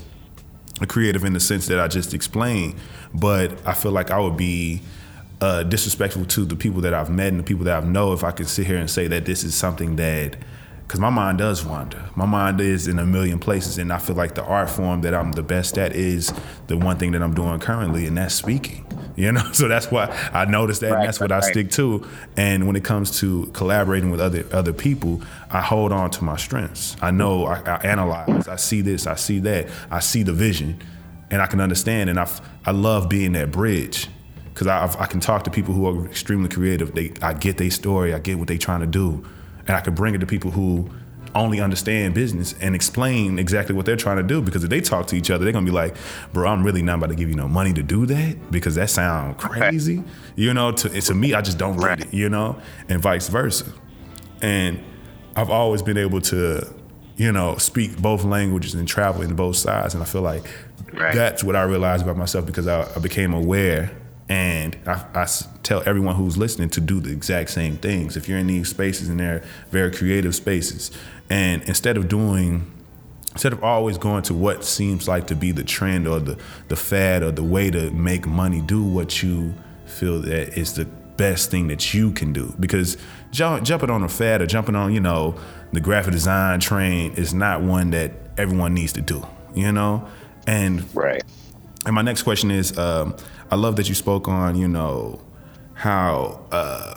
a 0.81 0.87
creative 0.87 1.25
in 1.25 1.33
the 1.33 1.41
sense 1.41 1.67
that 1.69 1.81
I 1.81 1.89
just 1.89 2.13
explained, 2.13 2.75
but 3.15 3.67
I 3.67 3.73
feel 3.73 3.93
like 3.93 4.11
I 4.11 4.19
would 4.19 4.37
be 4.37 4.83
uh, 5.41 5.63
disrespectful 5.63 6.25
to 6.27 6.45
the 6.45 6.57
people 6.57 6.81
that 6.83 6.93
I've 6.93 7.11
met 7.11 7.29
and 7.29 7.39
the 7.39 7.45
people 7.45 7.65
that 7.65 7.83
I 7.83 7.87
know 7.87 8.13
if 8.13 8.25
I 8.25 8.31
could 8.31 8.49
sit 8.49 8.67
here 8.67 8.77
and 8.77 8.91
say 8.91 9.07
that 9.09 9.25
this 9.25 9.45
is 9.45 9.55
something 9.55 9.97
that, 9.97 10.37
because 10.87 11.01
my 11.01 11.11
mind 11.11 11.39
does 11.39 11.65
wander. 11.65 12.03
My 12.15 12.27
mind 12.27 12.61
is 12.61 12.89
in 12.89 12.99
a 12.99 13.07
million 13.07 13.39
places, 13.39 13.79
and 13.79 13.93
I 13.93 13.99
feel 13.99 14.17
like 14.17 14.35
the 14.35 14.45
art 14.45 14.69
form 14.69 15.01
that 15.03 15.15
I'm 15.15 15.33
the 15.33 15.43
best 15.43 15.79
at 15.79 15.95
is 15.95 16.33
the 16.67 16.77
one 16.77 16.99
thing 16.99 17.13
that 17.13 17.23
I'm 17.23 17.35
doing 17.35 17.59
currently, 17.61 18.07
and 18.07 18.17
that's 18.19 18.35
speaking. 18.35 18.84
You 19.16 19.33
know, 19.33 19.42
so 19.53 19.68
that's 19.68 19.90
why 19.90 20.07
I 20.33 20.44
noticed 20.44 20.81
that, 20.81 20.90
Right, 20.90 20.98
and 21.00 21.09
that's 21.09 21.20
what 21.20 21.31
I 21.33 21.37
right. 21.37 21.44
stick 21.44 21.70
to. 21.72 22.07
And 22.37 22.66
when 22.66 22.77
it 22.77 22.85
comes 22.85 23.20
to 23.20 23.46
collaborating 23.53 24.11
with 24.11 24.20
other 24.20 24.44
other 24.53 24.72
people, 24.72 25.22
I 25.50 25.61
hold 25.61 25.92
on 25.92 26.11
to 26.11 26.24
my 26.24 26.37
strengths. 26.37 26.96
I 27.00 27.11
know 27.11 27.46
I, 27.46 27.61
I 27.61 27.77
analyze. 27.85 28.48
I 28.48 28.57
see 28.57 28.81
this. 28.81 29.07
I 29.07 29.14
see 29.14 29.38
that. 29.40 29.68
I 29.90 30.00
see 30.00 30.22
the 30.22 30.33
vision, 30.33 30.83
and 31.31 31.40
I 31.40 31.46
can 31.46 31.61
understand. 31.61 32.11
And 32.11 32.18
I 32.18 32.29
I 32.64 32.72
love 32.72 33.09
being 33.09 33.33
that 33.33 33.50
bridge 33.53 34.09
because 34.53 34.66
I 34.66 34.85
I 34.98 35.07
can 35.07 35.20
talk 35.20 35.44
to 35.44 35.50
people 35.50 35.74
who 35.74 35.87
are 35.87 36.07
extremely 36.07 36.48
creative. 36.48 36.94
They 36.94 37.12
I 37.22 37.35
get 37.35 37.59
their 37.59 37.70
story. 37.70 38.14
I 38.14 38.18
get 38.18 38.38
what 38.38 38.48
they're 38.48 38.59
trying 38.59 38.81
to 38.81 38.87
do, 38.87 39.24
and 39.68 39.77
I 39.77 39.81
can 39.81 39.94
bring 39.94 40.14
it 40.14 40.18
to 40.18 40.27
people 40.27 40.50
who 40.50 40.90
only 41.35 41.61
understand 41.61 42.14
business 42.14 42.55
and 42.61 42.75
explain 42.75 43.38
exactly 43.38 43.75
what 43.75 43.85
they're 43.87 43.97
trying 43.97 44.16
to 44.18 44.23
do 44.23 44.40
because 44.40 44.62
if 44.64 44.70
they 44.70 44.81
talk 44.81 45.07
to 45.09 45.16
each 45.16 45.31
other 45.31 45.42
they're 45.44 45.53
gonna 45.53 45.66
be 45.66 45.73
like 45.73 45.97
bro 46.33 46.49
i'm 46.49 46.62
really 46.64 46.83
not 46.83 46.97
about 46.99 47.09
to 47.09 47.14
give 47.16 47.29
you 47.29 47.35
no 47.35 47.49
money 47.49 47.73
to 47.73 47.83
do 47.83 48.07
that 48.07 48.37
because 48.53 48.75
that 48.77 48.88
sounds 48.90 49.37
crazy 49.42 50.03
you 50.37 50.55
know 50.55 50.70
to, 50.73 50.88
to 51.01 51.14
me 51.14 51.35
i 51.35 51.40
just 51.40 51.59
don't 51.59 51.77
get 51.77 51.85
Right. 51.87 52.01
it 52.01 52.14
you 52.14 52.29
know 52.29 52.57
and 52.88 53.01
vice 53.03 53.29
versa 53.29 53.66
and 54.42 54.79
i've 55.37 55.51
always 55.51 55.83
been 55.83 55.99
able 55.99 56.20
to 56.23 56.66
you 57.16 57.33
know 57.33 57.57
speak 57.57 57.97
both 58.01 58.25
languages 58.25 58.75
and 58.75 58.87
travel 58.87 59.23
in 59.23 59.35
both 59.35 59.57
sides 59.57 59.94
and 59.94 60.03
i 60.03 60.07
feel 60.07 60.23
like 60.23 60.44
Right. 60.92 61.14
that's 61.14 61.42
what 61.42 61.57
i 61.57 61.62
realized 61.64 62.05
about 62.05 62.16
myself 62.16 62.47
because 62.47 62.68
i, 62.68 62.83
I 62.94 62.99
became 63.01 63.33
aware 63.35 63.90
and 64.29 64.77
I 64.87 65.27
tell 65.63 65.83
everyone 65.85 66.15
who's 66.17 66.39
listening 66.39 66.71
to 66.71 66.81
do 66.81 66.99
the 67.01 67.11
exact 67.13 67.51
same 67.51 67.77
things 67.77 68.17
if 68.17 68.29
you're 68.29 68.39
in 68.39 68.47
these 68.47 68.69
spaces 68.71 69.09
and 69.09 69.21
they're 69.21 69.43
very 69.71 69.91
creative 69.93 70.35
spaces 70.35 70.91
and 71.29 71.63
instead 71.65 71.97
of 71.97 72.09
doing 72.09 72.71
instead 73.33 73.53
of 73.53 73.63
always 73.65 73.99
going 73.99 74.23
to 74.23 74.33
what 74.33 74.65
seems 74.65 75.09
like 75.09 75.27
to 75.27 75.35
be 75.35 75.51
the 75.51 75.65
trend 75.65 76.07
or 76.07 76.21
the, 76.21 76.39
the 76.69 76.77
fad 76.77 77.21
or 77.23 77.33
the 77.33 77.43
way 77.43 77.69
to 77.69 77.91
make 77.91 78.27
money, 78.27 78.61
do 78.61 78.83
what 78.85 79.23
you 79.25 79.53
feel 79.87 80.21
that 80.21 80.57
is 80.57 80.75
the 80.75 80.85
best 81.17 81.51
thing 81.51 81.67
that 81.67 81.93
you 81.93 82.13
can 82.13 82.33
do. 82.33 82.55
Because 82.61 82.97
jump, 83.33 83.65
jumping 83.65 83.91
on 83.91 84.05
a 84.05 84.09
fad 84.09 84.41
or 84.41 84.47
jumping 84.47 84.77
on, 84.77 84.95
you 84.95 85.01
know, 85.01 85.35
the 85.73 85.81
graphic 85.81 86.13
design 86.13 86.61
train 86.61 87.13
is 87.15 87.35
not 87.35 87.61
one 87.61 87.91
that 87.91 88.13
everyone 88.39 88.73
needs 88.73 88.93
to 88.93 89.01
do, 89.01 89.27
you 89.53 89.73
know? 89.73 90.07
And 90.47 90.85
Right. 90.95 91.25
and 91.87 91.95
my 91.95 92.03
next 92.03 92.23
question 92.23 92.53
is, 92.53 92.79
um, 92.79 93.17
I 93.51 93.57
love 93.57 93.77
that 93.77 93.89
you 93.89 93.95
spoke 93.95 94.29
on, 94.29 94.57
you 94.57 94.69
know, 94.69 95.21
how 95.75 96.45
uh, 96.51 96.95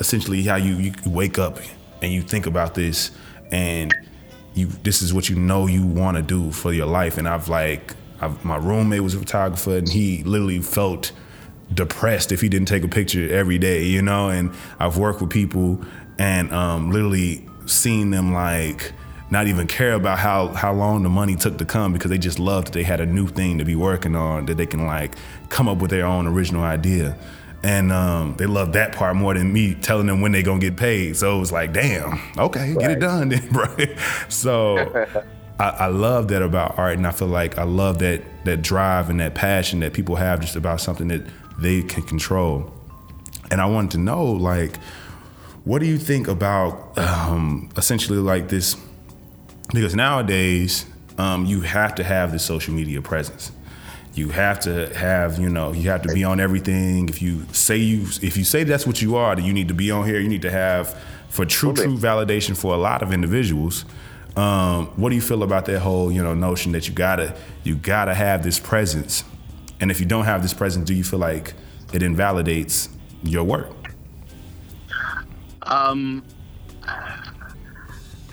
essentially 0.00 0.42
how 0.42 0.56
you, 0.56 0.74
you 0.76 0.92
wake 1.06 1.38
up 1.38 1.58
and 2.02 2.12
you 2.12 2.22
think 2.22 2.46
about 2.46 2.74
this, 2.74 3.10
and 3.50 3.92
you 4.54 4.66
this 4.82 5.02
is 5.02 5.14
what 5.14 5.28
you 5.28 5.36
know 5.36 5.66
you 5.66 5.86
want 5.86 6.16
to 6.16 6.22
do 6.22 6.50
for 6.50 6.72
your 6.72 6.86
life. 6.86 7.18
And 7.18 7.28
I've 7.28 7.48
like, 7.48 7.94
I've, 8.20 8.44
my 8.44 8.56
roommate 8.56 9.02
was 9.02 9.14
a 9.14 9.18
photographer, 9.18 9.76
and 9.76 9.88
he 9.88 10.22
literally 10.24 10.60
felt 10.60 11.12
depressed 11.72 12.32
if 12.32 12.40
he 12.40 12.48
didn't 12.48 12.68
take 12.68 12.84
a 12.84 12.88
picture 12.88 13.32
every 13.32 13.58
day, 13.58 13.84
you 13.84 14.02
know. 14.02 14.28
And 14.28 14.52
I've 14.78 14.98
worked 14.98 15.20
with 15.20 15.30
people 15.30 15.82
and 16.18 16.52
um, 16.52 16.90
literally 16.90 17.46
seen 17.66 18.10
them 18.10 18.32
like 18.32 18.92
not 19.34 19.48
even 19.48 19.66
care 19.66 19.94
about 19.94 20.18
how 20.18 20.48
how 20.48 20.72
long 20.72 21.02
the 21.02 21.08
money 21.08 21.34
took 21.34 21.58
to 21.58 21.64
come 21.64 21.92
because 21.92 22.08
they 22.08 22.18
just 22.18 22.38
loved 22.38 22.68
that 22.68 22.72
they 22.72 22.84
had 22.84 23.00
a 23.00 23.06
new 23.06 23.26
thing 23.26 23.58
to 23.58 23.64
be 23.64 23.74
working 23.74 24.14
on 24.14 24.46
that 24.46 24.56
they 24.56 24.64
can 24.64 24.86
like 24.86 25.16
come 25.48 25.68
up 25.68 25.78
with 25.78 25.90
their 25.90 26.06
own 26.06 26.26
original 26.26 26.62
idea. 26.62 27.18
And 27.64 27.90
um, 27.92 28.36
they 28.36 28.46
love 28.46 28.74
that 28.74 28.94
part 28.94 29.16
more 29.16 29.34
than 29.34 29.52
me 29.52 29.74
telling 29.74 30.06
them 30.06 30.20
when 30.20 30.32
they 30.32 30.42
gonna 30.42 30.60
get 30.60 30.76
paid. 30.76 31.16
So 31.16 31.36
it 31.36 31.40
was 31.40 31.50
like, 31.50 31.72
damn, 31.72 32.20
okay, 32.38 32.74
get 32.78 32.92
it 32.92 33.00
done 33.00 33.30
then, 33.30 33.48
bro. 33.52 33.66
So 34.28 34.76
I, 35.58 35.68
I 35.68 35.86
love 35.86 36.28
that 36.28 36.42
about 36.42 36.78
art, 36.78 36.96
and 36.96 37.06
I 37.06 37.10
feel 37.10 37.28
like 37.28 37.58
I 37.58 37.64
love 37.64 37.98
that 37.98 38.22
that 38.44 38.62
drive 38.62 39.10
and 39.10 39.18
that 39.20 39.34
passion 39.34 39.80
that 39.80 39.94
people 39.94 40.14
have 40.16 40.40
just 40.40 40.56
about 40.56 40.80
something 40.80 41.08
that 41.08 41.26
they 41.58 41.82
can 41.82 42.02
control. 42.02 42.72
And 43.50 43.60
I 43.60 43.66
wanted 43.66 43.92
to 43.92 43.98
know, 43.98 44.24
like, 44.24 44.76
what 45.64 45.80
do 45.80 45.86
you 45.86 45.98
think 45.98 46.28
about 46.28 46.96
um, 46.98 47.68
essentially 47.76 48.18
like 48.18 48.48
this? 48.48 48.76
Because 49.72 49.94
nowadays, 49.94 50.86
um, 51.18 51.46
you 51.46 51.62
have 51.62 51.94
to 51.96 52.04
have 52.04 52.32
this 52.32 52.44
social 52.44 52.74
media 52.74 53.00
presence. 53.02 53.50
You 54.14 54.28
have 54.28 54.60
to 54.60 54.94
have, 54.94 55.38
you 55.38 55.48
know, 55.48 55.72
you 55.72 55.90
have 55.90 56.02
to 56.02 56.14
be 56.14 56.22
on 56.22 56.38
everything. 56.38 57.08
If 57.08 57.20
you 57.20 57.46
say 57.52 57.76
you, 57.76 58.06
if 58.22 58.36
you 58.36 58.44
say 58.44 58.62
that's 58.62 58.86
what 58.86 59.02
you 59.02 59.16
are, 59.16 59.34
then 59.34 59.44
you 59.44 59.52
need 59.52 59.68
to 59.68 59.74
be 59.74 59.90
on 59.90 60.06
here. 60.06 60.20
You 60.20 60.28
need 60.28 60.42
to 60.42 60.50
have, 60.50 60.96
for 61.28 61.44
true, 61.44 61.72
true 61.72 61.96
validation 61.96 62.56
for 62.56 62.74
a 62.74 62.76
lot 62.76 63.02
of 63.02 63.12
individuals. 63.12 63.84
Um, 64.36 64.86
what 64.96 65.10
do 65.10 65.14
you 65.14 65.20
feel 65.20 65.42
about 65.42 65.64
that 65.66 65.80
whole, 65.80 66.10
you 66.10 66.22
know, 66.22 66.34
notion 66.34 66.72
that 66.72 66.88
you 66.88 66.94
gotta, 66.94 67.36
you 67.62 67.76
gotta 67.76 68.14
have 68.14 68.42
this 68.42 68.58
presence, 68.58 69.24
and 69.80 69.90
if 69.90 70.00
you 70.00 70.06
don't 70.06 70.24
have 70.24 70.42
this 70.42 70.54
presence, 70.54 70.86
do 70.86 70.94
you 70.94 71.04
feel 71.04 71.20
like 71.20 71.54
it 71.92 72.02
invalidates 72.02 72.88
your 73.22 73.44
work? 73.44 73.68
Um, 75.62 76.24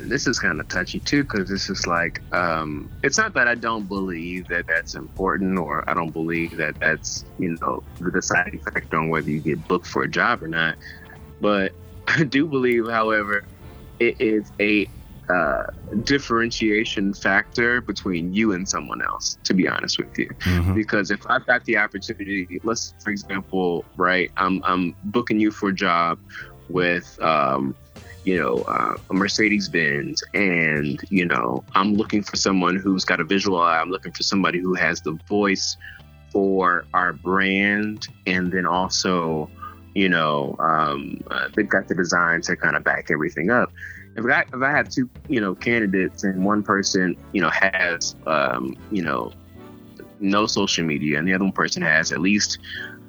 this 0.08 0.28
is 0.28 0.40
kind 0.40 0.60
of 0.60 0.68
touchy 0.68 1.00
too, 1.00 1.24
because 1.24 1.50
this 1.50 1.70
is 1.70 1.86
like, 1.88 2.22
um, 2.32 2.90
it's 3.04 3.18
not 3.18 3.34
that 3.36 3.48
I 3.48 3.56
don't 3.56 3.88
believe 3.88 4.48
that 4.48 4.66
that's 4.68 4.96
important, 4.96 5.58
or 5.60 5.90
I 5.90 5.94
don't 5.94 6.12
believe 6.12 6.58
that 6.58 6.76
that's 6.80 7.26
you 7.38 7.58
know 7.62 7.84
the 8.00 8.12
deciding 8.12 8.60
factor 8.60 8.98
on 8.98 9.10
whether 9.10 9.30
you 9.30 9.40
get 9.40 9.68
booked 9.68 9.88
for 9.88 10.04
a 10.04 10.10
job 10.10 10.44
or 10.44 10.48
not. 10.48 10.78
But 11.40 11.74
I 12.08 12.24
do 12.24 12.48
believe, 12.48 12.88
however, 12.88 13.44
it 14.00 14.20
is 14.20 14.52
a 14.60 14.88
uh, 15.30 15.64
differentiation 16.04 17.14
factor 17.14 17.82
between 17.82 18.34
you 18.34 18.52
and 18.52 18.68
someone 18.68 19.02
else, 19.02 19.38
to 19.46 19.54
be 19.54 19.68
honest 19.68 19.98
with 19.98 20.18
you. 20.18 20.28
Mhm. 20.42 20.76
Because 20.76 21.12
if 21.12 21.22
I've 21.30 21.46
got 21.46 21.64
the 21.66 21.78
opportunity, 21.78 22.60
let's, 22.64 22.94
for 23.04 23.12
example, 23.12 23.86
right, 23.96 24.30
I'm, 24.38 24.62
I'm 24.66 24.96
booking 25.04 25.40
you 25.40 25.52
for 25.52 25.70
a 25.70 25.74
job 25.74 26.20
with, 26.68 27.18
um, 27.22 27.76
you 28.24 28.38
know, 28.38 28.58
uh, 28.64 28.96
a 29.10 29.14
Mercedes 29.14 29.68
Benz, 29.68 30.24
and, 30.34 31.02
you 31.10 31.26
know, 31.26 31.64
I'm 31.74 31.96
looking 31.96 32.24
for 32.24 32.36
someone 32.36 32.76
who's 32.76 33.04
got 33.04 33.20
a 33.20 33.24
visual 33.24 33.60
eye, 33.60 33.80
I'm 33.80 33.90
looking 33.90 34.12
for 34.12 34.24
somebody 34.24 34.60
who 34.60 34.74
has 34.76 35.02
the 35.02 35.18
voice 35.28 35.78
for 36.32 36.86
our 36.94 37.14
brand, 37.14 38.08
and 38.26 38.52
then 38.52 38.66
also, 38.66 39.50
you 39.96 40.08
know, 40.08 40.56
um, 40.60 41.22
uh, 41.30 41.50
they've 41.56 41.68
got 41.68 41.88
the 41.88 41.96
design 41.96 42.42
to 42.42 42.56
kind 42.56 42.76
of 42.76 42.84
back 42.84 43.10
everything 43.12 43.50
up. 43.50 43.72
If 44.16 44.26
I 44.26 44.42
if 44.42 44.62
I 44.62 44.72
have 44.72 44.90
two 44.90 45.10
you 45.30 45.40
know 45.40 45.56
candidates 45.56 46.26
and 46.26 46.44
one 46.44 46.64
person 46.64 47.16
you 47.32 47.42
know 47.42 47.50
has 47.50 48.14
um, 48.28 48.76
you 48.92 49.02
know 49.02 49.32
no 50.20 50.46
social 50.48 50.86
media 50.86 51.18
and 51.18 51.26
the 51.26 51.34
other 51.34 51.50
person 51.52 51.82
has 51.82 52.12
at 52.12 52.20
least 52.20 52.60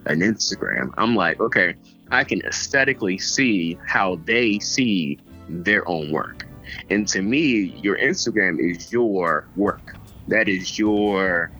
an 0.06 0.20
Instagram, 0.20 0.92
I'm 0.96 1.14
like, 1.16 1.40
okay, 1.40 1.74
I 2.12 2.24
can 2.24 2.42
aesthetically 2.42 3.16
see 3.16 3.78
how 3.86 4.16
they 4.26 4.58
see 4.58 5.18
their 5.48 5.88
own 5.88 6.12
work. 6.12 6.46
And 6.90 7.08
to 7.08 7.22
me, 7.22 7.78
your 7.82 7.96
Instagram 7.96 8.58
is 8.60 8.92
your 8.92 9.48
work. 9.56 9.96
That 10.28 10.48
is 10.48 10.78
your, 10.78 11.50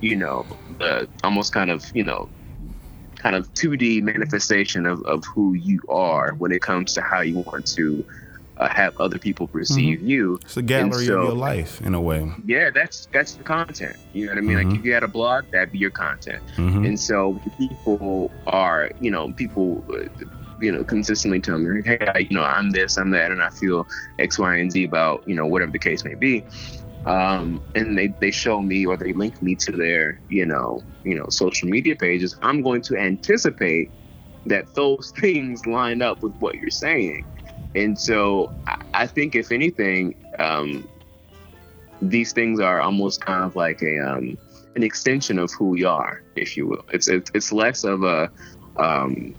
you 0.00 0.16
know, 0.16 0.46
the 0.78 1.08
almost 1.24 1.52
kind 1.52 1.70
of, 1.70 1.84
you 1.92 2.04
know, 2.04 2.30
kind 3.16 3.34
of 3.34 3.52
2D 3.54 4.02
manifestation 4.02 4.86
of, 4.86 5.02
of 5.06 5.24
who 5.24 5.54
you 5.54 5.80
are 5.88 6.34
when 6.34 6.52
it 6.52 6.62
comes 6.62 6.94
to 6.94 7.02
how 7.02 7.20
you 7.20 7.38
want 7.38 7.66
to 7.74 8.06
uh, 8.56 8.68
have 8.68 8.98
other 9.00 9.18
people 9.18 9.48
perceive 9.48 10.00
you. 10.02 10.38
It's 10.42 10.56
a 10.56 10.62
gallery 10.62 11.06
so- 11.06 11.18
of 11.18 11.24
your 11.24 11.34
life 11.36 11.80
in 11.80 11.94
a 11.94 12.00
way. 12.00 12.30
Yeah, 12.46 12.70
that's 12.70 13.08
that's 13.12 13.34
the 13.34 13.44
content. 13.44 13.96
You 14.12 14.26
know 14.26 14.32
what 14.32 14.38
I 14.38 14.40
mean? 14.42 14.56
Like 14.68 14.78
if 14.78 14.84
you 14.84 14.92
had 14.92 15.02
a 15.02 15.08
blog, 15.08 15.44
that'd 15.50 15.72
be 15.72 15.78
your 15.78 15.90
content. 15.90 16.42
Mhm. 16.56 16.86
And 16.86 17.00
so 17.00 17.40
people 17.58 18.30
are, 18.46 18.90
you 19.00 19.10
know, 19.10 19.32
people, 19.32 19.84
you 20.60 20.70
know, 20.72 20.84
consistently 20.84 21.40
tell 21.40 21.58
me, 21.58 21.82
hey, 21.84 21.98
I, 22.14 22.18
you 22.18 22.36
know, 22.36 22.44
I'm 22.44 22.70
this, 22.70 22.96
I'm 22.96 23.10
that, 23.10 23.30
and 23.32 23.42
I 23.42 23.50
feel 23.50 23.86
X, 24.18 24.38
Y, 24.38 24.56
and 24.56 24.70
Z 24.70 24.84
about, 24.84 25.26
you 25.26 25.34
know, 25.34 25.46
whatever 25.46 25.72
the 25.72 25.78
case 25.78 26.04
may 26.04 26.14
be. 26.14 26.44
Um, 27.06 27.60
and 27.74 27.98
they, 27.98 28.08
they 28.20 28.30
show 28.30 28.62
me 28.62 28.86
or 28.86 28.96
they 28.96 29.12
link 29.12 29.42
me 29.42 29.54
to 29.56 29.72
their, 29.72 30.18
you 30.30 30.46
know, 30.46 30.82
you 31.04 31.14
know, 31.18 31.26
social 31.28 31.68
media 31.68 31.96
pages. 31.96 32.36
I'm 32.40 32.62
going 32.62 32.80
to 32.82 32.96
anticipate 32.96 33.90
that 34.46 34.74
those 34.74 35.12
things 35.18 35.66
line 35.66 36.00
up 36.02 36.22
with 36.22 36.34
what 36.36 36.54
you're 36.54 36.70
saying. 36.70 37.26
And 37.74 37.98
so 37.98 38.52
I, 38.92 39.06
think 39.06 39.34
if 39.34 39.50
anything, 39.50 40.14
um, 40.38 40.88
these 42.00 42.32
things 42.32 42.60
are 42.60 42.80
almost 42.80 43.20
kind 43.20 43.44
of 43.44 43.56
like 43.56 43.82
a 43.82 43.98
um, 43.98 44.38
an 44.76 44.82
extension 44.82 45.38
of 45.38 45.50
who 45.52 45.70
we 45.70 45.84
are, 45.84 46.22
if 46.36 46.56
you 46.56 46.66
will. 46.66 46.84
It's 46.92 47.08
it's, 47.08 47.30
it's 47.34 47.52
less 47.52 47.84
of 47.84 48.04
a 48.04 48.30
um, 48.76 49.34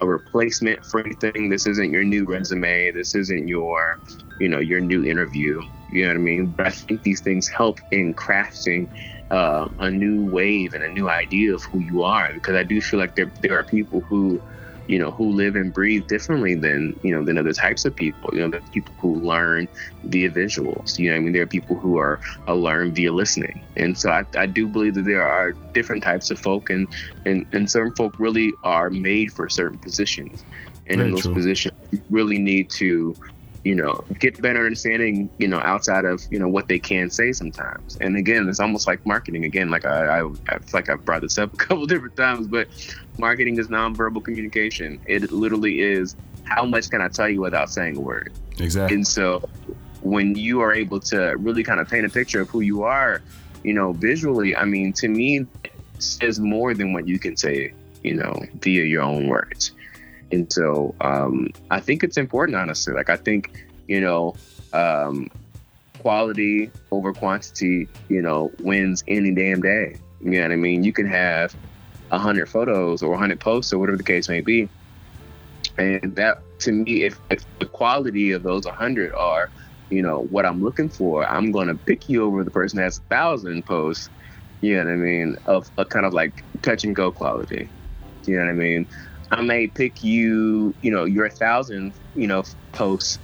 a 0.00 0.06
replacement 0.06 0.84
for 0.84 1.00
anything. 1.00 1.48
This 1.48 1.66
isn't 1.66 1.92
your 1.92 2.04
new 2.04 2.24
resume. 2.24 2.92
This 2.92 3.14
isn't 3.14 3.48
your 3.48 4.00
you 4.40 4.48
know 4.48 4.58
your 4.58 4.80
new 4.80 5.04
interview. 5.04 5.62
You 5.92 6.02
know 6.02 6.08
what 6.10 6.16
I 6.16 6.20
mean? 6.20 6.46
But 6.46 6.66
I 6.66 6.70
think 6.70 7.02
these 7.02 7.20
things 7.20 7.48
help 7.48 7.78
in 7.92 8.14
crafting 8.14 8.88
uh, 9.30 9.68
a 9.78 9.90
new 9.90 10.24
wave 10.24 10.74
and 10.74 10.84
a 10.84 10.88
new 10.88 11.08
idea 11.08 11.54
of 11.54 11.62
who 11.64 11.80
you 11.80 12.02
are. 12.02 12.32
Because 12.32 12.56
I 12.56 12.62
do 12.62 12.80
feel 12.80 13.00
like 13.00 13.14
there 13.14 13.32
there 13.40 13.58
are 13.58 13.64
people 13.64 14.00
who 14.00 14.42
you 14.88 14.98
know, 14.98 15.10
who 15.10 15.30
live 15.30 15.54
and 15.54 15.72
breathe 15.72 16.06
differently 16.08 16.54
than, 16.54 16.98
you 17.02 17.14
know, 17.14 17.22
than 17.22 17.36
other 17.38 17.52
types 17.52 17.84
of 17.84 17.94
people. 17.94 18.30
You 18.32 18.40
know, 18.40 18.48
there's 18.48 18.68
people 18.70 18.94
who 18.98 19.16
learn 19.16 19.68
via 20.04 20.30
visuals. 20.30 20.98
You 20.98 21.10
know, 21.10 21.16
I 21.16 21.20
mean, 21.20 21.32
there 21.32 21.42
are 21.42 21.46
people 21.46 21.76
who 21.76 21.98
are 21.98 22.20
uh, 22.48 22.54
learn 22.54 22.92
via 22.92 23.12
listening. 23.12 23.62
And 23.76 23.96
so 23.96 24.10
I, 24.10 24.24
I 24.34 24.46
do 24.46 24.66
believe 24.66 24.94
that 24.94 25.04
there 25.04 25.22
are 25.22 25.52
different 25.52 26.02
types 26.02 26.30
of 26.30 26.38
folk, 26.38 26.70
and 26.70 26.88
and 27.26 27.46
and 27.52 27.70
certain 27.70 27.94
folk 27.94 28.18
really 28.18 28.52
are 28.64 28.90
made 28.90 29.32
for 29.32 29.48
certain 29.48 29.78
positions. 29.78 30.42
And 30.86 30.96
Very 30.96 31.08
in 31.08 31.14
those 31.14 31.24
true. 31.24 31.34
positions, 31.34 31.76
you 31.90 32.00
really 32.08 32.38
need 32.38 32.70
to 32.70 33.14
you 33.68 33.74
know, 33.74 34.02
get 34.18 34.40
better 34.40 34.64
understanding, 34.64 35.28
you 35.36 35.46
know, 35.46 35.58
outside 35.58 36.06
of, 36.06 36.22
you 36.30 36.38
know, 36.38 36.48
what 36.48 36.68
they 36.68 36.78
can 36.78 37.10
say 37.10 37.32
sometimes. 37.32 37.98
And 38.00 38.16
again, 38.16 38.48
it's 38.48 38.60
almost 38.60 38.86
like 38.86 39.04
marketing. 39.04 39.44
Again, 39.44 39.68
like 39.68 39.84
I, 39.84 40.20
I, 40.20 40.30
I 40.48 40.58
feel 40.58 40.70
like 40.72 40.88
I've 40.88 41.04
brought 41.04 41.20
this 41.20 41.36
up 41.36 41.52
a 41.52 41.56
couple 41.58 41.84
different 41.84 42.16
times, 42.16 42.46
but 42.46 42.66
marketing 43.18 43.58
is 43.58 43.68
nonverbal 43.68 44.24
communication. 44.24 44.98
It 45.04 45.30
literally 45.32 45.80
is 45.80 46.16
how 46.44 46.64
much 46.64 46.88
can 46.88 47.02
I 47.02 47.08
tell 47.08 47.28
you 47.28 47.42
without 47.42 47.68
saying 47.68 47.98
a 47.98 48.00
word? 48.00 48.32
Exactly. 48.58 48.96
And 48.96 49.06
so 49.06 49.46
when 50.00 50.34
you 50.34 50.62
are 50.62 50.72
able 50.72 51.00
to 51.00 51.34
really 51.36 51.62
kind 51.62 51.78
of 51.78 51.90
paint 51.90 52.06
a 52.06 52.08
picture 52.08 52.40
of 52.40 52.48
who 52.48 52.62
you 52.62 52.84
are, 52.84 53.20
you 53.64 53.74
know, 53.74 53.92
visually, 53.92 54.56
I 54.56 54.64
mean, 54.64 54.94
to 54.94 55.08
me, 55.08 55.40
it 55.62 55.72
says 55.98 56.40
more 56.40 56.72
than 56.72 56.94
what 56.94 57.06
you 57.06 57.18
can 57.18 57.36
say, 57.36 57.74
you 58.02 58.14
know, 58.14 58.34
via 58.62 58.84
your 58.84 59.02
own 59.02 59.28
words. 59.28 59.72
And 60.30 60.52
so 60.52 60.94
um, 61.00 61.50
I 61.70 61.80
think 61.80 62.04
it's 62.04 62.16
important, 62.16 62.56
honestly. 62.56 62.94
Like, 62.94 63.10
I 63.10 63.16
think, 63.16 63.66
you 63.86 64.00
know, 64.00 64.36
um, 64.72 65.30
quality 66.00 66.70
over 66.90 67.12
quantity, 67.12 67.88
you 68.08 68.22
know, 68.22 68.52
wins 68.60 69.04
any 69.08 69.32
damn 69.32 69.60
day. 69.60 69.96
You 70.20 70.32
know 70.32 70.42
what 70.42 70.52
I 70.52 70.56
mean? 70.56 70.84
You 70.84 70.92
can 70.92 71.06
have 71.06 71.54
a 72.10 72.18
hundred 72.18 72.48
photos 72.48 73.02
or 73.02 73.14
a 73.14 73.18
hundred 73.18 73.40
posts 73.40 73.72
or 73.72 73.78
whatever 73.78 73.96
the 73.96 74.04
case 74.04 74.28
may 74.28 74.40
be. 74.40 74.68
And 75.76 76.16
that, 76.16 76.42
to 76.60 76.72
me, 76.72 77.04
if, 77.04 77.18
if 77.30 77.44
the 77.58 77.66
quality 77.66 78.32
of 78.32 78.42
those 78.42 78.64
100 78.64 79.12
are, 79.14 79.50
you 79.90 80.02
know, 80.02 80.22
what 80.30 80.44
I'm 80.44 80.62
looking 80.62 80.88
for, 80.88 81.26
I'm 81.26 81.52
going 81.52 81.68
to 81.68 81.74
pick 81.74 82.08
you 82.08 82.24
over 82.24 82.42
the 82.44 82.50
person 82.50 82.78
that 82.78 82.84
has 82.84 82.98
a 82.98 83.02
thousand 83.02 83.64
posts, 83.64 84.10
you 84.60 84.74
know 84.76 84.84
what 84.84 84.92
I 84.92 84.96
mean, 84.96 85.36
of 85.46 85.70
a 85.78 85.84
kind 85.84 86.04
of 86.04 86.12
like 86.12 86.44
touch 86.62 86.84
and 86.84 86.96
go 86.96 87.12
quality. 87.12 87.68
You 88.26 88.36
know 88.36 88.44
what 88.44 88.50
I 88.50 88.54
mean? 88.54 88.86
I 89.30 89.42
may 89.42 89.66
pick 89.66 90.02
you, 90.02 90.74
you 90.80 90.90
know, 90.90 91.04
your 91.04 91.28
thousand, 91.28 91.92
you 92.14 92.26
know, 92.26 92.44
posts 92.72 93.18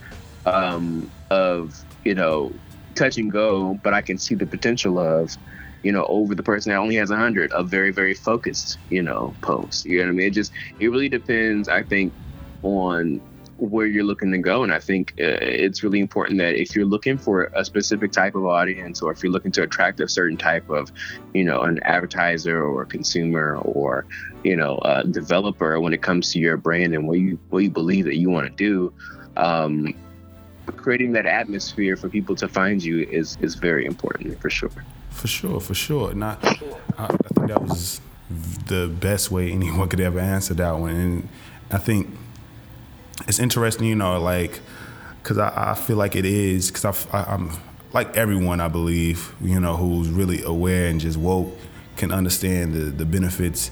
um, 0.47 1.11
of, 1.31 1.83
you 2.05 2.15
know, 2.15 2.53
touch 2.95 3.17
and 3.17 3.31
go, 3.31 3.75
but 3.83 3.95
I 3.95 4.03
can 4.03 4.19
see 4.19 4.35
the 4.35 4.47
potential 4.47 4.99
of, 4.99 5.37
you 5.83 5.93
know, 5.93 6.05
over 6.07 6.35
the 6.35 6.43
person 6.43 6.71
that 6.71 6.79
only 6.79 6.97
has 6.97 7.11
a 7.11 7.17
hundred, 7.17 7.53
a 7.55 7.63
very, 7.63 7.91
very 7.91 8.15
focused, 8.15 8.79
you 8.91 9.03
know, 9.03 9.35
post. 9.41 9.85
You 9.85 9.99
know 9.99 10.05
what 10.05 10.11
I 10.11 10.13
mean? 10.13 10.27
It 10.29 10.35
just, 10.35 10.53
it 10.79 10.89
really 10.89 11.09
depends, 11.09 11.69
I 11.69 11.83
think, 11.83 12.13
on 12.63 13.21
where 13.59 13.87
you're 13.87 14.05
looking 14.05 14.33
to 14.33 14.39
go. 14.39 14.63
And 14.63 14.73
I 14.73 14.81
think 14.81 15.13
uh, 15.21 15.39
it's 15.41 15.83
really 15.83 16.01
important 16.01 16.39
that 16.39 16.55
if 16.61 16.75
you're 16.75 16.85
looking 16.85 17.17
for 17.19 17.45
a 17.55 17.65
specific 17.65 18.13
type 18.13 18.35
of 18.35 18.45
audience, 18.45 19.03
or 19.03 19.13
if 19.13 19.23
you're 19.23 19.33
looking 19.33 19.53
to 19.53 19.63
attract 19.63 20.01
a 20.01 20.09
certain 20.09 20.37
type 20.37 20.69
of, 20.71 20.91
you 21.33 21.45
know, 21.45 21.63
an 21.63 21.81
advertiser 21.83 22.63
or 22.63 22.83
a 22.83 22.87
consumer 22.87 23.57
or, 23.59 24.07
you 24.43 24.57
know, 24.57 24.79
a 24.85 25.05
developer 25.05 25.81
when 25.81 25.93
it 25.93 26.03
comes 26.03 26.33
to 26.33 26.39
your 26.39 26.57
brand 26.57 26.95
and 26.95 27.07
what 27.07 27.19
you 27.19 27.39
what 27.51 27.63
you 27.63 27.71
believe 27.71 28.05
that 28.07 28.17
you 28.17 28.31
want 28.31 28.47
to 28.47 28.53
do, 28.53 28.93
um, 29.37 29.95
creating 30.77 31.13
that 31.13 31.27
atmosphere 31.27 31.97
for 31.97 32.09
people 32.09 32.35
to 32.35 32.49
find 32.49 32.83
you 32.83 33.01
is 33.11 33.39
is 33.41 33.55
very 33.55 33.87
important 33.87 34.41
for 34.41 34.51
sure. 34.51 34.71
For 35.11 35.29
sure, 35.29 35.61
for 35.61 35.75
sure. 35.75 36.13
Not, 36.13 36.45
I, 36.45 37.05
I 37.05 37.07
think 37.09 37.49
that 37.49 37.63
was 37.63 38.01
the 38.67 38.89
best 38.89 39.31
way 39.31 39.53
anyone 39.53 39.89
could 39.89 40.01
ever 40.01 40.19
answer 40.19 40.55
that 40.55 40.73
one. 40.73 40.91
And 40.91 41.29
I 41.71 41.79
think 41.79 42.09
it's 43.29 43.39
interesting, 43.39 43.87
you 43.87 43.95
know, 43.95 44.21
like, 44.21 44.61
because 45.23 45.39
I, 45.39 45.71
I 45.71 45.75
feel 45.75 45.97
like 45.97 46.17
it 46.17 46.25
is, 46.25 46.71
because 46.71 46.85
I, 47.13 47.35
am 47.35 47.51
like 47.93 48.17
everyone, 48.17 48.61
I 48.61 48.69
believe, 48.69 49.35
you 49.41 49.61
know, 49.61 49.77
who's 49.77 50.09
really 50.09 50.43
aware 50.43 50.89
and 50.89 51.01
just 51.01 51.17
woke 51.17 51.57
can 51.97 52.11
understand 52.13 52.75
the, 52.75 52.81
the 52.91 53.05
benefits 53.05 53.71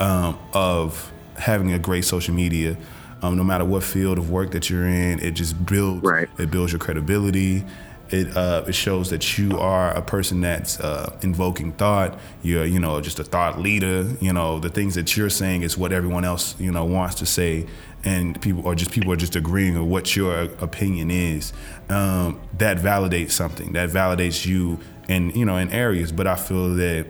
um, 0.00 0.38
of 0.52 1.12
having 1.36 1.72
a 1.72 1.78
great 1.78 2.04
social 2.04 2.34
media. 2.34 2.76
Um, 3.22 3.36
no 3.36 3.44
matter 3.44 3.64
what 3.64 3.84
field 3.84 4.18
of 4.18 4.30
work 4.30 4.50
that 4.52 4.70
you're 4.70 4.86
in, 4.88 5.20
it 5.20 5.32
just 5.32 5.64
builds 5.66 6.02
Right. 6.02 6.28
it 6.38 6.50
builds 6.50 6.72
your 6.72 6.78
credibility. 6.78 7.64
It 8.10 8.36
uh, 8.36 8.64
it 8.66 8.74
shows 8.74 9.10
that 9.10 9.38
you 9.38 9.58
are 9.58 9.92
a 9.96 10.02
person 10.02 10.40
that's 10.40 10.80
uh, 10.80 11.16
invoking 11.22 11.72
thought. 11.72 12.18
You're 12.42 12.64
you 12.64 12.80
know 12.80 13.00
just 13.00 13.18
a 13.20 13.24
thought 13.24 13.60
leader. 13.60 14.16
You 14.20 14.32
know 14.32 14.58
the 14.58 14.68
things 14.68 14.96
that 14.96 15.16
you're 15.16 15.30
saying 15.30 15.62
is 15.62 15.78
what 15.78 15.92
everyone 15.92 16.24
else 16.24 16.58
you 16.58 16.72
know 16.72 16.84
wants 16.84 17.14
to 17.16 17.26
say, 17.26 17.66
and 18.04 18.40
people 18.42 18.66
or 18.66 18.74
just 18.74 18.90
people 18.90 19.12
are 19.12 19.16
just 19.16 19.36
agreeing 19.36 19.78
with 19.78 19.88
what 19.88 20.16
your 20.16 20.42
opinion 20.60 21.10
is. 21.10 21.52
Um, 21.88 22.40
that 22.58 22.78
validates 22.78 23.30
something. 23.32 23.72
That 23.74 23.90
validates 23.90 24.44
you 24.44 24.80
in 25.08 25.30
you 25.30 25.44
know 25.44 25.56
in 25.56 25.70
areas. 25.70 26.10
But 26.10 26.26
I 26.26 26.34
feel 26.34 26.74
that 26.74 27.06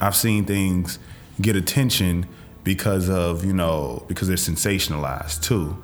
I've 0.00 0.16
seen 0.16 0.46
things 0.46 0.98
get 1.40 1.56
attention 1.56 2.26
because 2.64 3.10
of 3.10 3.44
you 3.44 3.52
know 3.52 4.04
because 4.08 4.28
they're 4.28 4.36
sensationalized 4.36 5.42
too. 5.42 5.82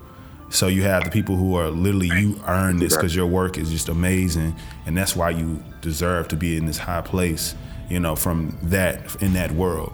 So 0.48 0.68
you 0.68 0.82
have 0.82 1.04
the 1.04 1.10
people 1.10 1.36
who 1.36 1.56
are 1.56 1.68
literally 1.70 2.08
you 2.08 2.40
earn 2.46 2.78
this 2.78 2.96
because 2.96 3.14
your 3.14 3.26
work 3.26 3.58
is 3.58 3.70
just 3.70 3.88
amazing, 3.88 4.54
and 4.86 4.96
that's 4.96 5.14
why 5.16 5.30
you 5.30 5.62
deserve 5.80 6.28
to 6.28 6.36
be 6.36 6.56
in 6.56 6.66
this 6.66 6.78
high 6.78 7.02
place. 7.02 7.54
You 7.88 8.00
know, 8.00 8.16
from 8.16 8.56
that 8.64 9.20
in 9.22 9.34
that 9.34 9.52
world. 9.52 9.92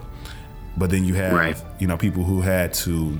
But 0.77 0.89
then 0.89 1.05
you 1.05 1.13
have 1.15 1.33
Right. 1.33 1.63
you 1.79 1.87
know 1.87 1.97
people 1.97 2.23
who 2.23 2.41
had 2.41 2.73
to 2.85 3.19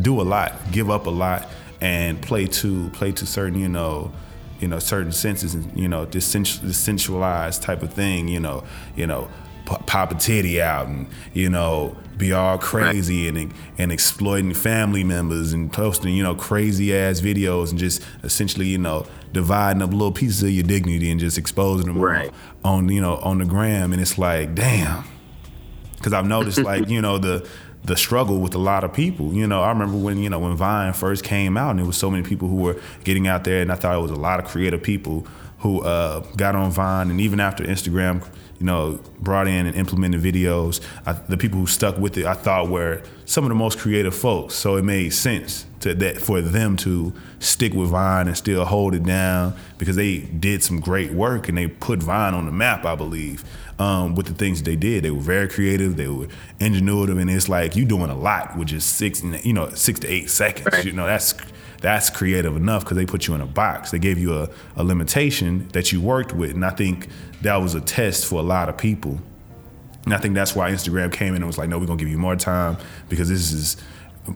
do 0.00 0.20
a 0.20 0.24
lot, 0.24 0.54
give 0.72 0.90
up 0.90 1.06
a 1.06 1.10
lot, 1.10 1.48
and 1.80 2.20
play 2.22 2.46
to 2.46 2.88
play 2.90 3.12
to 3.12 3.26
certain 3.26 3.58
you 3.58 3.68
know 3.68 4.12
you 4.60 4.68
know 4.68 4.78
certain 4.78 5.12
senses 5.12 5.54
and 5.54 5.76
you 5.78 5.88
know 5.88 6.06
this, 6.06 6.26
sensualized 6.26 7.62
type 7.62 7.82
of 7.82 7.92
thing 7.92 8.28
you 8.28 8.40
know 8.40 8.64
you 8.96 9.06
know 9.06 9.28
pop 9.66 10.12
a 10.12 10.14
titty 10.14 10.62
out 10.62 10.86
and 10.86 11.06
you 11.34 11.50
know 11.50 11.96
be 12.16 12.32
all 12.32 12.56
crazy 12.56 13.28
and 13.28 13.52
and 13.76 13.92
exploiting 13.92 14.54
family 14.54 15.04
members 15.04 15.52
and 15.52 15.72
posting 15.72 16.14
you 16.14 16.22
know 16.22 16.34
crazy 16.34 16.94
ass 16.96 17.20
videos 17.20 17.70
and 17.70 17.78
just 17.78 18.00
essentially 18.22 18.66
you 18.66 18.78
know 18.78 19.04
dividing 19.32 19.82
up 19.82 19.90
little 19.90 20.12
pieces 20.12 20.42
of 20.42 20.50
your 20.50 20.62
dignity 20.64 21.10
and 21.10 21.20
just 21.20 21.36
exposing 21.36 21.86
them 21.86 21.98
Right. 21.98 22.32
on, 22.64 22.88
you 22.88 23.00
know 23.00 23.16
on 23.18 23.38
the 23.38 23.44
gram 23.44 23.92
and 23.92 24.00
it's 24.00 24.16
like 24.16 24.54
damn 24.54 25.04
because 25.96 26.12
I've 26.12 26.26
noticed 26.26 26.58
like 26.62 26.88
you 26.88 27.02
know 27.02 27.18
the 27.18 27.46
the 27.84 27.96
struggle 27.96 28.40
with 28.40 28.52
a 28.56 28.58
lot 28.58 28.82
of 28.82 28.92
people. 28.92 29.32
You 29.32 29.46
know, 29.46 29.62
I 29.62 29.68
remember 29.68 29.96
when 29.96 30.18
you 30.18 30.28
know 30.28 30.40
when 30.40 30.56
Vine 30.56 30.92
first 30.92 31.22
came 31.22 31.56
out, 31.56 31.70
and 31.70 31.78
there 31.78 31.86
was 31.86 31.96
so 31.96 32.10
many 32.10 32.24
people 32.24 32.48
who 32.48 32.56
were 32.56 32.80
getting 33.04 33.28
out 33.28 33.44
there, 33.44 33.62
and 33.62 33.70
I 33.70 33.76
thought 33.76 33.96
it 33.96 34.00
was 34.02 34.10
a 34.10 34.16
lot 34.16 34.40
of 34.40 34.46
creative 34.46 34.82
people 34.82 35.24
who 35.58 35.82
uh, 35.82 36.20
got 36.36 36.56
on 36.56 36.72
Vine, 36.72 37.10
and 37.10 37.20
even 37.20 37.38
after 37.38 37.62
Instagram, 37.62 38.26
you 38.58 38.66
know, 38.66 39.00
brought 39.20 39.48
in 39.48 39.66
and 39.66 39.76
implemented 39.76 40.20
videos, 40.20 40.80
I, 41.04 41.12
the 41.12 41.36
people 41.36 41.58
who 41.58 41.66
stuck 41.66 41.98
with 41.98 42.16
it, 42.16 42.26
I 42.26 42.34
thought 42.34 42.68
were 42.68 43.02
some 43.24 43.44
of 43.44 43.48
the 43.48 43.54
most 43.54 43.78
creative 43.78 44.14
folks. 44.14 44.54
So 44.54 44.76
it 44.76 44.82
made 44.82 45.12
sense 45.12 45.66
to 45.80 45.94
that 45.94 46.18
for 46.18 46.40
them 46.40 46.76
to 46.78 47.12
stick 47.38 47.74
with 47.74 47.90
Vine 47.90 48.28
and 48.28 48.36
still 48.36 48.64
hold 48.64 48.94
it 48.94 49.04
down 49.04 49.54
because 49.78 49.96
they 49.96 50.18
did 50.18 50.62
some 50.62 50.80
great 50.80 51.12
work 51.12 51.48
and 51.48 51.58
they 51.58 51.68
put 51.68 52.02
Vine 52.02 52.34
on 52.34 52.46
the 52.46 52.52
map, 52.52 52.84
I 52.84 52.94
believe 52.94 53.44
um, 53.78 54.14
with 54.14 54.26
the 54.26 54.34
things 54.34 54.62
they 54.62 54.76
did. 54.76 55.04
They 55.04 55.10
were 55.10 55.20
very 55.20 55.48
creative. 55.48 55.96
They 55.96 56.08
were 56.08 56.28
ingenuitive, 56.60 57.20
and 57.20 57.30
it's 57.30 57.48
like 57.48 57.76
you 57.76 57.84
doing 57.84 58.10
a 58.10 58.16
lot 58.16 58.56
with 58.56 58.68
just 58.68 58.96
six, 58.96 59.22
you 59.22 59.52
know, 59.52 59.70
six 59.70 60.00
to 60.00 60.08
eight 60.08 60.30
seconds. 60.30 60.66
Right. 60.72 60.84
You 60.84 60.92
know, 60.92 61.06
that's 61.06 61.34
that's 61.80 62.10
creative 62.10 62.56
enough 62.56 62.84
because 62.84 62.96
they 62.96 63.06
put 63.06 63.26
you 63.26 63.34
in 63.34 63.40
a 63.40 63.46
box. 63.46 63.90
They 63.90 63.98
gave 63.98 64.18
you 64.18 64.34
a, 64.34 64.48
a 64.76 64.84
limitation 64.84 65.68
that 65.68 65.92
you 65.92 66.00
worked 66.00 66.32
with, 66.32 66.52
and 66.52 66.64
I 66.64 66.70
think 66.70 67.08
that 67.42 67.56
was 67.56 67.74
a 67.74 67.80
test 67.80 68.26
for 68.26 68.40
a 68.40 68.42
lot 68.42 68.68
of 68.68 68.76
people. 68.76 69.20
And 70.04 70.14
I 70.14 70.18
think 70.18 70.34
that's 70.34 70.54
why 70.54 70.70
Instagram 70.70 71.12
came 71.12 71.34
in 71.34 71.36
and 71.36 71.46
was 71.46 71.58
like, 71.58 71.68
no, 71.68 71.78
we're 71.78 71.86
gonna 71.86 71.98
give 71.98 72.08
you 72.08 72.18
more 72.18 72.36
time 72.36 72.76
because 73.08 73.28
this 73.28 73.52
is 73.52 73.76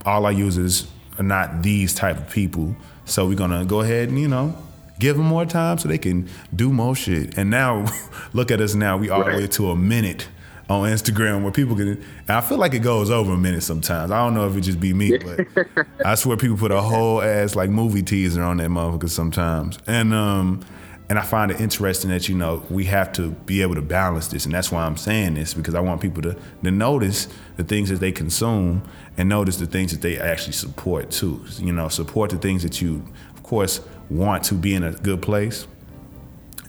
all 0.04 0.26
our 0.26 0.32
users 0.32 0.88
are 1.18 1.22
not 1.22 1.62
these 1.62 1.94
type 1.94 2.18
of 2.18 2.28
people. 2.28 2.74
So 3.04 3.26
we're 3.26 3.36
gonna 3.36 3.64
go 3.64 3.80
ahead 3.80 4.08
and, 4.08 4.18
you 4.18 4.28
know, 4.28 4.56
give 4.98 5.16
them 5.16 5.26
more 5.26 5.46
time 5.46 5.78
so 5.78 5.88
they 5.88 5.98
can 5.98 6.28
do 6.54 6.70
more 6.70 6.96
shit. 6.96 7.38
And 7.38 7.50
now 7.50 7.86
look 8.32 8.50
at 8.50 8.60
us 8.60 8.74
now, 8.74 8.96
we 8.96 9.10
all 9.10 9.24
the 9.24 9.30
way 9.30 9.46
to 9.46 9.70
a 9.70 9.76
minute 9.76 10.28
on 10.70 10.88
Instagram 10.88 11.42
where 11.42 11.50
people 11.50 11.74
can 11.74 11.88
and 11.88 12.30
I 12.30 12.40
feel 12.40 12.56
like 12.56 12.74
it 12.74 12.78
goes 12.78 13.10
over 13.10 13.32
a 13.32 13.36
minute 13.36 13.62
sometimes. 13.62 14.12
I 14.12 14.24
don't 14.24 14.34
know 14.34 14.48
if 14.48 14.56
it 14.56 14.60
just 14.60 14.78
be 14.78 14.94
me, 14.94 15.18
but 15.18 15.86
I 16.04 16.14
swear 16.14 16.36
people 16.36 16.56
put 16.56 16.70
a 16.70 16.80
whole 16.80 17.20
ass 17.20 17.56
like 17.56 17.70
movie 17.70 18.02
teaser 18.02 18.42
on 18.42 18.58
that 18.58 18.70
motherfucker 18.70 19.10
sometimes. 19.10 19.78
And 19.88 20.14
um 20.14 20.64
and 21.08 21.18
I 21.18 21.22
find 21.22 21.50
it 21.50 21.60
interesting 21.60 22.10
that 22.10 22.28
you 22.28 22.36
know 22.36 22.64
we 22.70 22.84
have 22.84 23.12
to 23.14 23.32
be 23.32 23.62
able 23.62 23.74
to 23.74 23.82
balance 23.82 24.28
this, 24.28 24.44
and 24.46 24.54
that's 24.54 24.70
why 24.70 24.84
I'm 24.84 24.96
saying 24.96 25.34
this 25.34 25.54
because 25.54 25.74
I 25.74 25.80
want 25.80 26.00
people 26.00 26.22
to 26.22 26.36
to 26.62 26.70
notice 26.70 27.26
the 27.56 27.64
things 27.64 27.88
that 27.88 27.98
they 27.98 28.12
consume 28.12 28.88
and 29.16 29.28
notice 29.28 29.56
the 29.56 29.66
things 29.66 29.90
that 29.90 30.02
they 30.02 30.20
actually 30.20 30.52
support 30.52 31.10
too. 31.10 31.44
You 31.58 31.72
know, 31.72 31.88
support 31.88 32.30
the 32.30 32.38
things 32.38 32.62
that 32.62 32.80
you, 32.80 33.04
of 33.34 33.42
course, 33.42 33.80
want 34.08 34.44
to 34.44 34.54
be 34.54 34.72
in 34.72 34.84
a 34.84 34.92
good 34.92 35.20
place, 35.20 35.66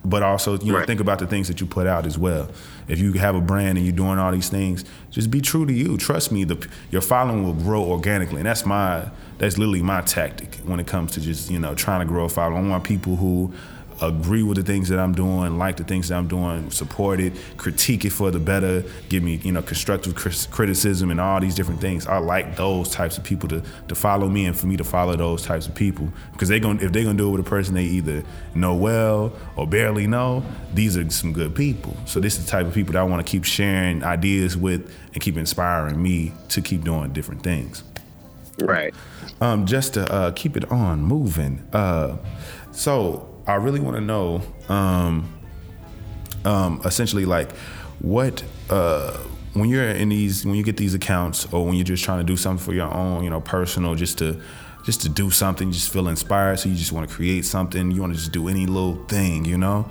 but 0.04 0.24
also 0.24 0.58
you 0.60 0.72
know 0.72 0.80
Right. 0.80 0.88
think 0.88 1.00
about 1.00 1.20
the 1.20 1.28
things 1.28 1.48
that 1.48 1.62
you 1.62 1.68
put 1.68 1.86
out 1.88 2.06
as 2.06 2.18
well. 2.18 2.50
If 2.88 3.00
you 3.00 3.14
have 3.14 3.36
a 3.36 3.42
brand 3.42 3.78
and 3.78 3.86
you're 3.86 3.96
doing 3.96 4.18
all 4.20 4.32
these 4.32 4.50
things, 4.50 4.84
just 5.12 5.30
be 5.32 5.42
true 5.42 5.66
to 5.66 5.74
you. 5.74 5.98
Trust 5.98 6.32
me, 6.32 6.44
the 6.44 6.68
your 6.90 7.02
following 7.02 7.44
will 7.44 7.54
grow 7.54 7.84
organically, 7.84 8.38
and 8.38 8.46
that's 8.46 8.66
my 8.66 9.10
that's 9.38 9.58
literally 9.58 9.82
my 9.84 10.02
tactic 10.02 10.56
when 10.66 10.80
it 10.80 10.88
comes 10.88 11.12
to 11.14 11.22
just 11.22 11.52
you 11.52 11.60
know 11.60 11.76
trying 11.76 12.00
to 12.00 12.06
grow 12.06 12.26
a 12.26 12.30
following. 12.30 12.68
I 12.68 12.70
want 12.70 12.84
people 12.84 13.16
who 13.18 13.54
agree 14.02 14.44
with 14.44 14.58
the 14.58 14.64
things 14.64 14.90
that 14.90 15.00
I'm 15.00 15.14
doing, 15.14 15.58
like 15.58 15.78
the 15.78 15.84
things 15.84 16.10
that 16.10 16.16
I'm 16.16 16.28
doing, 16.28 16.72
support 16.72 17.20
it, 17.20 17.34
critique 17.58 18.06
it 18.06 18.12
for 18.12 18.32
the 18.32 18.40
better, 18.40 18.84
give 19.10 19.24
me 19.24 19.36
you 19.44 19.52
know 19.52 19.62
constructive 19.62 20.16
criticism 20.16 21.12
and 21.12 21.22
all 21.22 21.40
these 21.40 21.56
different 21.56 21.82
things. 21.82 22.08
I 22.08 22.18
like 22.18 22.56
those 22.56 22.90
types 22.90 23.18
of 23.18 23.24
people 23.24 23.48
to 23.50 23.64
to 23.88 23.96
follow 23.96 24.28
me 24.28 24.46
and 24.46 24.58
for 24.58 24.68
me 24.68 24.78
to 24.78 24.84
follow 24.84 25.16
those 25.16 25.44
types 25.44 25.68
of 25.68 25.76
people 25.76 26.12
because 26.34 26.50
they 26.50 26.60
going 26.60 26.80
if 26.82 26.92
they're 26.92 27.04
gonna 27.04 27.18
do 27.18 27.30
it 27.30 27.32
with 27.32 27.42
a 27.48 27.50
person 27.50 27.74
they 27.76 27.84
either 27.86 28.24
know 28.56 28.76
well 28.76 29.34
or 29.56 29.68
barely 29.68 30.08
know, 30.08 30.44
these 30.74 30.98
are 30.98 31.10
some 31.10 31.34
good 31.34 31.56
people. 31.56 31.96
So 32.06 32.20
this 32.20 32.38
is 32.38 32.46
the 32.46 32.52
type 32.52 32.66
of 32.66 32.74
people 32.74 32.94
that 32.94 33.00
I 33.00 33.04
want 33.04 33.26
to 33.26 33.30
keep 33.30 33.44
sharing 33.44 34.04
ideas 34.04 34.58
with 34.58 34.94
and 35.14 35.22
keep 35.22 35.38
inspiring 35.38 36.02
me 36.02 36.34
to 36.50 36.62
keep 36.62 36.84
doing 36.84 37.14
different 37.14 37.44
things 37.44 37.84
Right. 38.60 38.94
um, 39.40 39.66
just 39.66 39.94
to 39.96 40.12
uh, 40.12 40.32
keep 40.32 40.56
it 40.56 40.70
on 40.72 41.02
moving. 41.02 41.68
Uh, 41.74 42.18
so 42.72 43.28
I 43.48 43.56
really 43.56 43.80
want 43.80 43.98
to 43.98 44.02
know, 44.02 44.42
um, 44.70 45.34
um, 46.46 46.82
essentially, 46.86 47.26
like 47.26 47.52
what 48.00 48.44
uh, 48.70 49.18
when 49.54 49.70
you're 49.70 49.90
in 49.90 50.10
these, 50.10 50.46
when 50.46 50.56
you 50.56 50.64
get 50.64 50.78
these 50.78 50.94
accounts, 50.94 51.52
or 51.54 51.66
when 51.66 51.76
you're 51.76 51.84
just 51.84 52.04
trying 52.04 52.20
to 52.20 52.24
do 52.24 52.38
something 52.38 52.64
for 52.64 52.74
your 52.74 52.94
own, 52.94 53.24
you 53.24 53.30
know, 53.30 53.42
personal, 53.42 53.96
just 53.96 54.18
to 54.20 54.42
just 54.86 55.02
to 55.02 55.10
do 55.10 55.30
something, 55.30 55.68
you 55.68 55.74
just 55.74 55.92
feel 55.92 56.08
inspired, 56.08 56.58
so 56.58 56.70
you 56.70 56.76
just 56.76 56.92
want 56.92 57.08
to 57.08 57.16
create 57.16 57.46
something, 57.46 57.92
you 57.92 58.02
want 58.02 58.14
to 58.14 58.18
just 58.18 58.32
do 58.32 58.48
any 58.48 58.66
little 58.66 59.04
thing, 59.06 59.46
you 59.46 59.58
know. 59.58 59.90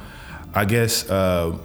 I 0.53 0.65
guess, 0.65 1.09
uh, 1.09 1.57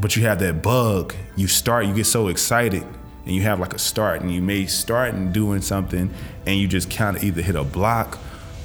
but 0.00 0.14
you 0.16 0.22
have 0.22 0.38
that 0.38 0.62
bug. 0.62 1.14
You 1.36 1.48
start, 1.48 1.86
you 1.86 1.94
get 1.94 2.06
so 2.06 2.28
excited 2.28 2.84
and 3.24 3.34
you 3.34 3.42
have 3.42 3.60
like 3.60 3.74
a 3.74 3.78
start 3.78 4.22
and 4.22 4.32
you 4.32 4.40
may 4.40 4.66
start 4.66 5.14
and 5.14 5.32
doing 5.32 5.62
something 5.62 6.10
and 6.46 6.58
you 6.58 6.68
just 6.68 6.90
kind 6.90 7.16
of 7.16 7.24
either 7.24 7.42
hit 7.42 7.56
a 7.56 7.64
block 7.64 8.18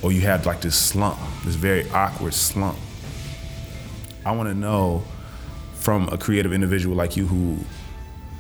or 0.05 0.11
you 0.11 0.21
have 0.21 0.45
like 0.45 0.61
this 0.61 0.77
slump 0.77 1.17
this 1.43 1.55
very 1.55 1.89
awkward 1.89 2.33
slump. 2.33 2.77
I 4.23 4.31
want 4.31 4.49
to 4.49 4.55
know 4.55 5.03
from 5.73 6.07
a 6.09 6.17
creative 6.17 6.53
individual 6.53 6.95
like 6.95 7.17
you 7.17 7.25
who 7.25 7.57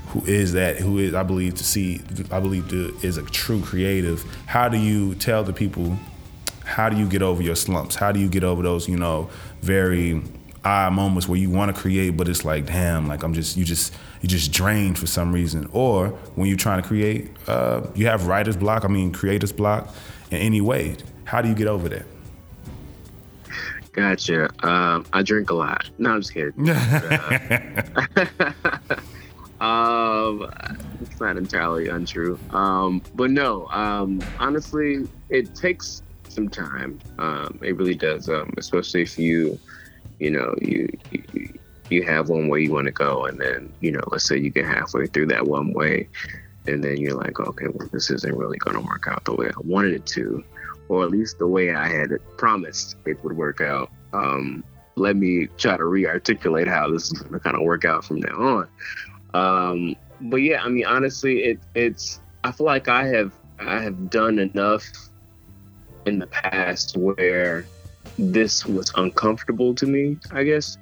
who 0.07 0.23
is 0.25 0.53
that 0.53 0.77
who 0.77 0.97
is 0.97 1.13
i 1.13 1.23
believe 1.23 1.55
to 1.55 1.63
see 1.63 1.99
i 2.31 2.39
believe 2.39 2.69
to, 2.69 2.95
is 3.03 3.17
a 3.17 3.23
true 3.23 3.61
creative 3.61 4.23
how 4.45 4.69
do 4.69 4.77
you 4.77 5.13
tell 5.15 5.43
the 5.43 5.51
people 5.51 5.97
how 6.65 6.89
do 6.89 6.97
you 6.97 7.07
get 7.07 7.21
over 7.21 7.43
your 7.43 7.55
slumps? 7.55 7.95
How 7.95 8.11
do 8.11 8.19
you 8.19 8.27
get 8.27 8.43
over 8.43 8.61
those 8.61 8.89
you 8.89 8.97
know 8.97 9.29
very 9.61 10.21
odd 10.63 10.93
moments 10.93 11.27
where 11.27 11.37
you 11.37 11.49
want 11.49 11.73
to 11.73 11.79
create 11.79 12.17
but 12.17 12.27
it's 12.27 12.43
like 12.43 12.65
damn 12.65 13.07
like 13.07 13.21
i'm 13.21 13.35
just 13.35 13.55
you 13.55 13.63
just 13.63 13.93
you 14.21 14.27
just 14.27 14.51
drained 14.51 14.97
for 14.97 15.07
some 15.07 15.31
reason? 15.31 15.69
Or 15.71 16.09
when 16.35 16.47
you're 16.47 16.57
trying 16.57 16.81
to 16.81 16.87
create 16.87 17.31
uh, 17.47 17.81
you 17.93 18.07
have 18.07 18.27
writer's 18.27 18.57
block 18.57 18.83
i 18.83 18.87
mean 18.87 19.11
creator's 19.11 19.51
block 19.51 19.93
in 20.31 20.37
any 20.37 20.61
way 20.61 20.95
how 21.25 21.41
do 21.41 21.49
you 21.49 21.55
get 21.55 21.67
over 21.67 21.89
that 21.89 22.05
Gotcha. 23.95 24.49
Um, 24.61 25.05
I 25.13 25.21
drink 25.23 25.49
a 25.51 25.53
lot. 25.53 25.89
No, 25.97 26.11
I'm 26.11 26.21
just 26.21 26.33
kidding. 26.33 26.69
um, 29.61 30.51
it's 30.99 31.21
not 31.21 31.37
entirely 31.37 31.87
untrue. 31.87 32.37
Um, 32.49 33.01
but 33.15 33.31
no, 33.31 33.67
um, 33.67 34.21
honestly, 34.37 35.07
it 35.29 35.55
takes 35.55 36.01
some 36.27 36.49
time. 36.49 36.99
Um, 37.19 37.57
it 37.63 37.77
really 37.77 37.95
does. 37.95 38.27
Um, 38.27 38.53
especially 38.57 39.03
if 39.03 39.17
you, 39.17 39.57
you 40.19 40.31
know, 40.31 40.53
you, 40.61 40.89
you 41.11 41.57
you 41.89 42.03
have 42.03 42.27
one 42.29 42.49
way 42.49 42.61
you 42.61 42.73
want 42.73 42.85
to 42.87 42.91
go, 42.91 43.25
and 43.25 43.39
then 43.39 43.71
you 43.79 43.91
know, 43.91 44.03
let's 44.07 44.27
say 44.27 44.37
you 44.37 44.49
get 44.49 44.65
halfway 44.65 45.07
through 45.07 45.27
that 45.27 45.47
one 45.47 45.71
way, 45.71 46.09
and 46.67 46.83
then 46.83 46.97
you're 46.97 47.15
like, 47.15 47.39
okay, 47.39 47.67
well, 47.67 47.87
this 47.93 48.09
isn't 48.09 48.35
really 48.35 48.57
going 48.57 48.75
to 48.75 48.81
work 48.81 49.07
out 49.07 49.23
the 49.23 49.33
way 49.33 49.47
I 49.47 49.59
wanted 49.63 49.93
it 49.93 50.05
to, 50.07 50.43
or 50.89 51.03
at 51.03 51.11
least 51.11 51.39
the 51.39 51.47
way 51.47 51.73
I 51.73 51.87
had 51.87 52.11
promised 52.37 52.95
it 53.05 53.23
would 53.23 53.35
work 53.35 53.61
out. 53.61 53.91
Um, 54.13 54.63
let 54.95 55.15
me 55.15 55.47
try 55.57 55.77
to 55.77 55.85
re-articulate 55.85 56.67
how 56.67 56.89
this 56.89 57.11
is 57.11 57.19
going 57.19 57.33
to 57.33 57.39
kind 57.39 57.55
of 57.55 57.63
work 57.63 57.85
out 57.85 58.05
from 58.05 58.19
now 58.19 58.35
on. 58.35 58.67
Um, 59.33 59.95
but 60.21 60.37
yeah, 60.37 60.63
I 60.63 60.69
mean, 60.69 60.85
honestly, 60.85 61.43
it 61.43 61.59
it's. 61.73 62.21
I 62.43 62.51
feel 62.51 62.65
like 62.65 62.87
I 62.87 63.07
have 63.07 63.33
I 63.59 63.81
have 63.81 64.09
done 64.09 64.39
enough 64.39 64.85
in 66.05 66.19
the 66.19 66.27
past 66.27 66.95
where 66.95 67.65
this 68.17 68.65
was 68.65 68.91
uncomfortable 68.95 69.75
to 69.75 69.85
me. 69.85 70.17
I 70.31 70.43
guess. 70.43 70.77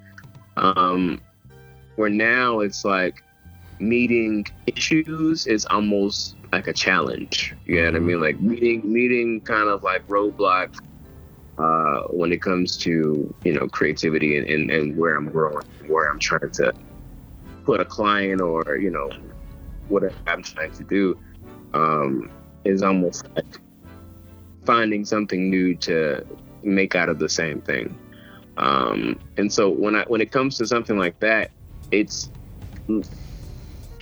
Um, 0.55 1.19
where 1.95 2.09
now 2.09 2.59
it's 2.59 2.85
like 2.85 3.23
meeting 3.79 4.45
issues 4.67 5.47
is 5.47 5.65
almost 5.65 6.35
like 6.53 6.67
a 6.67 6.73
challenge. 6.73 7.55
You 7.65 7.81
know 7.81 7.85
what 7.85 7.95
I 7.95 7.99
mean? 7.99 8.21
Like 8.21 8.39
meeting 8.39 8.81
meeting 8.91 9.41
kind 9.41 9.67
of 9.69 9.83
like 9.83 10.07
roadblocks 10.07 10.79
uh, 11.57 12.03
when 12.09 12.31
it 12.31 12.41
comes 12.41 12.77
to 12.77 13.33
you 13.43 13.53
know 13.53 13.67
creativity 13.67 14.37
and, 14.37 14.47
and, 14.47 14.69
and 14.69 14.97
where 14.97 15.15
I'm 15.15 15.29
growing, 15.29 15.65
where 15.87 16.09
I'm 16.09 16.19
trying 16.19 16.51
to 16.51 16.73
put 17.65 17.79
a 17.79 17.85
client 17.85 18.39
or 18.39 18.77
you 18.77 18.91
know 18.91 19.09
what 19.89 20.03
I'm 20.27 20.43
trying 20.43 20.71
to 20.71 20.83
do 20.83 21.19
um, 21.73 22.29
is 22.63 22.83
almost 22.83 23.27
like 23.35 23.59
finding 24.63 25.05
something 25.05 25.49
new 25.49 25.75
to 25.77 26.25
make 26.61 26.95
out 26.95 27.09
of 27.09 27.17
the 27.19 27.29
same 27.29 27.61
thing. 27.61 27.97
Um, 28.57 29.19
and 29.37 29.51
so 29.51 29.69
when 29.71 29.95
I 29.95 30.03
when 30.03 30.21
it 30.21 30.31
comes 30.31 30.57
to 30.59 30.67
something 30.67 30.99
like 30.99 31.19
that, 31.19 31.49
it's 31.89 32.29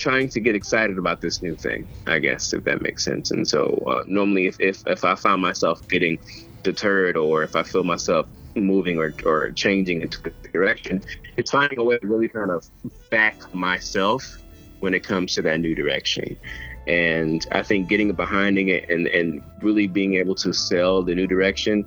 trying 0.01 0.27
to 0.29 0.39
get 0.39 0.55
excited 0.55 0.97
about 0.97 1.21
this 1.21 1.41
new 1.41 1.55
thing, 1.55 1.87
I 2.07 2.19
guess, 2.19 2.53
if 2.53 2.63
that 2.65 2.81
makes 2.81 3.03
sense. 3.03 3.31
And 3.31 3.47
so 3.47 3.81
uh, 3.87 4.03
normally, 4.07 4.47
if, 4.47 4.59
if 4.59 4.83
if 4.87 5.05
I 5.05 5.15
find 5.15 5.41
myself 5.41 5.87
getting 5.87 6.19
deterred 6.63 7.17
or 7.17 7.43
if 7.43 7.55
I 7.55 7.63
feel 7.63 7.83
myself 7.83 8.27
moving 8.55 8.97
or, 8.97 9.13
or 9.25 9.51
changing 9.51 10.01
into 10.01 10.19
a 10.25 10.47
direction. 10.49 11.01
It's 11.37 11.51
finding 11.51 11.79
a 11.79 11.83
way 11.83 11.97
to 11.99 12.07
really 12.07 12.27
kind 12.27 12.51
of 12.51 12.65
back 13.09 13.53
myself 13.53 14.37
when 14.79 14.93
it 14.93 15.03
comes 15.03 15.35
to 15.35 15.41
that 15.43 15.59
new 15.59 15.75
direction. 15.75 16.37
And 16.87 17.45
I 17.51 17.61
think 17.61 17.87
getting 17.87 18.11
behind 18.11 18.57
it 18.57 18.89
and, 18.89 19.07
and 19.07 19.41
really 19.61 19.87
being 19.87 20.15
able 20.15 20.35
to 20.35 20.51
sell 20.51 21.03
the 21.03 21.13
new 21.13 21.27
direction 21.27 21.85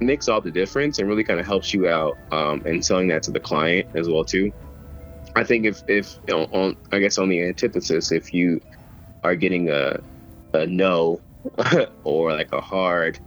makes 0.00 0.28
all 0.28 0.40
the 0.40 0.50
difference 0.50 0.98
and 0.98 1.08
really 1.08 1.24
kind 1.24 1.40
of 1.40 1.46
helps 1.46 1.74
you 1.74 1.88
out 1.88 2.16
um, 2.30 2.62
and 2.64 2.84
selling 2.84 3.08
that 3.08 3.22
to 3.24 3.30
the 3.30 3.40
client 3.40 3.88
as 3.94 4.08
well 4.08 4.24
too. 4.24 4.52
I 5.36 5.44
think 5.44 5.64
if 5.64 5.82
if 5.88 6.18
on 6.28 6.76
I 6.92 6.98
guess 6.98 7.18
on 7.18 7.28
the 7.28 7.42
antithesis, 7.42 8.12
if 8.12 8.34
you 8.34 8.60
are 9.22 9.34
getting 9.34 9.70
a 9.70 10.00
a 10.52 10.66
no 10.66 11.20
or 12.04 12.32
like 12.32 12.52
a 12.52 12.60
hard, 12.60 13.18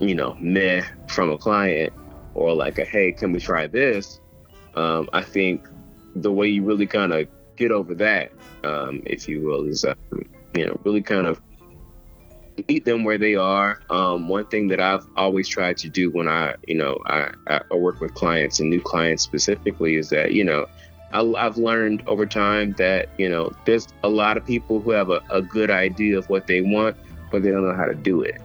you 0.00 0.14
know, 0.14 0.36
meh 0.40 0.84
from 1.08 1.30
a 1.30 1.38
client 1.38 1.92
or 2.34 2.54
like 2.54 2.78
a 2.78 2.84
hey, 2.84 3.12
can 3.12 3.32
we 3.32 3.40
try 3.40 3.66
this? 3.66 4.20
Um, 4.74 5.08
I 5.12 5.22
think 5.22 5.66
the 6.14 6.30
way 6.30 6.48
you 6.48 6.62
really 6.62 6.86
kind 6.86 7.12
of 7.12 7.28
get 7.56 7.70
over 7.70 7.94
that, 7.94 8.32
um, 8.64 9.02
if 9.06 9.28
you 9.28 9.42
will, 9.42 9.64
is 9.66 9.84
uh, 9.84 9.94
you 10.54 10.66
know 10.66 10.78
really 10.84 11.02
kind 11.02 11.26
of 11.26 11.40
meet 12.68 12.84
them 12.84 13.04
where 13.04 13.18
they 13.18 13.34
are. 13.34 13.80
Um, 13.90 14.28
one 14.28 14.46
thing 14.46 14.68
that 14.68 14.80
I've 14.80 15.06
always 15.16 15.48
tried 15.48 15.76
to 15.78 15.88
do 15.88 16.10
when 16.10 16.28
I, 16.28 16.54
you 16.66 16.74
know, 16.74 16.98
I, 17.06 17.30
I 17.48 17.74
work 17.74 18.00
with 18.00 18.14
clients 18.14 18.60
and 18.60 18.70
new 18.70 18.80
clients 18.80 19.22
specifically 19.22 19.96
is 19.96 20.10
that, 20.10 20.32
you 20.32 20.44
know, 20.44 20.66
I, 21.12 21.24
have 21.42 21.56
learned 21.56 22.02
over 22.06 22.26
time 22.26 22.72
that, 22.78 23.08
you 23.18 23.28
know, 23.28 23.52
there's 23.64 23.88
a 24.04 24.08
lot 24.08 24.36
of 24.36 24.46
people 24.46 24.80
who 24.80 24.90
have 24.90 25.10
a, 25.10 25.20
a 25.30 25.42
good 25.42 25.70
idea 25.70 26.18
of 26.18 26.28
what 26.28 26.46
they 26.46 26.60
want, 26.60 26.96
but 27.30 27.42
they 27.42 27.50
don't 27.50 27.66
know 27.66 27.74
how 27.74 27.86
to 27.86 27.94
do 27.94 28.22
it. 28.22 28.40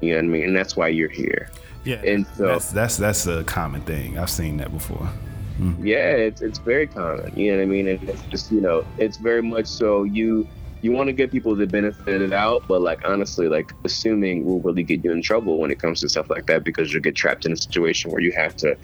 You 0.00 0.12
know 0.12 0.18
what 0.18 0.24
I 0.24 0.28
mean? 0.28 0.44
And 0.44 0.56
that's 0.56 0.76
why 0.76 0.88
you're 0.88 1.08
here. 1.08 1.50
Yeah. 1.84 1.96
And 2.04 2.26
so 2.36 2.46
that's, 2.46 2.70
that's, 2.70 2.96
that's 2.96 3.26
a 3.26 3.44
common 3.44 3.82
thing. 3.82 4.18
I've 4.18 4.30
seen 4.30 4.56
that 4.58 4.72
before. 4.72 5.08
Mm. 5.60 5.76
Yeah, 5.84 6.10
it's, 6.12 6.40
it's 6.40 6.58
very 6.58 6.86
common. 6.86 7.32
You 7.36 7.52
know 7.52 7.58
what 7.58 7.62
I 7.64 7.66
mean? 7.66 7.88
And 7.88 8.08
it's 8.08 8.22
just, 8.24 8.52
you 8.52 8.60
know, 8.60 8.84
it's 8.96 9.16
very 9.16 9.42
much 9.42 9.66
so 9.66 10.04
you, 10.04 10.46
you 10.80 10.92
want 10.92 11.08
to 11.08 11.12
get 11.12 11.30
people 11.30 11.56
to 11.56 11.66
benefit 11.66 12.22
it 12.22 12.32
out, 12.32 12.62
but 12.68 12.80
like 12.80 13.04
honestly, 13.04 13.48
like 13.48 13.72
assuming 13.84 14.44
will 14.44 14.60
really 14.60 14.82
get 14.82 15.04
you 15.04 15.12
in 15.12 15.22
trouble 15.22 15.58
when 15.58 15.70
it 15.70 15.80
comes 15.80 16.00
to 16.00 16.08
stuff 16.08 16.30
like 16.30 16.46
that 16.46 16.62
because 16.62 16.92
you'll 16.92 17.02
get 17.02 17.16
trapped 17.16 17.44
in 17.46 17.52
a 17.52 17.56
situation 17.56 18.10
where 18.10 18.20
you 18.20 18.32
have 18.32 18.54
to, 18.56 18.76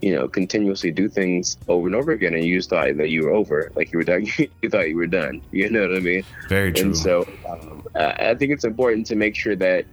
you 0.00 0.14
know, 0.14 0.28
continuously 0.28 0.92
do 0.92 1.08
things 1.08 1.56
over 1.68 1.86
and 1.86 1.96
over 1.96 2.12
again, 2.12 2.34
and 2.34 2.44
you 2.44 2.56
just 2.56 2.70
thought 2.70 2.96
that 2.96 3.10
you 3.10 3.24
were 3.24 3.30
over, 3.30 3.72
like 3.74 3.92
you 3.92 3.98
were 3.98 4.04
done, 4.04 4.26
you 4.62 4.70
thought 4.70 4.88
you 4.88 4.96
were 4.96 5.06
done. 5.06 5.42
You 5.50 5.70
know 5.70 5.88
what 5.88 5.96
I 5.96 6.00
mean? 6.00 6.24
Very 6.48 6.72
true. 6.72 6.86
And 6.86 6.96
so, 6.96 7.28
um, 7.48 7.84
I 7.94 8.34
think 8.34 8.52
it's 8.52 8.64
important 8.64 9.06
to 9.06 9.16
make 9.16 9.34
sure 9.34 9.56
that, 9.56 9.86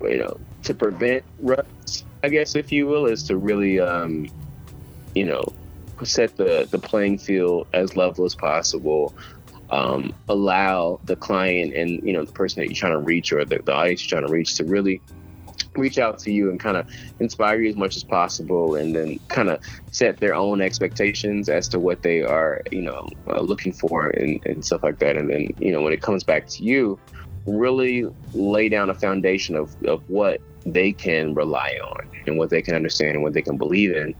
you 0.00 0.18
know, 0.18 0.38
to 0.62 0.74
prevent 0.74 1.24
ruts, 1.40 2.04
I 2.22 2.28
guess 2.30 2.56
if 2.56 2.72
you 2.72 2.86
will, 2.86 3.06
is 3.06 3.22
to 3.24 3.36
really, 3.36 3.80
um, 3.80 4.28
you 5.14 5.24
know, 5.24 5.52
set 6.04 6.36
the 6.36 6.68
the 6.70 6.78
playing 6.78 7.18
field 7.18 7.66
as 7.72 7.96
level 7.96 8.24
as 8.24 8.34
possible 8.34 9.14
um, 9.70 10.14
allow 10.28 11.00
the 11.04 11.16
client 11.16 11.74
and 11.74 12.02
you 12.06 12.12
know 12.12 12.24
the 12.24 12.32
person 12.32 12.60
that 12.60 12.66
you're 12.66 12.76
trying 12.76 12.92
to 12.92 12.98
reach 12.98 13.32
or 13.32 13.44
the, 13.44 13.58
the 13.58 13.72
audience 13.72 14.02
you're 14.02 14.18
trying 14.18 14.26
to 14.26 14.32
reach 14.32 14.54
to 14.54 14.64
really 14.64 15.00
reach 15.76 15.98
out 15.98 16.18
to 16.18 16.32
you 16.32 16.50
and 16.50 16.58
kind 16.58 16.76
of 16.76 16.88
inspire 17.20 17.60
you 17.60 17.68
as 17.68 17.76
much 17.76 17.96
as 17.96 18.04
possible 18.04 18.76
and 18.76 18.94
then 18.94 19.18
kind 19.28 19.48
of 19.48 19.60
set 19.90 20.18
their 20.18 20.34
own 20.34 20.60
expectations 20.60 21.48
as 21.48 21.68
to 21.68 21.78
what 21.78 22.02
they 22.02 22.22
are 22.22 22.62
you 22.70 22.82
know 22.82 23.08
uh, 23.28 23.40
looking 23.40 23.72
for 23.72 24.08
and, 24.10 24.44
and 24.46 24.64
stuff 24.64 24.82
like 24.82 24.98
that. 24.98 25.16
And 25.16 25.30
then 25.30 25.48
you 25.58 25.72
know 25.72 25.82
when 25.82 25.92
it 25.92 26.02
comes 26.02 26.24
back 26.24 26.46
to 26.48 26.62
you 26.62 26.98
really 27.46 28.06
lay 28.34 28.68
down 28.68 28.90
a 28.90 28.94
foundation 28.94 29.54
of, 29.54 29.74
of 29.84 30.08
what 30.08 30.40
they 30.64 30.92
can 30.92 31.34
rely 31.34 31.78
on 31.84 32.08
and 32.26 32.36
what 32.36 32.50
they 32.50 32.60
can 32.60 32.74
understand 32.74 33.12
and 33.14 33.22
what 33.22 33.32
they 33.32 33.42
can 33.42 33.56
believe 33.56 33.94
in. 33.94 34.14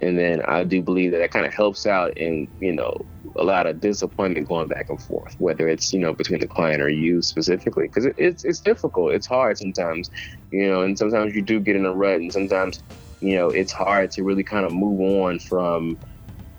And 0.00 0.18
then 0.18 0.42
I 0.42 0.64
do 0.64 0.82
believe 0.82 1.10
that 1.12 1.18
that 1.18 1.30
kind 1.30 1.46
of 1.46 1.52
helps 1.52 1.86
out 1.86 2.16
in, 2.16 2.46
you 2.60 2.72
know, 2.72 3.04
a 3.36 3.44
lot 3.44 3.66
of 3.66 3.80
disappointment 3.80 4.48
going 4.48 4.68
back 4.68 4.88
and 4.88 5.00
forth, 5.00 5.34
whether 5.38 5.68
it's, 5.68 5.92
you 5.92 6.00
know, 6.00 6.12
between 6.14 6.40
the 6.40 6.48
client 6.48 6.82
or 6.82 6.88
you 6.88 7.22
specifically, 7.22 7.84
because 7.84 8.06
it, 8.06 8.14
it's, 8.16 8.44
it's 8.44 8.60
difficult. 8.60 9.12
It's 9.12 9.26
hard 9.26 9.58
sometimes, 9.58 10.10
you 10.50 10.68
know, 10.68 10.82
and 10.82 10.98
sometimes 10.98 11.34
you 11.34 11.42
do 11.42 11.60
get 11.60 11.76
in 11.76 11.86
a 11.86 11.92
rut 11.92 12.20
and 12.20 12.32
sometimes, 12.32 12.82
you 13.20 13.36
know, 13.36 13.50
it's 13.50 13.72
hard 13.72 14.10
to 14.12 14.22
really 14.22 14.44
kind 14.44 14.64
of 14.64 14.72
move 14.72 15.00
on 15.00 15.38
from, 15.38 15.98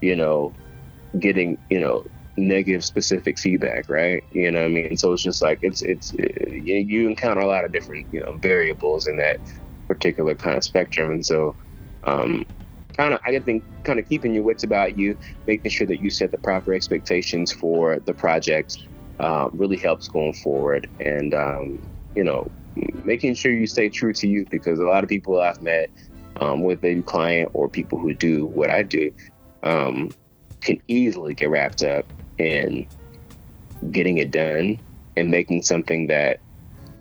you 0.02 0.16
know, 0.16 0.56
getting, 1.20 1.58
you 1.70 1.80
know, 1.80 2.04
negative 2.38 2.86
specific 2.86 3.38
feedback, 3.38 3.90
right? 3.90 4.24
You 4.32 4.52
know 4.52 4.66
I 4.66 4.68
mean? 4.70 4.98
So 4.98 5.14
it's 5.14 5.24
just 5.24 5.42
like, 5.42 5.60
it's, 5.62 5.82
it's, 5.82 6.14
you 6.14 7.08
encounter 7.08 7.42
a 7.42 7.48
lot 7.48 7.66
of 7.66 7.72
different, 7.72 8.08
you 8.12 8.22
know, 8.22 8.38
variables 8.42 9.08
in 9.08 9.18
that 9.18 9.40
particular 9.88 10.36
kind 10.36 10.58
of 10.58 10.64
spectrum. 10.64 11.12
And 11.12 11.26
so, 11.26 11.56
um, 12.04 12.46
kind 13.00 13.14
of 13.14 13.22
I 13.26 13.40
think 13.40 13.64
kind 13.86 13.98
of 13.98 14.10
keeping 14.10 14.34
your 14.34 14.44
wits 14.44 14.66
about 14.66 14.98
you, 14.98 15.18
making 15.48 15.72
sure 15.72 15.88
that 15.88 16.02
you 16.02 16.10
set 16.10 16.32
the 16.32 16.38
proper 16.38 16.74
expectations 16.74 17.50
for 17.50 17.98
the 18.00 18.14
project 18.14 18.78
uh, 19.22 19.50
really 19.54 19.78
helps 19.78 20.10
going 20.10 20.34
forward, 20.34 20.90
and 21.00 21.34
um, 21.34 21.82
you 22.14 22.26
know 22.26 22.52
making 23.06 23.36
sure 23.36 23.54
you 23.54 23.68
stay 23.68 23.88
true 23.88 24.14
to 24.14 24.28
you 24.28 24.46
because 24.50 24.80
a 24.80 24.84
lot 24.84 25.04
of 25.04 25.10
people 25.10 25.40
I've 25.40 25.62
met 25.62 25.90
um, 26.42 26.62
with 26.62 26.84
a 26.84 27.02
client 27.04 27.52
or 27.54 27.70
people 27.70 27.98
who 27.98 28.14
do 28.14 28.46
what 28.48 28.70
I 28.70 28.84
do 28.84 29.14
um, 29.64 30.12
can 30.60 30.82
easily 30.90 31.34
get 31.34 31.50
wrapped 31.50 31.84
up 31.84 32.06
in 32.38 32.86
getting 33.92 34.18
it 34.18 34.32
done 34.32 34.78
and 35.16 35.32
making 35.32 35.62
something 35.62 36.08
that 36.08 36.42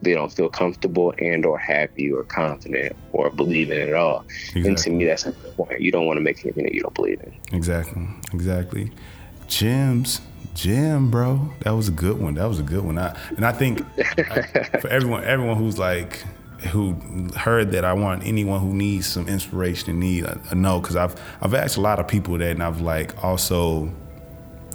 they 0.03 0.15
don't 0.15 0.33
feel 0.33 0.49
comfortable 0.49 1.13
and 1.19 1.45
or 1.45 1.59
happy 1.59 2.11
or 2.13 2.25
confident 2.25 2.95
or 3.13 3.31
believe 3.31 3.71
in 3.71 3.79
it 3.79 3.89
at 3.89 3.95
all. 3.95 4.25
Exactly. 4.29 4.69
And 4.69 4.79
to 4.79 4.91
me, 4.91 5.05
that's 5.05 5.25
point. 5.57 5.81
You 5.81 5.91
don't 5.91 6.07
want 6.07 6.19
to 6.19 6.21
make 6.21 6.45
anything 6.45 6.65
that 6.65 6.75
you 6.75 6.83
don't 6.83 6.95
believe 6.95 7.21
in. 7.21 7.35
Exactly. 7.53 8.07
Exactly. 8.33 8.93
Gems. 9.49 10.21
Jim, 10.55 11.09
bro, 11.09 11.53
that 11.61 11.71
was 11.71 11.87
a 11.87 11.93
good 11.93 12.19
one. 12.19 12.35
That 12.35 12.47
was 12.47 12.59
a 12.59 12.65
good 12.65 12.85
one. 12.85 12.99
I, 12.99 13.17
and 13.37 13.47
I 13.47 13.53
think 13.53 13.81
I, 13.97 14.43
for 14.81 14.89
everyone, 14.89 15.23
everyone 15.23 15.57
who's 15.57 15.79
like, 15.79 16.25
who 16.73 16.95
heard 17.37 17.71
that 17.71 17.85
I 17.85 17.93
want 17.93 18.27
anyone 18.27 18.61
who 18.61 18.75
needs 18.75 19.07
some 19.07 19.29
inspiration 19.29 19.91
and 19.91 20.01
need, 20.01 20.25
a, 20.25 20.41
I 20.51 20.55
know 20.55 20.81
because 20.81 20.97
I've 20.97 21.15
I've 21.41 21.55
asked 21.55 21.77
a 21.77 21.81
lot 21.81 22.01
of 22.01 22.09
people 22.09 22.37
that, 22.39 22.51
and 22.51 22.63
I've 22.63 22.81
like 22.81 23.23
also, 23.23 23.93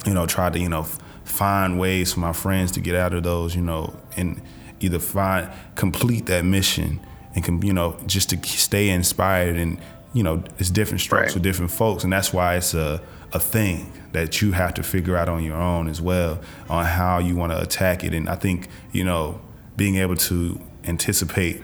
you 0.06 0.14
know, 0.14 0.24
tried 0.24 0.54
to 0.54 0.58
you 0.58 0.70
know 0.70 0.86
find 1.24 1.78
ways 1.78 2.14
for 2.14 2.20
my 2.20 2.32
friends 2.32 2.72
to 2.72 2.80
get 2.80 2.94
out 2.94 3.12
of 3.12 3.22
those, 3.22 3.54
you 3.54 3.62
know, 3.62 3.94
and 4.16 4.40
either 4.80 4.98
find 4.98 5.50
complete 5.74 6.26
that 6.26 6.44
mission 6.44 7.00
and 7.34 7.44
can 7.44 7.60
you 7.62 7.72
know 7.72 7.96
just 8.06 8.30
to 8.30 8.38
stay 8.46 8.88
inspired 8.88 9.56
and 9.56 9.78
you 10.12 10.22
know 10.22 10.42
it's 10.58 10.70
different 10.70 11.00
strokes 11.00 11.26
right. 11.26 11.32
for 11.32 11.40
different 11.40 11.70
folks. 11.70 12.04
And 12.04 12.12
that's 12.12 12.32
why 12.32 12.56
it's 12.56 12.72
a 12.72 13.02
a 13.32 13.40
thing 13.40 13.92
that 14.12 14.40
you 14.40 14.52
have 14.52 14.72
to 14.74 14.82
figure 14.82 15.16
out 15.16 15.28
on 15.28 15.42
your 15.42 15.56
own 15.56 15.88
as 15.88 16.00
well 16.00 16.40
on 16.70 16.84
how 16.84 17.18
you 17.18 17.34
want 17.34 17.52
to 17.52 17.60
attack 17.60 18.04
it. 18.04 18.14
And 18.14 18.28
I 18.28 18.36
think 18.36 18.68
you 18.92 19.04
know 19.04 19.40
being 19.76 19.96
able 19.96 20.16
to 20.16 20.60
anticipate 20.84 21.60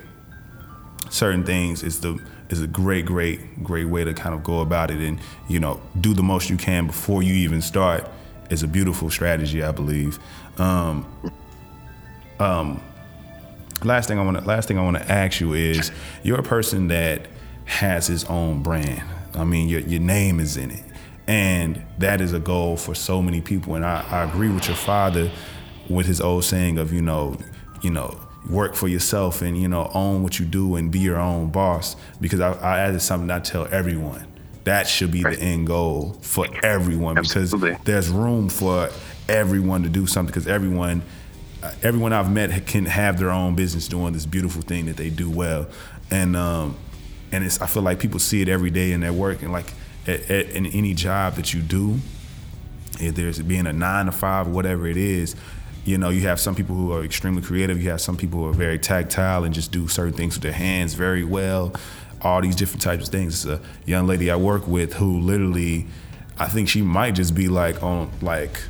certain 1.08 1.44
things 1.44 1.82
is 1.82 2.00
the 2.00 2.18
is 2.50 2.60
a 2.60 2.66
great 2.66 3.06
great 3.06 3.62
great 3.62 3.86
way 3.86 4.02
to 4.04 4.12
kind 4.12 4.34
of 4.34 4.42
go 4.42 4.60
about 4.60 4.90
it. 4.90 4.98
And 4.98 5.20
you 5.48 5.60
know 5.60 5.80
do 6.00 6.12
the 6.12 6.24
most 6.24 6.50
you 6.50 6.56
can 6.56 6.86
before 6.86 7.22
you 7.22 7.34
even 7.34 7.62
start 7.62 8.10
is 8.50 8.64
a 8.64 8.68
beautiful 8.68 9.10
strategy 9.10 9.62
I 9.62 9.70
believe. 9.70 10.18
Um, 10.58 11.06
um, 12.40 12.82
last 13.84 14.08
thing 14.08 14.18
I 14.18 14.24
want 14.24 14.38
to 14.38 14.44
last 14.44 14.68
thing 14.68 14.78
I 14.78 14.82
want 14.82 14.96
to 14.96 15.10
ask 15.10 15.40
you 15.40 15.54
is 15.54 15.90
you're 16.22 16.40
a 16.40 16.44
person 16.44 16.88
that 16.88 17.28
has 17.64 18.06
his 18.06 18.24
own 18.24 18.62
brand. 18.62 19.02
I 19.34 19.44
mean, 19.44 19.68
your 19.68 19.80
your 19.80 20.00
name 20.00 20.40
is 20.40 20.56
in 20.56 20.70
it, 20.70 20.84
and 21.26 21.82
that 21.98 22.20
is 22.20 22.32
a 22.32 22.40
goal 22.40 22.76
for 22.76 22.94
so 22.94 23.22
many 23.22 23.40
people. 23.40 23.74
And 23.74 23.84
I, 23.84 24.04
I 24.10 24.24
agree 24.24 24.50
with 24.50 24.66
your 24.66 24.76
father 24.76 25.30
with 25.88 26.06
his 26.06 26.20
old 26.20 26.44
saying 26.44 26.78
of 26.78 26.92
you 26.92 27.02
know, 27.02 27.36
you 27.82 27.90
know, 27.90 28.20
work 28.48 28.74
for 28.74 28.88
yourself 28.88 29.42
and 29.42 29.60
you 29.60 29.68
know 29.68 29.90
own 29.94 30.22
what 30.22 30.38
you 30.38 30.46
do 30.46 30.76
and 30.76 30.90
be 30.90 31.00
your 31.00 31.18
own 31.18 31.50
boss. 31.50 31.96
Because 32.20 32.40
I, 32.40 32.52
I 32.52 32.78
added 32.80 33.00
something 33.00 33.30
I 33.30 33.40
tell 33.40 33.66
everyone 33.70 34.26
that 34.64 34.86
should 34.86 35.10
be 35.10 35.22
right. 35.22 35.38
the 35.38 35.44
end 35.44 35.66
goal 35.66 36.16
for 36.20 36.46
everyone 36.62 37.18
Absolutely. 37.18 37.70
because 37.70 37.84
there's 37.84 38.08
room 38.08 38.48
for 38.48 38.90
everyone 39.28 39.82
to 39.82 39.88
do 39.88 40.06
something 40.06 40.30
because 40.32 40.46
everyone 40.46 41.02
everyone 41.82 42.12
I've 42.12 42.30
met 42.30 42.66
can 42.66 42.86
have 42.86 43.18
their 43.18 43.30
own 43.30 43.54
business 43.54 43.88
doing 43.88 44.12
this 44.12 44.26
beautiful 44.26 44.62
thing 44.62 44.86
that 44.86 44.96
they 44.96 45.10
do 45.10 45.30
well, 45.30 45.66
and 46.10 46.36
um, 46.36 46.76
and 47.32 47.44
it's 47.44 47.60
I 47.60 47.66
feel 47.66 47.82
like 47.82 47.98
people 47.98 48.18
see 48.18 48.42
it 48.42 48.48
every 48.48 48.70
day 48.70 48.92
in 48.92 49.00
their 49.00 49.12
work 49.12 49.42
and 49.42 49.52
like 49.52 49.72
at, 50.06 50.30
at, 50.30 50.50
in 50.50 50.66
any 50.66 50.94
job 50.94 51.34
that 51.34 51.52
you 51.52 51.60
do, 51.60 51.98
if 52.98 53.14
there's 53.14 53.40
being 53.40 53.66
a 53.66 53.72
nine 53.72 54.06
to 54.06 54.12
five, 54.12 54.48
whatever 54.48 54.86
it 54.86 54.96
is. 54.96 55.36
You 55.84 55.96
know, 55.96 56.10
you 56.10 56.22
have 56.22 56.38
some 56.38 56.54
people 56.54 56.76
who 56.76 56.92
are 56.92 57.02
extremely 57.02 57.42
creative. 57.42 57.82
You 57.82 57.90
have 57.90 58.02
some 58.02 58.16
people 58.16 58.40
who 58.40 58.46
are 58.46 58.52
very 58.52 58.78
tactile 58.78 59.44
and 59.44 59.54
just 59.54 59.72
do 59.72 59.88
certain 59.88 60.12
things 60.12 60.34
with 60.34 60.42
their 60.42 60.52
hands 60.52 60.92
very 60.92 61.24
well. 61.24 61.74
All 62.20 62.42
these 62.42 62.54
different 62.54 62.82
types 62.82 63.06
of 63.06 63.12
things. 63.12 63.46
It's 63.46 63.60
a 63.60 63.66
young 63.86 64.06
lady 64.06 64.30
I 64.30 64.36
work 64.36 64.66
with 64.68 64.94
who 64.94 65.18
literally, 65.20 65.86
I 66.38 66.48
think 66.48 66.68
she 66.68 66.82
might 66.82 67.12
just 67.12 67.34
be 67.34 67.48
like 67.48 67.82
on 67.82 68.10
like 68.20 68.60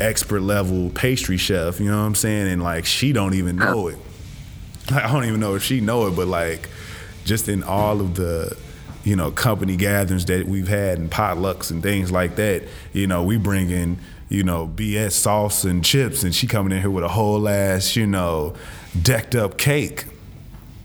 expert 0.00 0.40
level 0.40 0.90
pastry 0.90 1.36
chef, 1.36 1.80
you 1.80 1.90
know 1.90 1.98
what 1.98 2.06
I'm 2.06 2.14
saying? 2.14 2.48
And 2.48 2.62
like 2.62 2.86
she 2.86 3.12
don't 3.12 3.34
even 3.34 3.56
know 3.56 3.88
it. 3.88 3.98
Like, 4.90 5.04
I 5.04 5.12
don't 5.12 5.24
even 5.24 5.40
know 5.40 5.54
if 5.56 5.62
she 5.62 5.80
know 5.80 6.06
it, 6.06 6.16
but 6.16 6.28
like 6.28 6.68
just 7.24 7.48
in 7.48 7.62
all 7.62 8.00
of 8.00 8.14
the 8.14 8.56
you 9.02 9.16
know 9.16 9.30
company 9.30 9.76
gatherings 9.76 10.24
that 10.26 10.46
we've 10.46 10.68
had 10.68 10.98
and 10.98 11.10
potlucks 11.10 11.70
and 11.70 11.82
things 11.82 12.12
like 12.12 12.36
that, 12.36 12.64
you 12.92 13.06
know, 13.06 13.22
we 13.22 13.36
bring 13.36 13.70
in 13.70 13.98
you 14.28 14.42
know 14.42 14.66
BS 14.66 15.12
sauce 15.12 15.64
and 15.64 15.84
chips, 15.84 16.22
and 16.22 16.34
she 16.34 16.46
coming 16.46 16.72
in 16.72 16.80
here 16.80 16.90
with 16.90 17.04
a 17.04 17.08
whole 17.08 17.48
ass 17.48 17.96
you 17.96 18.06
know 18.06 18.54
decked 19.02 19.34
up 19.34 19.58
cake 19.58 20.04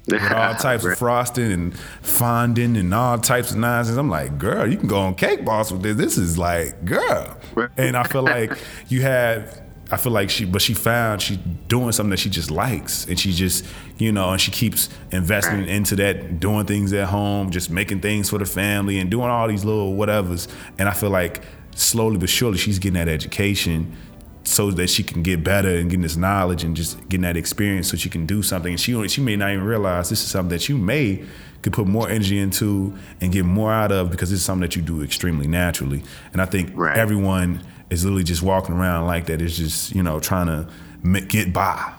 with 0.07 0.21
all 0.31 0.55
types 0.55 0.85
of 0.85 0.97
frosting 0.97 1.51
and 1.51 1.77
fondant 2.01 2.77
and 2.77 2.93
all 2.93 3.17
types 3.17 3.51
of 3.51 3.57
nonsense. 3.57 3.97
I'm 3.97 4.09
like, 4.09 4.37
girl, 4.37 4.69
you 4.69 4.77
can 4.77 4.87
go 4.87 4.99
on 4.99 5.15
Cake 5.15 5.45
Boss 5.45 5.71
with 5.71 5.83
this. 5.83 5.95
This 5.95 6.17
is 6.17 6.37
like, 6.37 6.85
girl. 6.85 7.37
And 7.77 7.95
I 7.95 8.03
feel 8.03 8.23
like 8.23 8.57
you 8.89 9.01
have, 9.03 9.61
I 9.91 9.97
feel 9.97 10.11
like 10.11 10.29
she, 10.29 10.45
but 10.45 10.61
she 10.61 10.73
found 10.73 11.21
she 11.21 11.37
doing 11.67 11.91
something 11.91 12.11
that 12.11 12.19
she 12.19 12.29
just 12.29 12.49
likes, 12.49 13.05
and 13.07 13.19
she 13.19 13.31
just, 13.31 13.65
you 13.97 14.11
know, 14.11 14.31
and 14.31 14.39
she 14.39 14.51
keeps 14.51 14.89
investing 15.11 15.67
into 15.67 15.95
that, 15.97 16.39
doing 16.39 16.65
things 16.65 16.93
at 16.93 17.07
home, 17.07 17.51
just 17.51 17.69
making 17.69 17.99
things 17.99 18.29
for 18.29 18.37
the 18.37 18.45
family, 18.45 18.99
and 18.99 19.11
doing 19.11 19.29
all 19.29 19.47
these 19.47 19.65
little 19.65 19.93
whatevers. 19.93 20.47
And 20.79 20.87
I 20.87 20.93
feel 20.93 21.09
like 21.09 21.43
slowly 21.75 22.17
but 22.17 22.29
surely 22.29 22.57
she's 22.57 22.79
getting 22.79 22.95
that 22.95 23.07
education 23.07 23.95
so 24.43 24.71
that 24.71 24.89
she 24.89 25.03
can 25.03 25.21
get 25.23 25.43
better 25.43 25.69
and 25.69 25.89
getting 25.89 26.01
this 26.01 26.17
knowledge 26.17 26.63
and 26.63 26.75
just 26.75 26.97
getting 27.09 27.21
that 27.21 27.37
experience 27.37 27.89
so 27.89 27.97
she 27.97 28.09
can 28.09 28.25
do 28.25 28.41
something. 28.41 28.71
And 28.73 28.79
she 28.79 29.07
she 29.07 29.21
may 29.21 29.35
not 29.35 29.51
even 29.51 29.63
realize 29.65 30.09
this 30.09 30.21
is 30.23 30.29
something 30.29 30.49
that 30.57 30.67
you 30.67 30.77
may 30.77 31.23
could 31.61 31.73
put 31.73 31.87
more 31.87 32.09
energy 32.09 32.39
into 32.39 32.95
and 33.21 33.31
get 33.31 33.45
more 33.45 33.71
out 33.71 33.91
of 33.91 34.09
because 34.09 34.31
it's 34.31 34.41
something 34.41 34.61
that 34.61 34.75
you 34.75 34.81
do 34.81 35.03
extremely 35.03 35.47
naturally. 35.47 36.01
And 36.33 36.41
I 36.41 36.45
think 36.45 36.71
Right. 36.73 36.97
everyone 36.97 37.61
is 37.91 38.03
literally 38.03 38.23
just 38.23 38.41
walking 38.41 38.73
around 38.73 39.05
like 39.05 39.27
that. 39.27 39.41
Is 39.41 39.57
just 39.57 39.93
you 39.95 40.01
know 40.01 40.19
trying 40.19 40.47
to 40.47 41.21
get 41.27 41.53
by. 41.53 41.93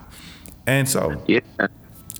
And 0.67 0.87
so 0.87 1.21
Yeah. 1.27 1.39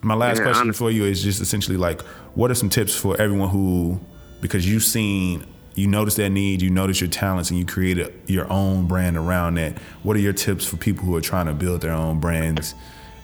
my 0.01 0.13
last 0.15 0.37
Yeah, 0.37 0.43
question 0.43 0.61
honest- 0.67 0.79
for 0.79 0.89
you 0.91 1.03
is 1.05 1.21
just 1.21 1.41
essentially 1.41 1.77
like, 1.77 2.01
what 2.35 2.49
are 2.49 2.55
some 2.55 2.69
tips 2.69 2.95
for 2.95 3.19
everyone 3.21 3.49
who, 3.49 3.99
because 4.41 4.65
you've 4.69 4.83
seen, 4.83 5.45
you 5.75 5.87
notice 5.87 6.15
that 6.15 6.29
need, 6.29 6.61
you 6.61 6.69
notice 6.69 7.01
your 7.01 7.09
talents, 7.09 7.49
and 7.49 7.59
you 7.59 7.65
created 7.65 8.13
your 8.27 8.51
own 8.51 8.87
brand 8.87 9.17
around 9.17 9.55
that. 9.55 9.77
What 10.03 10.15
are 10.15 10.19
your 10.19 10.33
tips 10.33 10.65
for 10.65 10.77
people 10.77 11.05
who 11.05 11.15
are 11.15 11.21
trying 11.21 11.47
to 11.47 11.53
build 11.53 11.81
their 11.81 11.93
own 11.93 12.19
brands? 12.19 12.75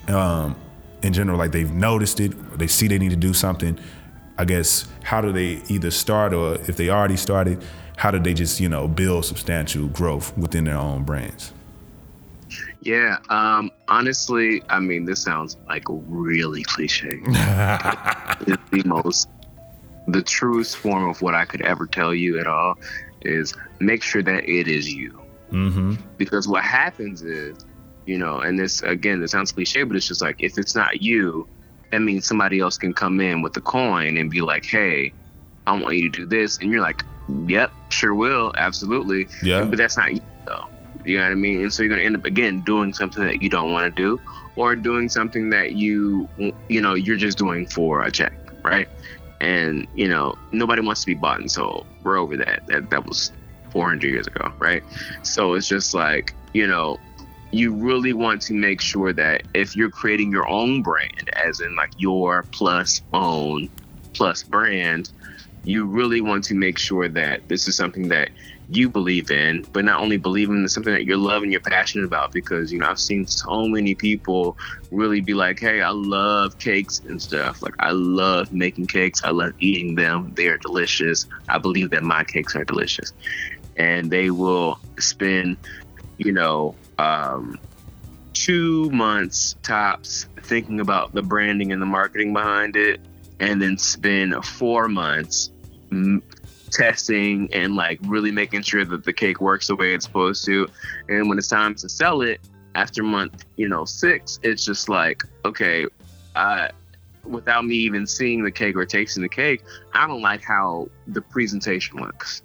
Um, 0.07 0.55
in 1.03 1.13
general, 1.13 1.37
like 1.37 1.51
they've 1.51 1.71
noticed 1.71 2.19
it, 2.19 2.57
they 2.57 2.67
see 2.67 2.87
they 2.87 2.97
need 2.97 3.11
to 3.11 3.15
do 3.15 3.33
something. 3.33 3.79
I 4.37 4.45
guess 4.45 4.87
how 5.03 5.21
do 5.21 5.31
they 5.31 5.61
either 5.67 5.91
start 5.91 6.33
or 6.33 6.55
if 6.67 6.77
they 6.77 6.89
already 6.89 7.17
started, 7.17 7.63
how 7.97 8.11
do 8.11 8.19
they 8.19 8.33
just 8.33 8.59
you 8.59 8.69
know 8.69 8.87
build 8.87 9.25
substantial 9.25 9.87
growth 9.87 10.35
within 10.37 10.63
their 10.63 10.77
own 10.77 11.03
brands? 11.03 11.53
Yeah. 12.81 13.17
Um, 13.29 13.71
honestly, 13.87 14.63
I 14.69 14.79
mean, 14.79 15.05
this 15.05 15.21
sounds 15.21 15.57
like 15.67 15.83
really 15.87 16.63
cliche. 16.63 17.19
the 17.25 18.57
most, 18.85 19.27
the 20.11 20.21
truest 20.21 20.77
form 20.77 21.09
of 21.09 21.21
what 21.21 21.35
I 21.35 21.45
could 21.45 21.61
ever 21.61 21.85
tell 21.85 22.13
you 22.13 22.39
at 22.39 22.47
all 22.47 22.77
is 23.21 23.53
make 23.79 24.03
sure 24.03 24.23
that 24.23 24.49
it 24.49 24.67
is 24.67 24.91
you. 24.91 25.19
Mm-hmm. 25.51 25.95
Because 26.17 26.47
what 26.47 26.63
happens 26.63 27.21
is, 27.21 27.65
you 28.05 28.17
know, 28.17 28.39
and 28.39 28.57
this 28.57 28.81
again, 28.83 29.19
this 29.19 29.31
sounds 29.31 29.51
cliche, 29.51 29.83
but 29.83 29.95
it's 29.95 30.07
just 30.07 30.21
like 30.21 30.37
if 30.39 30.57
it's 30.57 30.75
not 30.75 31.01
you, 31.01 31.47
that 31.91 31.99
means 31.99 32.25
somebody 32.27 32.59
else 32.59 32.77
can 32.77 32.93
come 32.93 33.19
in 33.19 33.41
with 33.41 33.53
the 33.53 33.61
coin 33.61 34.17
and 34.17 34.29
be 34.29 34.41
like, 34.41 34.65
hey, 34.65 35.11
I 35.65 35.79
want 35.79 35.95
you 35.95 36.09
to 36.09 36.17
do 36.19 36.25
this. 36.25 36.57
And 36.57 36.71
you're 36.71 36.81
like, 36.81 37.03
yep, 37.47 37.71
sure 37.89 38.13
will, 38.13 38.53
absolutely. 38.57 39.27
Yeah. 39.43 39.63
But 39.65 39.77
that's 39.77 39.97
not 39.97 40.13
you, 40.13 40.21
though. 40.45 40.67
You 41.05 41.17
know 41.17 41.23
what 41.23 41.31
I 41.31 41.35
mean? 41.35 41.61
And 41.61 41.73
so 41.73 41.83
you're 41.83 41.89
going 41.89 41.99
to 41.99 42.05
end 42.05 42.15
up, 42.15 42.25
again, 42.25 42.61
doing 42.61 42.93
something 42.93 43.23
that 43.23 43.41
you 43.41 43.49
don't 43.49 43.71
want 43.71 43.95
to 43.95 44.01
do 44.01 44.21
or 44.55 44.75
doing 44.75 45.09
something 45.09 45.49
that 45.51 45.73
you, 45.73 46.27
you 46.67 46.81
know, 46.81 46.93
you're 46.93 47.17
just 47.17 47.37
doing 47.37 47.65
for 47.65 48.03
a 48.03 48.11
check, 48.11 48.33
right? 48.63 48.87
And, 49.41 49.87
you 49.95 50.07
know, 50.07 50.35
nobody 50.51 50.81
wants 50.81 51.01
to 51.01 51.07
be 51.07 51.13
bought 51.13 51.39
and 51.39 51.51
sold. 51.51 51.85
We're 52.03 52.17
over 52.17 52.35
that. 52.37 52.63
That, 52.67 52.89
that 52.89 53.05
was 53.05 53.31
400 53.71 54.03
years 54.03 54.27
ago, 54.27 54.51
right? 54.59 54.83
So 55.23 55.53
it's 55.53 55.67
just 55.67 55.93
like, 55.93 56.33
you 56.53 56.67
know, 56.67 56.99
you 57.51 57.73
really 57.73 58.13
want 58.13 58.41
to 58.43 58.53
make 58.53 58.81
sure 58.81 59.13
that 59.13 59.43
if 59.53 59.75
you're 59.75 59.89
creating 59.89 60.31
your 60.31 60.47
own 60.47 60.83
brand, 60.83 61.29
as 61.33 61.59
in 61.61 61.75
like 61.75 61.91
your 61.97 62.43
plus 62.51 63.01
own 63.13 63.69
plus 64.13 64.43
brand, 64.43 65.11
you 65.63 65.85
really 65.85 66.21
want 66.21 66.43
to 66.45 66.53
make 66.53 66.77
sure 66.77 67.09
that 67.09 67.47
this 67.47 67.67
is 67.67 67.75
something 67.75 68.07
that 68.09 68.29
you 68.71 68.89
believe 68.89 69.31
in, 69.31 69.65
but 69.73 69.83
not 69.83 69.99
only 69.99 70.17
believe 70.17 70.49
in, 70.49 70.67
something 70.67 70.93
that 70.93 71.05
you're 71.05 71.17
loving, 71.17 71.51
you're 71.51 71.59
passionate 71.59 72.05
about. 72.05 72.31
Because 72.31 72.71
you 72.71 72.79
know, 72.79 72.87
I've 72.87 72.99
seen 72.99 73.25
so 73.25 73.67
many 73.67 73.95
people 73.95 74.57
really 74.91 75.21
be 75.21 75.33
like, 75.33 75.59
"Hey, 75.59 75.81
I 75.81 75.89
love 75.89 76.57
cakes 76.59 77.01
and 77.07 77.21
stuff. 77.21 77.61
Like, 77.61 77.73
I 77.79 77.91
love 77.91 78.51
making 78.51 78.87
cakes. 78.87 79.23
I 79.23 79.31
love 79.31 79.53
eating 79.59 79.95
them. 79.95 80.33
They 80.35 80.47
are 80.47 80.57
delicious. 80.57 81.25
I 81.47 81.57
believe 81.57 81.89
that 81.91 82.03
my 82.03 82.23
cakes 82.23 82.55
are 82.55 82.63
delicious." 82.63 83.11
And 83.75 84.11
they 84.11 84.29
will 84.29 84.79
spend, 84.99 85.57
you 86.17 86.31
know, 86.31 86.75
um, 86.97 87.57
two 88.33 88.89
months 88.91 89.55
tops 89.63 90.27
thinking 90.41 90.79
about 90.79 91.13
the 91.13 91.21
branding 91.21 91.71
and 91.71 91.81
the 91.81 91.85
marketing 91.85 92.33
behind 92.33 92.75
it, 92.75 92.99
and 93.39 93.61
then 93.61 93.77
spend 93.77 94.35
four 94.45 94.87
months 94.87 95.49
testing 96.69 97.53
and 97.53 97.75
like 97.75 97.99
really 98.03 98.31
making 98.31 98.61
sure 98.61 98.85
that 98.85 99.03
the 99.03 99.13
cake 99.13 99.41
works 99.41 99.67
the 99.67 99.75
way 99.75 99.93
it's 99.93 100.05
supposed 100.05 100.45
to. 100.45 100.67
And 101.07 101.29
when 101.29 101.37
it's 101.37 101.47
time 101.47 101.75
to 101.75 101.89
sell 101.89 102.21
it 102.21 102.39
after 102.75 103.03
month, 103.03 103.45
you 103.55 103.67
know, 103.67 103.85
six, 103.85 104.39
it's 104.43 104.63
just 104.63 104.89
like, 104.89 105.23
okay, 105.45 105.85
without 107.23 107.65
me 107.65 107.75
even 107.75 108.07
seeing 108.07 108.43
the 108.43 108.51
cake 108.51 108.75
or 108.75 108.85
tasting 108.85 109.23
the 109.23 109.29
cake, 109.29 109.63
I 109.93 110.07
don't 110.07 110.21
like 110.21 110.43
how 110.43 110.89
the 111.07 111.21
presentation 111.21 111.97
looks. 111.97 112.41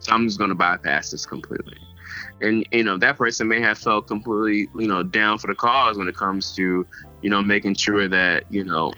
So 0.00 0.12
I'm 0.12 0.26
just 0.26 0.38
going 0.38 0.50
to 0.50 0.56
bypass 0.56 1.10
this 1.10 1.24
completely. 1.24 1.78
And 2.40 2.66
you 2.72 2.82
know 2.82 2.98
that 2.98 3.16
person 3.16 3.46
may 3.46 3.60
have 3.60 3.78
felt 3.78 4.08
completely, 4.08 4.68
you 4.78 4.88
know, 4.88 5.02
down 5.02 5.38
for 5.38 5.46
the 5.46 5.54
cause 5.54 5.96
when 5.96 6.08
it 6.08 6.16
comes 6.16 6.54
to, 6.56 6.84
you 7.22 7.30
know, 7.30 7.40
making 7.40 7.76
sure 7.76 8.08
that 8.08 8.44
you 8.50 8.64
know 8.64 8.92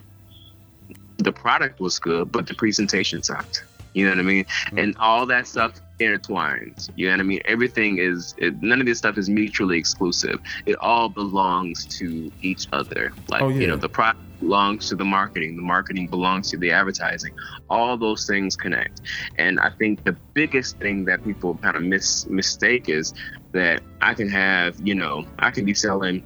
the 1.19 1.33
product 1.33 1.79
was 1.79 1.99
good, 1.99 2.33
but 2.33 2.47
the 2.47 2.55
presentation 2.55 3.23
sucked. 3.23 3.65
You 3.95 4.05
know 4.05 4.11
what 4.11 4.19
I 4.19 4.23
mean? 4.23 4.47
And 4.77 4.97
all 4.99 5.25
that 5.27 5.47
stuff 5.47 5.81
intertwines. 6.01 6.91
You 6.97 7.07
know 7.07 7.13
what 7.15 7.21
I 7.21 7.25
mean? 7.25 7.41
Everything 7.47 7.99
is 7.99 8.35
it, 8.39 8.61
none 8.63 8.81
of 8.81 8.87
this 8.87 8.99
stuff 8.99 9.17
is 9.17 9.31
mutually 9.31 9.79
exclusive. 9.79 10.41
It 10.67 10.77
all 10.81 11.09
belongs 11.09 11.87
to 11.99 12.31
each 12.43 12.67
other. 12.73 13.13
Like 13.29 13.43
Oh, 13.43 13.49
yeah. 13.49 13.61
you 13.61 13.67
know, 13.69 13.77
the 13.77 13.89
product 13.89 14.21
belongs 14.41 14.89
to 14.89 14.97
the 14.97 15.05
marketing. 15.05 15.57
The 15.57 15.63
marketing 15.63 16.09
belongs 16.09 16.51
to 16.51 16.59
the 16.59 16.73
advertising. 16.73 17.33
All 17.71 17.97
those 17.97 18.27
things 18.27 18.57
connect. 18.57 19.01
And 19.39 19.61
I 19.61 19.71
think 19.71 20.05
the 20.05 20.17
biggest 20.35 20.79
thing 20.79 21.05
that 21.07 21.25
people 21.25 21.57
kind 21.63 21.77
of 21.77 21.83
mis 21.83 22.27
mistake 22.27 22.89
is 22.89 23.15
that 23.53 23.83
I 24.01 24.15
can 24.15 24.29
have, 24.29 24.77
you 24.87 24.95
know, 24.95 25.25
I 25.39 25.51
can 25.51 25.65
be 25.65 25.75
selling, 25.75 26.25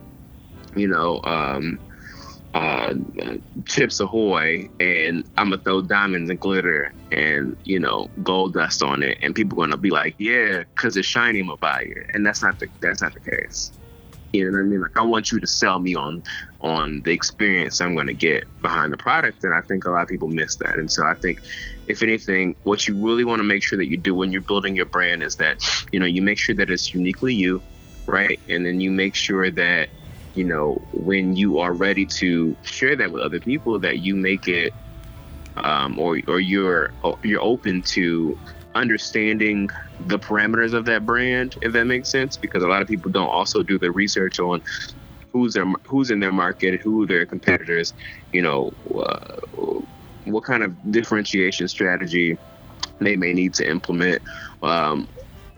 you 0.75 0.89
know, 0.89 1.21
um, 1.25 1.79
uh, 2.55 2.95
Chips 3.67 4.01
Ahoy, 4.01 4.69
and 4.81 5.25
I'm 5.37 5.51
gonna 5.51 5.63
throw 5.63 5.83
diamonds 5.83 6.31
and 6.31 6.41
glitter 6.41 6.93
and 7.13 7.57
you 7.65 7.79
know 7.79 8.09
gold 8.23 8.55
dust 8.55 8.83
on 8.83 9.03
it, 9.03 9.19
and 9.23 9.35
people 9.35 9.59
gonna 9.59 9.77
be 9.77 9.91
like, 9.91 10.15
yeah, 10.19 10.65
cause 10.77 10.97
it's 10.97 11.07
shiny, 11.07 11.41
I'm 11.41 11.55
buy 11.61 11.83
it, 11.83 12.11
and 12.15 12.25
that's 12.25 12.43
not 12.43 12.59
the 12.59 12.69
that's 12.81 13.03
not 13.03 13.15
the 13.15 13.21
case. 13.21 13.73
You 14.33 14.45
know 14.45 14.59
what 14.59 14.65
I 14.65 14.69
mean? 14.69 14.81
Like 14.81 14.97
I 14.97 15.03
want 15.03 15.33
you 15.33 15.41
to 15.41 15.47
sell 15.47 15.79
me 15.79 15.95
on 15.95 16.23
on 16.61 17.03
the 17.05 17.13
experience 17.13 17.81
I'm 17.81 17.95
gonna 17.95 18.15
get 18.15 18.45
behind 18.63 18.93
the 18.93 18.97
product, 18.99 19.45
and 19.45 19.55
I 19.55 19.61
think 19.63 19.85
a 19.85 19.91
lot 19.91 20.03
of 20.03 20.09
people 20.09 20.29
miss 20.29 20.57
that. 20.57 20.79
And 20.79 20.91
so 20.91 21.05
I 21.05 21.15
think, 21.15 21.41
if 21.87 22.03
anything, 22.03 22.57
what 22.63 22.89
you 22.89 22.95
really 22.95 23.25
want 23.25 23.41
to 23.41 23.45
make 23.45 23.63
sure 23.63 23.79
that 23.79 23.91
you 23.91 23.97
do 23.97 24.15
when 24.15 24.33
you're 24.33 24.41
building 24.43 24.75
your 24.75 24.87
brand 24.87 25.23
is 25.23 25.37
that 25.37 25.61
you 25.93 26.01
know 26.01 26.07
you 26.07 26.23
make 26.23 26.39
sure 26.39 26.55
that 26.55 26.71
it's 26.71 26.95
uniquely 26.95 27.35
you, 27.35 27.63
right? 28.07 28.41
And 28.49 28.65
then 28.65 28.81
you 28.81 28.91
make 28.91 29.15
sure 29.15 29.51
that 29.51 29.89
you 30.39 30.45
know 30.45 30.81
when 30.93 31.35
you 31.35 31.59
are 31.59 31.73
ready 31.73 32.07
to 32.07 32.57
share 32.63 32.95
that 32.95 33.11
with 33.11 33.23
other 33.23 33.41
people 33.41 33.81
that 33.81 33.99
you 33.99 34.15
make 34.15 34.47
it 34.47 34.73
um, 35.57 35.99
or 35.99 36.21
or 36.29 36.39
you're 36.39 36.93
you're 37.25 37.43
open 37.43 37.83
to 37.83 38.39
understanding 38.77 39.69
the 40.07 40.19
parameters 40.19 40.75
of 40.75 40.85
that 40.85 41.05
brand 41.05 41.57
if 41.63 41.73
that 41.73 41.87
makes 41.87 42.09
sense 42.09 42.37
because 42.37 42.63
a 42.63 42.69
lot 42.69 42.81
of 42.81 42.87
people 42.87 43.11
don't 43.11 43.29
also 43.29 43.65
do 43.65 43.81
the 43.81 43.91
research 43.91 44.39
on 44.39 44.63
who's 45.33 45.55
their 45.55 45.67
who's 45.89 46.13
in 46.13 46.21
their 46.21 46.33
market 46.33 46.81
who 46.81 47.05
their 47.05 47.27
competitors 47.27 47.93
you 48.33 48.41
know 48.41 48.73
uh, 48.95 49.81
what 50.27 50.45
kind 50.45 50.63
of 50.63 50.93
differentiation 50.93 51.67
strategy 51.67 52.39
they 53.01 53.17
may 53.17 53.33
need 53.33 53.55
to 53.55 53.69
implement 53.69 54.23
um, 54.63 55.09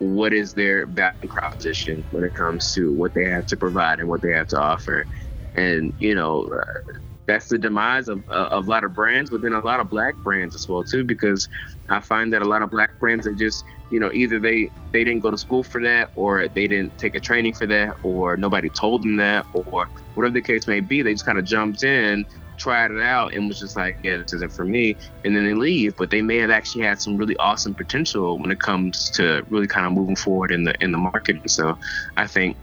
what 0.00 0.32
is 0.32 0.54
their 0.54 0.86
value 0.86 1.28
proposition 1.28 2.04
when 2.10 2.24
it 2.24 2.34
comes 2.34 2.72
to 2.74 2.92
what 2.92 3.14
they 3.14 3.24
have 3.24 3.46
to 3.46 3.56
provide 3.56 4.00
and 4.00 4.08
what 4.08 4.22
they 4.22 4.32
have 4.32 4.48
to 4.48 4.58
offer? 4.58 5.06
And 5.54 5.92
you 5.98 6.14
know 6.14 6.44
uh, 6.44 7.00
that's 7.30 7.46
the 7.48 7.58
demise 7.58 8.08
of, 8.08 8.24
uh, 8.28 8.48
of 8.50 8.66
a 8.66 8.70
lot 8.70 8.82
of 8.82 8.92
brands 8.92 9.30
but 9.30 9.40
then 9.40 9.52
a 9.52 9.60
lot 9.60 9.78
of 9.78 9.88
black 9.88 10.16
brands 10.24 10.54
as 10.56 10.68
well 10.68 10.82
too 10.82 11.04
because 11.04 11.48
i 11.88 12.00
find 12.00 12.32
that 12.32 12.42
a 12.42 12.44
lot 12.44 12.60
of 12.60 12.70
black 12.70 12.90
brands 12.98 13.24
are 13.24 13.34
just 13.34 13.62
you 13.90 14.00
know 14.00 14.10
either 14.12 14.40
they 14.40 14.68
they 14.92 15.04
didn't 15.04 15.20
go 15.20 15.30
to 15.30 15.38
school 15.38 15.62
for 15.62 15.80
that 15.80 16.10
or 16.16 16.48
they 16.48 16.66
didn't 16.66 16.96
take 16.98 17.14
a 17.14 17.20
training 17.20 17.54
for 17.54 17.68
that 17.68 17.94
or 18.02 18.36
nobody 18.36 18.68
told 18.70 19.02
them 19.02 19.16
that 19.16 19.46
or 19.54 19.86
whatever 20.14 20.32
the 20.32 20.42
case 20.42 20.66
may 20.66 20.80
be 20.80 21.02
they 21.02 21.12
just 21.12 21.24
kind 21.24 21.38
of 21.38 21.44
jumped 21.44 21.84
in 21.84 22.24
tried 22.60 22.90
it 22.90 23.00
out 23.00 23.34
and 23.34 23.48
was 23.48 23.58
just 23.58 23.76
like, 23.76 23.98
yeah, 24.04 24.18
this 24.18 24.32
isn't 24.34 24.52
for 24.52 24.64
me, 24.64 24.96
and 25.24 25.34
then 25.34 25.44
they 25.44 25.54
leave. 25.54 25.96
But 25.96 26.10
they 26.10 26.22
may 26.22 26.36
have 26.36 26.50
actually 26.50 26.84
had 26.84 27.00
some 27.00 27.16
really 27.16 27.36
awesome 27.38 27.74
potential 27.74 28.38
when 28.38 28.50
it 28.50 28.60
comes 28.60 29.10
to 29.10 29.44
really 29.48 29.66
kind 29.66 29.86
of 29.86 29.92
moving 29.92 30.16
forward 30.16 30.52
in 30.52 30.64
the 30.64 30.74
in 30.82 30.92
the 30.92 30.98
market. 30.98 31.50
So 31.50 31.76
I 32.16 32.26
think 32.26 32.56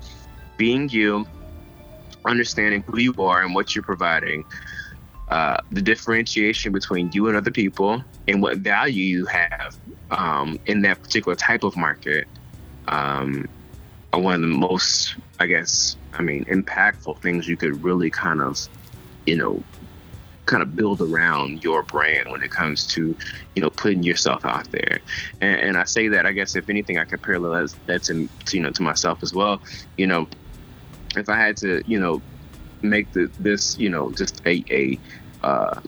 being 0.58 0.88
you, 0.90 1.28
understanding 2.24 2.84
who 2.88 3.00
you 3.00 3.14
are 3.18 3.42
and 3.44 3.54
what 3.54 3.76
you're 3.76 3.84
providing, 3.84 4.46
uh, 5.30 5.58
the 5.72 5.82
differentiation 5.82 6.72
between 6.72 7.12
you 7.12 7.28
and 7.28 7.36
other 7.36 7.52
people, 7.52 8.04
and 8.28 8.42
what 8.42 8.58
value 8.58 9.04
you 9.04 9.26
have 9.26 9.76
um, 10.12 10.60
in 10.66 10.82
that 10.84 11.02
particular 11.02 11.36
type 11.36 11.64
of 11.64 11.76
market. 11.76 12.28
Um, 12.88 13.50
are 14.14 14.22
one 14.22 14.36
of 14.36 14.42
the 14.42 14.48
most, 14.48 15.16
I 15.40 15.48
guess, 15.48 15.98
I 16.14 16.22
mean, 16.22 16.46
impactful 16.46 17.20
things 17.20 17.46
you 17.48 17.58
could 17.58 17.84
really 17.84 18.10
kind 18.10 18.42
of, 18.42 18.58
you 19.26 19.36
know, 19.36 19.62
kind 20.48 20.64
of 20.64 20.76
build 20.76 21.02
around 21.02 21.64
your 21.64 21.84
brand 21.84 22.32
when 22.32 22.42
it 22.42 22.50
comes 22.50 22.88
to, 22.88 23.16
you 23.56 23.62
know, 23.62 23.70
putting 23.70 24.02
yourself 24.02 24.44
out 24.46 24.72
there. 24.72 25.00
And, 25.42 25.60
and 25.60 25.78
I 25.78 25.84
say 25.84 26.08
that, 26.08 26.26
I 26.26 26.32
guess, 26.32 26.56
if 26.56 26.70
anything, 26.70 26.98
I 26.98 27.06
could 27.06 27.22
parallel 27.22 27.68
that 27.86 28.04
to, 28.04 28.28
you 28.52 28.62
know, 28.62 28.72
to 28.72 28.82
myself 28.82 29.22
as 29.22 29.34
well. 29.34 29.62
You 29.98 30.08
know, 30.08 30.28
if 31.16 31.30
I 31.30 31.38
had 31.38 31.58
to, 31.58 31.84
you 31.86 32.00
know, 32.00 32.22
make 32.82 33.12
the, 33.14 33.30
this, 33.40 33.78
you 33.78 33.90
know, 33.90 34.12
just 34.12 34.42
a, 34.46 34.64
a, 34.72 35.00
uh, 35.46 35.80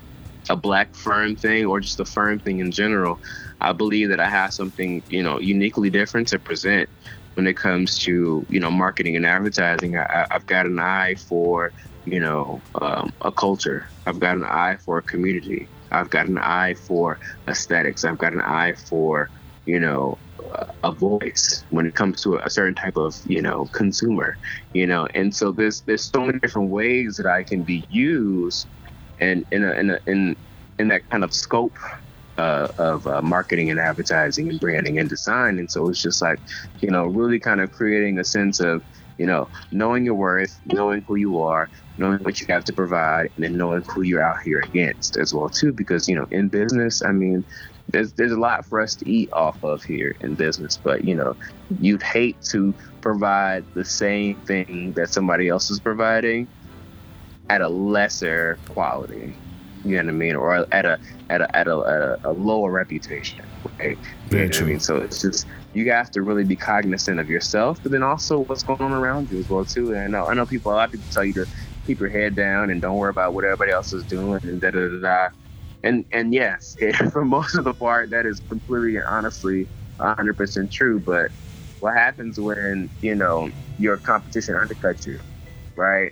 a 0.50 0.56
black 0.56 0.94
firm 0.94 1.36
thing 1.36 1.66
or 1.66 1.80
just 1.80 2.00
a 2.00 2.06
firm 2.06 2.40
thing 2.40 2.60
in 2.60 2.72
general, 2.72 3.20
I 3.62 3.74
believe 3.74 4.10
that 4.10 4.20
I 4.20 4.30
have 4.30 4.54
something, 4.54 5.02
you 5.10 5.24
know, 5.24 5.40
uniquely 5.40 5.90
different 5.90 6.28
to 6.30 6.40
present 6.40 6.90
when 7.40 7.48
it 7.48 7.56
comes 7.56 7.98
to 8.00 8.46
you 8.50 8.60
know 8.60 8.70
marketing 8.70 9.16
and 9.16 9.26
advertising. 9.26 9.98
I, 9.98 10.28
have 10.30 10.46
got 10.46 10.66
an 10.66 10.78
eye 10.78 11.16
for 11.16 11.72
you 12.12 12.20
know 12.20 12.62
um, 12.82 13.12
a 13.22 13.32
culture. 13.32 13.90
I've 14.06 14.20
got 14.20 14.36
an 14.36 14.44
eye 14.44 14.78
for 14.84 14.98
a 14.98 15.04
community. 15.04 15.68
I've 15.92 16.10
got 16.10 16.28
an 16.28 16.38
eye 16.38 16.76
for 16.88 17.20
aesthetics. 17.48 18.04
I've 18.04 18.18
got 18.18 18.34
an 18.34 18.42
eye 18.42 18.74
for 18.74 19.30
you 19.66 19.80
know 19.80 20.18
a 20.84 20.92
voice 20.92 21.64
when 21.70 21.86
it 21.86 21.96
comes 21.96 22.22
to 22.24 22.36
a 22.38 22.50
certain 22.50 22.76
type 22.76 22.98
of 22.98 23.14
you 23.26 23.42
know 23.42 23.66
consumer 23.74 24.38
you 24.74 24.88
know 24.88 25.06
and 25.14 25.36
so 25.36 25.52
there's 25.52 25.82
there's 25.82 26.10
so 26.10 26.26
many 26.26 26.40
different 26.40 26.70
ways 26.70 27.18
that 27.18 27.28
i 27.28 27.44
can 27.44 27.62
be 27.62 27.86
used 27.90 28.66
and 29.20 29.46
in 29.52 29.64
a, 29.64 29.72
in 29.74 29.90
a, 29.92 30.00
in 30.08 30.36
in 30.80 30.88
that 30.88 31.08
kind 31.10 31.24
of 31.24 31.34
scope 31.34 31.76
uh, 32.40 32.70
of 32.78 33.06
uh, 33.06 33.22
marketing 33.22 33.70
and 33.70 33.80
advertising 33.80 34.50
and 34.50 34.60
branding 34.60 34.98
and 34.98 35.10
design. 35.10 35.60
And 35.60 35.70
so 35.70 35.90
it's 35.90 36.02
just 36.02 36.22
like, 36.22 36.40
you 36.80 36.90
know, 36.90 37.06
really 37.06 37.38
kind 37.38 37.60
of 37.60 37.72
creating 37.72 38.18
a 38.18 38.24
sense 38.24 38.62
of, 38.62 38.82
you 39.20 39.26
know, 39.26 39.48
knowing 39.72 40.06
your 40.06 40.16
worth, 40.16 40.60
knowing 40.66 41.02
who 41.02 41.16
you 41.16 41.40
are, 41.40 41.70
knowing 41.98 42.20
what 42.20 42.40
you 42.40 42.48
have 42.48 42.64
to 42.64 42.74
provide, 42.74 43.30
and 43.36 43.44
then 43.44 43.58
knowing 43.58 43.84
who 43.84 44.02
you're 44.02 44.24
out 44.24 44.42
here 44.42 44.60
against 44.60 45.18
as 45.18 45.34
well 45.34 45.50
too. 45.50 45.74
Because 45.74 46.08
you 46.08 46.16
know, 46.16 46.26
in 46.32 46.48
business, 46.48 47.04
I 47.04 47.12
mean, 47.12 47.44
there's 47.90 48.14
there's 48.14 48.32
a 48.32 48.40
lot 48.40 48.66
for 48.66 48.80
us 48.80 48.96
to 48.96 49.10
eat 49.10 49.32
off 49.34 49.62
of 49.64 49.84
here 49.84 50.16
in 50.22 50.36
business, 50.36 50.78
but 50.78 51.04
you 51.04 51.16
know, 51.16 51.36
you'd 51.82 52.02
hate 52.02 52.42
to 52.44 52.74
provide 53.02 53.66
the 53.74 53.86
same 53.86 54.36
thing 54.42 54.94
that 54.94 55.10
somebody 55.10 55.50
else 55.50 55.70
is 55.70 55.80
providing 55.80 56.48
at 57.50 57.62
a 57.62 57.68
lesser 57.68 58.58
quality. 58.70 59.36
You 59.84 59.92
know 59.98 60.04
what 60.04 60.10
I 60.10 60.12
mean? 60.12 60.36
Or 60.36 60.56
at 60.74 60.86
a 60.86 61.00
at 61.30 61.42
a 61.42 61.56
at 61.56 61.68
a, 61.68 61.78
at 61.78 62.02
a, 62.02 62.20
a 62.24 62.32
lower 62.32 62.72
reputation. 62.72 63.44
Right? 63.78 63.98
Very 64.28 64.44
you 64.44 64.48
know 64.48 64.54
true. 64.54 64.66
I 64.66 64.70
mean? 64.70 64.80
So 64.80 64.98
it's 64.98 65.22
just 65.22 65.46
you 65.74 65.92
have 65.92 66.10
to 66.12 66.22
really 66.22 66.44
be 66.44 66.56
cognizant 66.56 67.20
of 67.20 67.30
yourself, 67.30 67.80
but 67.84 67.92
then 67.92 68.04
also 68.04 68.40
what's 68.40 68.64
going 68.64 68.82
on 68.82 68.92
around 68.92 69.30
you 69.30 69.40
as 69.40 69.50
well 69.50 69.66
too. 69.66 69.92
And 69.92 70.00
I 70.00 70.08
know 70.08 70.26
I 70.28 70.34
know 70.34 70.46
people 70.46 70.72
a 70.72 70.74
lot 70.74 70.86
of 70.86 70.92
people 70.92 71.08
tell 71.12 71.26
you 71.26 71.34
to 71.34 71.46
keep 71.86 72.00
your 72.00 72.10
head 72.10 72.36
down 72.36 72.70
and 72.70 72.82
don't 72.82 72.96
worry 72.96 73.12
about 73.12 73.34
what 73.34 73.46
everybody 73.46 73.72
else 73.72 73.94
is 73.94 74.04
doing 74.06 74.40
and 74.44 74.62
da 74.62 74.72
da 74.72 74.88
da 74.88 75.00
da. 75.02 75.30
And 75.84 76.06
and 76.12 76.34
yes, 76.34 76.76
it, 76.80 76.96
for 77.12 77.24
most 77.24 77.56
of 77.56 77.66
the 77.66 77.74
part, 77.74 78.10
that 78.12 78.26
is 78.26 78.42
completely 78.50 78.96
and 78.96 79.06
honestly 79.10 79.68
100% 80.00 80.72
true. 80.72 81.00
But 81.00 81.32
what 81.80 81.94
happens 81.94 82.40
when 82.40 82.90
you 83.02 83.16
know 83.16 83.52
your 83.78 83.98
competition 83.98 84.56
undercuts 84.56 85.06
you, 85.06 85.20
right? 85.76 86.12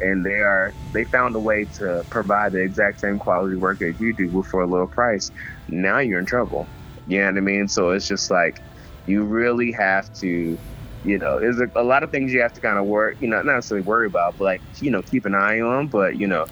and 0.00 0.24
they 0.24 0.30
are 0.34 0.74
they 0.92 1.04
found 1.04 1.34
a 1.34 1.40
way 1.40 1.64
to 1.64 2.04
provide 2.10 2.52
the 2.52 2.62
exact 2.62 3.00
same 3.00 3.18
quality 3.18 3.56
work 3.56 3.78
that 3.80 3.96
you 3.98 4.14
do 4.14 4.42
for 4.44 4.62
a 4.62 4.66
lower 4.66 4.86
price 4.86 5.30
now 5.68 5.98
you're 5.98 6.20
in 6.20 6.26
trouble 6.26 6.68
you 7.06 7.18
know 7.18 7.26
what 7.26 7.36
i 7.36 7.40
mean 7.40 7.66
so 7.66 7.90
it's 7.90 8.06
just 8.06 8.30
like 8.30 8.60
you 9.08 9.24
really 9.24 9.72
have 9.72 10.12
to 10.14 10.58
you 11.04 11.18
know 11.18 11.38
there's 11.38 11.60
a, 11.60 11.70
a 11.76 11.82
lot 11.82 12.02
of 12.02 12.10
things 12.10 12.32
you 12.32 12.40
have 12.40 12.52
to 12.52 12.60
kind 12.60 12.78
of 12.78 12.84
work 12.84 13.16
you 13.20 13.28
know 13.28 13.40
not 13.42 13.54
necessarily 13.54 13.86
worry 13.86 14.06
about 14.06 14.36
but 14.38 14.44
like 14.44 14.60
you 14.80 14.90
know 14.90 15.02
keep 15.02 15.24
an 15.24 15.34
eye 15.34 15.60
on 15.60 15.86
but 15.86 16.16
you 16.16 16.26
know 16.26 16.46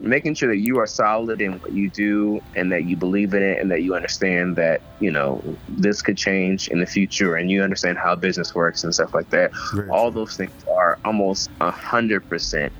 making 0.00 0.34
sure 0.34 0.48
that 0.48 0.58
you 0.58 0.78
are 0.78 0.86
solid 0.86 1.40
in 1.40 1.52
what 1.60 1.72
you 1.72 1.88
do 1.90 2.42
and 2.56 2.72
that 2.72 2.84
you 2.84 2.96
believe 2.96 3.34
in 3.34 3.42
it 3.42 3.60
and 3.60 3.70
that 3.70 3.82
you 3.82 3.94
understand 3.94 4.56
that 4.56 4.80
you 4.98 5.10
know 5.10 5.42
this 5.68 6.02
could 6.02 6.16
change 6.16 6.68
in 6.68 6.80
the 6.80 6.86
future 6.86 7.36
and 7.36 7.50
you 7.50 7.62
understand 7.62 7.96
how 7.96 8.14
business 8.14 8.54
works 8.54 8.82
and 8.82 8.94
stuff 8.94 9.14
like 9.14 9.30
that 9.30 9.52
all 9.90 10.10
those 10.10 10.36
things 10.36 10.52
are 10.68 10.98
almost 11.04 11.50
a 11.60 11.70
hundred 11.70 12.28
percent 12.28 12.72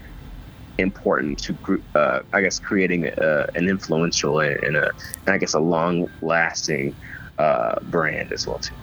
important 0.78 1.38
to 1.38 1.82
uh, 1.94 2.20
I 2.32 2.40
guess 2.40 2.58
creating 2.58 3.06
a, 3.06 3.48
an 3.54 3.68
influential 3.68 4.40
and, 4.40 4.56
and 4.64 4.76
a 4.76 4.90
and 5.26 5.28
I 5.34 5.38
guess 5.38 5.54
a 5.54 5.60
long 5.60 6.10
lasting 6.20 6.96
uh, 7.38 7.78
brand 7.82 8.32
as 8.32 8.46
well 8.46 8.58
too. 8.58 8.74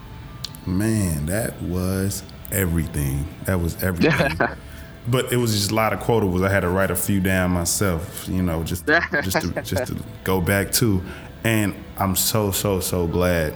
Man, 0.65 1.25
that 1.27 1.61
was 1.61 2.23
everything. 2.51 3.27
That 3.45 3.59
was 3.59 3.81
everything. 3.81 4.37
but 5.07 5.31
it 5.31 5.37
was 5.37 5.53
just 5.53 5.71
a 5.71 5.75
lot 5.75 5.93
of 5.93 5.99
quotables. 5.99 6.45
I 6.45 6.51
had 6.51 6.61
to 6.61 6.69
write 6.69 6.91
a 6.91 6.95
few 6.95 7.19
down 7.19 7.51
myself, 7.51 8.27
you 8.27 8.43
know, 8.43 8.63
just 8.63 8.85
just 8.85 9.41
to, 9.41 9.61
just 9.63 9.87
to 9.87 10.03
go 10.23 10.41
back 10.41 10.71
to. 10.73 11.01
And 11.43 11.75
I'm 11.97 12.15
so 12.15 12.51
so 12.51 12.79
so 12.79 13.07
glad 13.07 13.55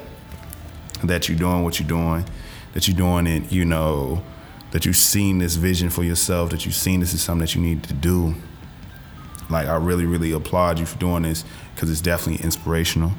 that 1.03 1.30
you're 1.30 1.38
doing 1.38 1.64
what 1.64 1.80
you're 1.80 1.88
doing, 1.88 2.26
that 2.74 2.88
you're 2.88 2.97
doing 2.97 3.28
it, 3.28 3.51
you 3.51 3.66
know, 3.66 4.24
that 4.72 4.86
you've 4.86 4.97
seen 4.97 5.38
this 5.38 5.56
vision 5.56 5.89
for 5.89 6.03
yourself, 6.03 6.49
that 6.49 6.66
you've 6.66 6.76
seen 6.76 6.99
this 6.99 7.14
is 7.14 7.22
something 7.22 7.41
that 7.41 7.53
you 7.53 7.62
need 7.62 7.84
to 7.84 7.93
do. 7.93 8.34
Like 9.49 9.68
I 9.68 9.76
really 9.76 10.06
really 10.06 10.32
applaud 10.32 10.80
you 10.80 10.88
for 10.88 10.97
doing 10.97 11.24
this 11.24 11.45
because 11.76 11.91
it's 11.91 12.01
definitely 12.01 12.43
inspirational. 12.43 13.12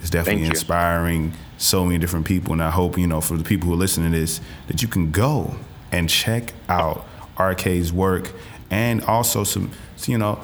It's 0.00 0.10
definitely 0.10 0.44
inspiring 0.44 1.32
so 1.64 1.84
many 1.84 1.98
different 1.98 2.26
people. 2.26 2.52
And 2.52 2.62
I 2.62 2.70
hope, 2.70 2.98
you 2.98 3.06
know, 3.06 3.20
for 3.20 3.36
the 3.36 3.44
people 3.44 3.68
who 3.68 3.74
are 3.74 3.78
listening 3.78 4.12
to 4.12 4.18
this, 4.18 4.40
that 4.68 4.82
you 4.82 4.88
can 4.88 5.10
go 5.10 5.56
and 5.90 6.08
check 6.08 6.52
out 6.68 7.06
RK's 7.38 7.92
work 7.92 8.32
and 8.70 9.02
also 9.04 9.44
some, 9.44 9.70
you 10.06 10.18
know, 10.18 10.40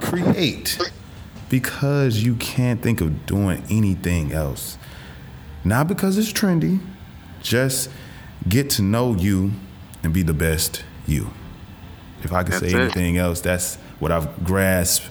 create 0.00 0.78
because 1.48 2.22
you 2.22 2.34
can't 2.36 2.82
think 2.82 3.00
of 3.00 3.26
doing 3.26 3.62
anything 3.70 4.32
else. 4.32 4.78
Not 5.64 5.88
because 5.88 6.18
it's 6.18 6.32
trendy, 6.32 6.80
just 7.42 7.90
get 8.48 8.70
to 8.70 8.82
know 8.82 9.14
you 9.14 9.52
and 10.02 10.12
be 10.12 10.22
the 10.22 10.34
best 10.34 10.84
you. 11.06 11.30
If 12.22 12.32
I 12.32 12.42
could 12.42 12.54
say 12.54 12.68
it. 12.68 12.74
anything 12.74 13.16
else, 13.16 13.40
that's 13.40 13.76
what 13.98 14.12
I've 14.12 14.44
grasped, 14.44 15.10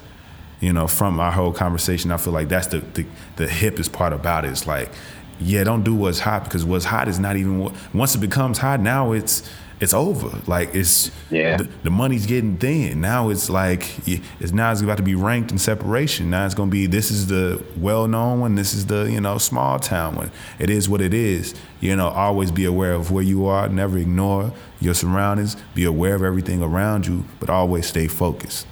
you 0.60 0.74
know, 0.74 0.88
from 0.88 1.20
our 1.20 1.32
whole 1.32 1.54
conversation. 1.54 2.12
I 2.12 2.18
feel 2.18 2.34
like 2.34 2.50
that's 2.50 2.68
the 2.68 2.80
the, 2.80 3.06
the 3.38 3.46
hippest 3.46 3.92
part 3.92 4.14
about 4.14 4.46
it. 4.46 4.50
It's 4.50 4.68
like, 4.68 4.92
yeah, 5.40 5.64
don't 5.64 5.84
do 5.84 5.96
what's 5.96 6.20
hot 6.20 6.44
because 6.44 6.64
what's 6.66 6.86
hot 6.86 7.08
is 7.08 7.20
not 7.20 7.36
even 7.36 7.60
what 7.60 7.74
once 7.94 8.16
it 8.16 8.20
becomes 8.20 8.58
hot, 8.58 8.80
now 8.80 9.12
it's 9.12 9.48
it's 9.80 9.94
over. 9.94 10.40
Like 10.48 10.74
it's 10.74 11.12
Yeah. 11.30 11.58
the, 11.58 11.70
the 11.84 11.92
money's 11.92 12.26
getting 12.26 12.58
thin. 12.58 13.00
Now 13.00 13.30
it's 13.30 13.48
like 13.48 13.86
it's 14.08 14.52
now 14.52 14.72
it's 14.72 14.82
about 14.82 14.98
to 14.98 15.04
be 15.04 15.14
ranked 15.14 15.52
in 15.52 15.60
separation. 15.60 16.32
Now 16.32 16.46
it's 16.48 16.56
gonna 16.56 16.72
be 16.72 16.88
this 16.88 17.12
is 17.12 17.28
the 17.28 17.64
well 17.78 18.08
known 18.08 18.40
one, 18.40 18.56
this 18.56 18.74
is 18.74 18.88
the 18.88 19.04
you 19.12 19.22
know 19.22 19.38
small 19.38 19.78
town 19.78 20.16
one. 20.16 20.32
It 20.58 20.72
is 20.72 20.90
what 20.90 21.00
it 21.02 21.14
is. 21.14 21.54
You 21.80 21.96
know, 21.96 22.08
always 22.08 22.52
be 22.52 22.66
aware 22.66 22.94
of 22.94 23.12
where 23.12 23.24
you 23.24 23.46
are. 23.46 23.70
Never 23.70 24.00
ignore 24.00 24.52
your 24.80 24.96
surroundings. 24.96 25.56
Be 25.76 25.84
aware 25.84 26.16
of 26.16 26.24
everything 26.24 26.64
around 26.64 27.06
you, 27.06 27.26
but 27.40 27.52
always 27.52 27.86
stay 27.86 28.08
focused. 28.08 28.66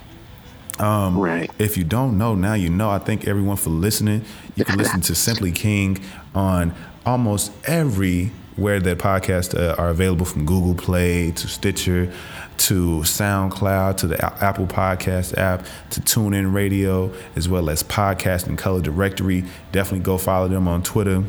Um, 0.79 1.17
Right. 1.19 1.49
If 1.59 1.77
you 1.77 1.83
don't 1.83 2.17
know, 2.17 2.35
now 2.35 2.53
you 2.55 2.69
know. 2.69 2.89
I 2.89 2.97
thank 2.97 3.27
everyone 3.27 3.55
for 3.57 3.69
listening. 3.69 4.25
You 4.55 4.65
can 4.65 4.77
listen 4.77 5.01
to 5.01 5.15
Simply 5.15 5.51
King 5.51 5.99
on 6.35 6.73
almost 7.05 7.51
everywhere 7.67 8.79
that 8.79 8.97
podcasts 8.97 9.57
uh, 9.57 9.75
are 9.77 9.89
available 9.89 10.25
from 10.25 10.45
Google 10.45 10.75
Play 10.75 11.31
to 11.31 11.47
Stitcher 11.47 12.11
to 12.57 12.99
SoundCloud 13.01 13.97
to 13.97 14.07
the 14.07 14.25
A- 14.25 14.43
Apple 14.43 14.67
Podcast 14.67 15.37
app 15.37 15.65
to 15.91 16.01
TuneIn 16.01 16.53
Radio, 16.53 17.13
as 17.35 17.49
well 17.49 17.69
as 17.69 17.83
Podcasts 17.83 18.47
in 18.47 18.57
Color 18.57 18.81
Directory. 18.81 19.43
Definitely 19.71 20.05
go 20.05 20.17
follow 20.17 20.47
them 20.47 20.67
on 20.67 20.83
Twitter. 20.83 21.23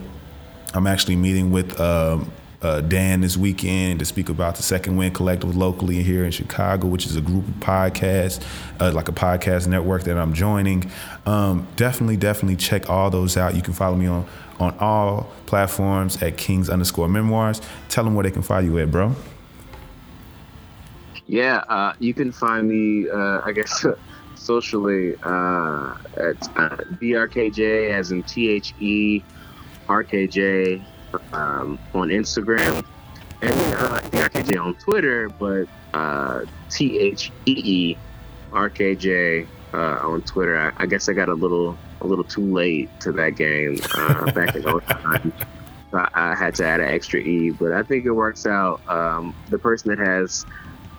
I'm 0.75 0.87
actually 0.87 1.17
meeting 1.17 1.51
with 1.51 1.79
um, 1.81 2.31
uh, 2.63 2.81
Dan 2.81 3.21
this 3.21 3.37
weekend 3.37 3.99
to 4.01 4.05
speak 4.05 4.29
about 4.29 4.57
the 4.57 4.63
Second 4.63 4.97
Wind 4.97 5.15
Collective 5.15 5.57
locally 5.57 6.03
here 6.03 6.25
in 6.25 6.31
Chicago, 6.31 6.87
which 6.87 7.07
is 7.07 7.17
a 7.17 7.21
group 7.21 7.47
of 7.47 7.55
podcasts, 7.55 8.45
uh, 8.81 8.93
like 8.93 9.09
a 9.09 9.13
podcast 9.13 9.67
network 9.67 10.05
that 10.05 10.17
I'm 10.17 10.33
joining. 10.33 10.91
Um, 11.25 11.67
definitely, 11.77 12.17
definitely 12.17 12.57
check 12.57 12.89
all 12.89 13.11
those 13.11 13.37
out. 13.37 13.55
You 13.55 13.63
can 13.63 13.73
follow 13.73 13.97
me 13.97 14.07
on 14.07 14.27
on 14.59 14.77
all 14.79 15.29
platforms 15.47 16.23
at 16.23 16.37
Kings 16.37 16.69
underscore 16.69 17.09
Memoirs. 17.09 17.61
Tell 17.89 18.05
them 18.05 18.15
where 18.15 18.25
they 18.25 18.31
can 18.31 18.43
find 18.43 18.67
you 18.67 18.79
at, 18.79 18.91
bro. 18.91 19.15
Yeah, 21.27 21.57
uh, 21.69 21.95
you 21.99 22.15
can 22.15 22.31
find 22.31 22.69
me, 22.69 23.09
uh, 23.11 23.41
I 23.45 23.53
guess, 23.53 23.85
socially 24.37 25.17
uh, 25.25 25.97
at 26.17 26.41
uh, 26.57 26.77
BRKJ, 27.01 27.91
as 27.91 28.13
in 28.13 28.23
T 28.23 28.49
H 28.49 28.75
E 28.81 29.23
R 29.89 30.05
K 30.05 30.27
J, 30.27 30.83
um, 31.33 31.79
on 31.95 32.09
Instagram, 32.09 32.85
and 33.43 33.53
uh, 33.53 34.01
BRKJ 34.11 34.61
on 34.63 34.75
Twitter, 34.77 35.29
but 35.29 35.67
uh, 35.95 36.45
T 36.71 36.99
H 36.99 37.33
E 37.47 37.53
E 37.65 37.99
R 38.53 38.71
K 38.71 38.95
J 38.95 39.47
uh, 39.75 39.99
on 40.03 40.23
Twitter. 40.23 40.59
I, 40.59 40.73
I 40.83 40.87
guess 40.87 41.09
I 41.09 41.13
got 41.13 41.29
a 41.29 41.35
little 41.35 41.77
a 42.01 42.07
little 42.07 42.25
too 42.25 42.43
late 42.53 42.89
to 43.01 43.13
that 43.13 43.37
game 43.37 43.79
uh, 43.95 44.31
back 44.33 44.55
in 44.55 44.63
09. 44.89 45.33
So 45.91 45.99
I, 45.99 46.09
I 46.15 46.35
had 46.35 46.55
to 46.57 46.67
add 46.67 46.81
an 46.81 46.89
extra 46.89 47.21
E, 47.21 47.51
but 47.51 47.73
I 47.73 47.83
think 47.83 48.05
it 48.05 48.11
works 48.11 48.47
out. 48.47 48.87
Um, 48.89 49.35
the 49.51 49.59
person 49.59 49.91
that 49.91 49.99
has 49.99 50.45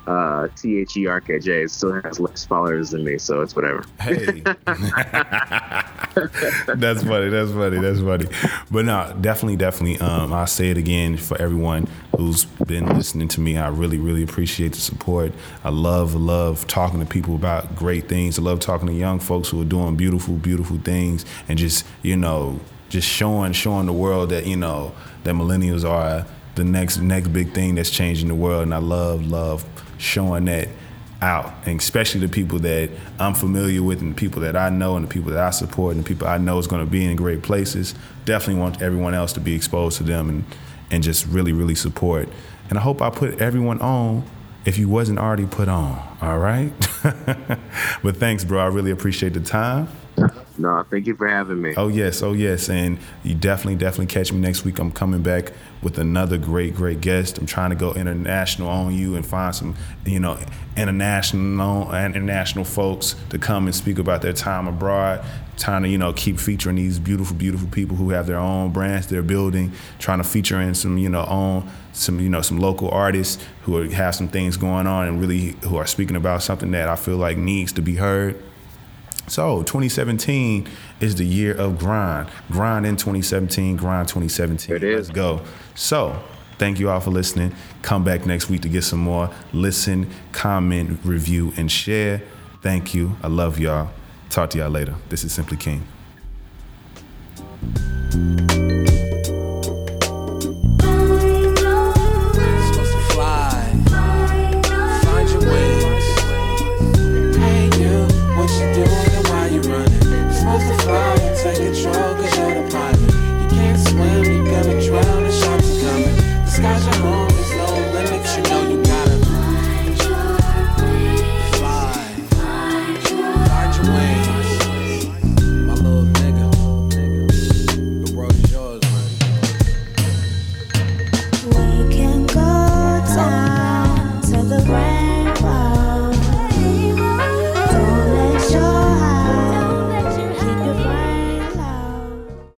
uh, 0.08 0.48
T 0.56 0.80
H 0.80 0.98
E 0.98 1.06
R 1.06 1.22
K 1.22 1.38
J 1.38 1.68
still 1.68 2.02
has 2.02 2.20
less 2.20 2.46
followers 2.46 2.92
than 2.92 3.04
me, 3.04 3.18
so 3.18 3.42
it's 3.42 3.56
whatever. 3.56 3.84
Hey. 4.00 4.42
that's 6.76 7.04
funny. 7.04 7.30
That's 7.30 7.52
funny. 7.52 7.80
That's 7.80 8.00
funny. 8.00 8.28
But 8.72 8.86
no, 8.86 9.16
definitely, 9.20 9.58
definitely. 9.58 10.00
Um, 10.00 10.32
I'll 10.32 10.48
say 10.48 10.70
it 10.70 10.78
again 10.78 11.18
for 11.18 11.40
everyone 11.42 11.88
who's 12.16 12.46
been 12.46 12.88
listening 12.88 13.28
to 13.30 13.42
me. 13.42 13.58
I 13.58 13.68
really, 13.68 13.98
really 13.98 14.24
appreciate 14.24 14.74
the 14.74 14.80
support. 14.80 15.34
I 15.64 15.70
love, 15.70 16.16
love 16.16 16.66
talking 16.68 17.02
to 17.02 17.06
people 17.06 17.36
about 17.36 17.76
great 17.76 18.08
things. 18.08 18.40
I 18.40 18.42
love 18.42 18.62
talking 18.62 18.88
to 18.88 18.94
young 18.94 19.20
folks 19.20 19.50
who 19.50 19.62
are 19.62 19.66
doing 19.66 19.96
beautiful, 19.98 20.36
beautiful 20.36 20.78
things 20.78 21.26
and 21.50 21.60
just, 21.60 21.86
you 22.02 22.16
know, 22.16 22.62
just 22.90 23.08
showing, 23.08 23.52
showing 23.52 23.86
the 23.86 23.94
world 23.94 24.30
that, 24.30 24.48
you 24.48 24.56
know, 24.56 24.94
that 25.24 25.36
millennials 25.36 25.88
are 25.88 26.26
the 26.56 26.64
next 26.64 26.98
next 26.98 27.28
big 27.28 27.54
thing 27.54 27.76
that's 27.76 27.92
changing 27.92 28.30
the 28.30 28.36
world. 28.36 28.64
And 28.64 28.74
I 28.74 28.80
love, 28.80 29.28
love 29.28 29.66
showing 29.98 30.46
that 30.46 30.70
out, 31.22 31.54
and 31.66 31.80
especially 31.80 32.22
the 32.22 32.30
people 32.30 32.60
that 32.60 32.90
I'm 33.20 33.34
familiar 33.34 33.82
with, 33.82 34.02
and 34.02 34.12
the 34.12 34.16
people 34.16 34.42
that 34.42 34.56
I 34.56 34.70
know, 34.70 34.96
and 34.96 35.08
the 35.08 35.10
people 35.10 35.32
that 35.32 35.44
I 35.44 35.50
support, 35.50 35.96
and 35.96 36.04
the 36.04 36.08
people 36.08 36.28
I 36.28 36.38
know 36.38 36.60
is 36.60 36.68
going 36.68 36.86
to 36.86 36.90
be 36.90 37.06
in 37.06 37.16
great 37.16 37.42
places. 37.42 37.96
Definitely 38.26 38.62
want 38.62 38.82
everyone 38.82 39.14
else 39.14 39.34
to 39.34 39.40
be 39.40 39.56
exposed 39.56 39.98
to 39.98 40.04
them, 40.04 40.30
and 40.30 40.44
and 40.92 41.04
just 41.04 41.26
really, 41.28 41.54
really 41.54 41.76
support. 41.76 42.30
And 42.70 42.78
I 42.78 42.82
hope 42.82 43.02
I 43.02 43.10
put 43.10 43.42
everyone 43.42 43.80
on. 43.82 44.24
If 44.66 44.78
you 44.78 44.90
wasn't 44.90 45.20
already 45.20 45.46
put 45.46 45.70
on, 45.70 46.18
all 46.22 46.40
right. 46.40 46.74
but 48.04 48.18
thanks, 48.18 48.44
bro. 48.44 48.60
I 48.60 48.68
really 48.68 48.92
appreciate 48.92 49.34
the 49.34 49.40
time. 49.40 49.88
No, 50.58 50.84
thank 50.90 51.06
you 51.08 51.16
for 51.16 51.28
having 51.28 51.62
me. 51.62 51.74
Oh 51.78 51.88
yes, 51.88 52.22
oh 52.24 52.34
yes, 52.34 52.70
and 52.70 52.98
you 53.24 53.36
definitely, 53.36 53.76
definitely 53.76 54.08
catch 54.08 54.32
me 54.32 54.40
next 54.40 54.66
week. 54.66 54.80
I'm 54.80 54.92
coming 54.92 55.22
back 55.22 55.54
with 55.84 56.00
another 56.00 56.38
great, 56.38 56.76
great 56.76 57.02
guest. 57.02 57.38
I'm 57.38 57.46
trying 57.46 57.70
to 57.70 57.76
go 57.76 57.94
international 57.94 58.68
on 58.68 58.94
you 58.94 59.16
and 59.16 59.26
find 59.26 59.56
some, 59.56 59.76
you 60.06 60.20
know, 60.20 60.40
international, 60.76 61.94
international 61.94 62.66
folks 62.66 63.16
to 63.30 63.38
come 63.38 63.68
and 63.68 63.76
speak 63.76 64.00
about 64.00 64.22
their 64.22 64.34
time 64.34 64.68
abroad. 64.68 65.24
Trying 65.58 65.84
to, 65.84 65.90
you 65.90 65.98
know, 65.98 66.14
keep 66.14 66.40
featuring 66.40 66.76
these 66.76 67.00
beautiful, 67.00 67.36
beautiful 67.36 67.68
people 67.70 67.98
who 67.98 68.12
have 68.12 68.28
their 68.28 68.38
own 68.38 68.72
brands 68.72 69.08
they're 69.08 69.24
building. 69.24 69.72
Trying 69.98 70.20
to 70.20 70.24
feature 70.24 70.62
in 70.62 70.76
some, 70.76 71.00
you 71.00 71.10
know, 71.10 71.26
own 71.26 71.68
some, 71.94 72.20
you 72.20 72.30
know, 72.30 72.42
some 72.42 72.60
local 72.60 72.90
artists 72.92 73.44
who 73.64 73.76
are, 73.78 73.90
have 73.90 74.14
some 74.14 74.28
things 74.28 74.56
going 74.56 74.86
on 74.86 75.08
and 75.08 75.20
really 75.20 75.56
who 75.64 75.78
are 75.78 75.88
speaking 75.88 76.16
about 76.16 76.44
something 76.44 76.70
that 76.72 76.90
I 76.90 76.96
feel 76.96 77.18
like 77.18 77.38
needs 77.38 77.74
to 77.74 77.82
be 77.82 77.96
heard. 77.96 78.44
So 79.28 79.62
2017 79.64 80.68
is 81.02 81.16
the 81.16 81.26
year 81.26 81.54
of 81.54 81.78
grind. 81.78 82.30
Grind 82.50 82.86
in 82.86 82.96
2017, 82.96 83.76
grind 83.76 84.08
2017. 84.08 84.76
It 84.76 84.84
is. 84.84 85.08
Let's 85.08 85.16
go. 85.16 85.42
So 85.76 86.18
thank 86.58 86.80
you 86.80 86.90
all 86.90 87.02
for 87.02 87.12
listening. 87.12 87.54
Come 87.82 88.04
back 88.04 88.26
next 88.26 88.50
week 88.50 88.62
to 88.62 88.70
get 88.70 88.84
some 88.84 89.00
more. 89.00 89.30
Listen, 89.52 90.10
comment, 90.32 91.00
review, 91.04 91.54
and 91.58 91.70
share. 91.72 92.24
Thank 92.62 92.94
you. 92.94 93.18
I 93.22 93.28
love 93.28 93.60
y'all. 93.60 93.90
Talk 94.30 94.50
to 94.52 94.58
y'all 94.58 94.70
later. 94.70 94.96
This 95.10 95.24
is 95.24 95.34
Simply 95.34 95.58
King. 95.58 95.86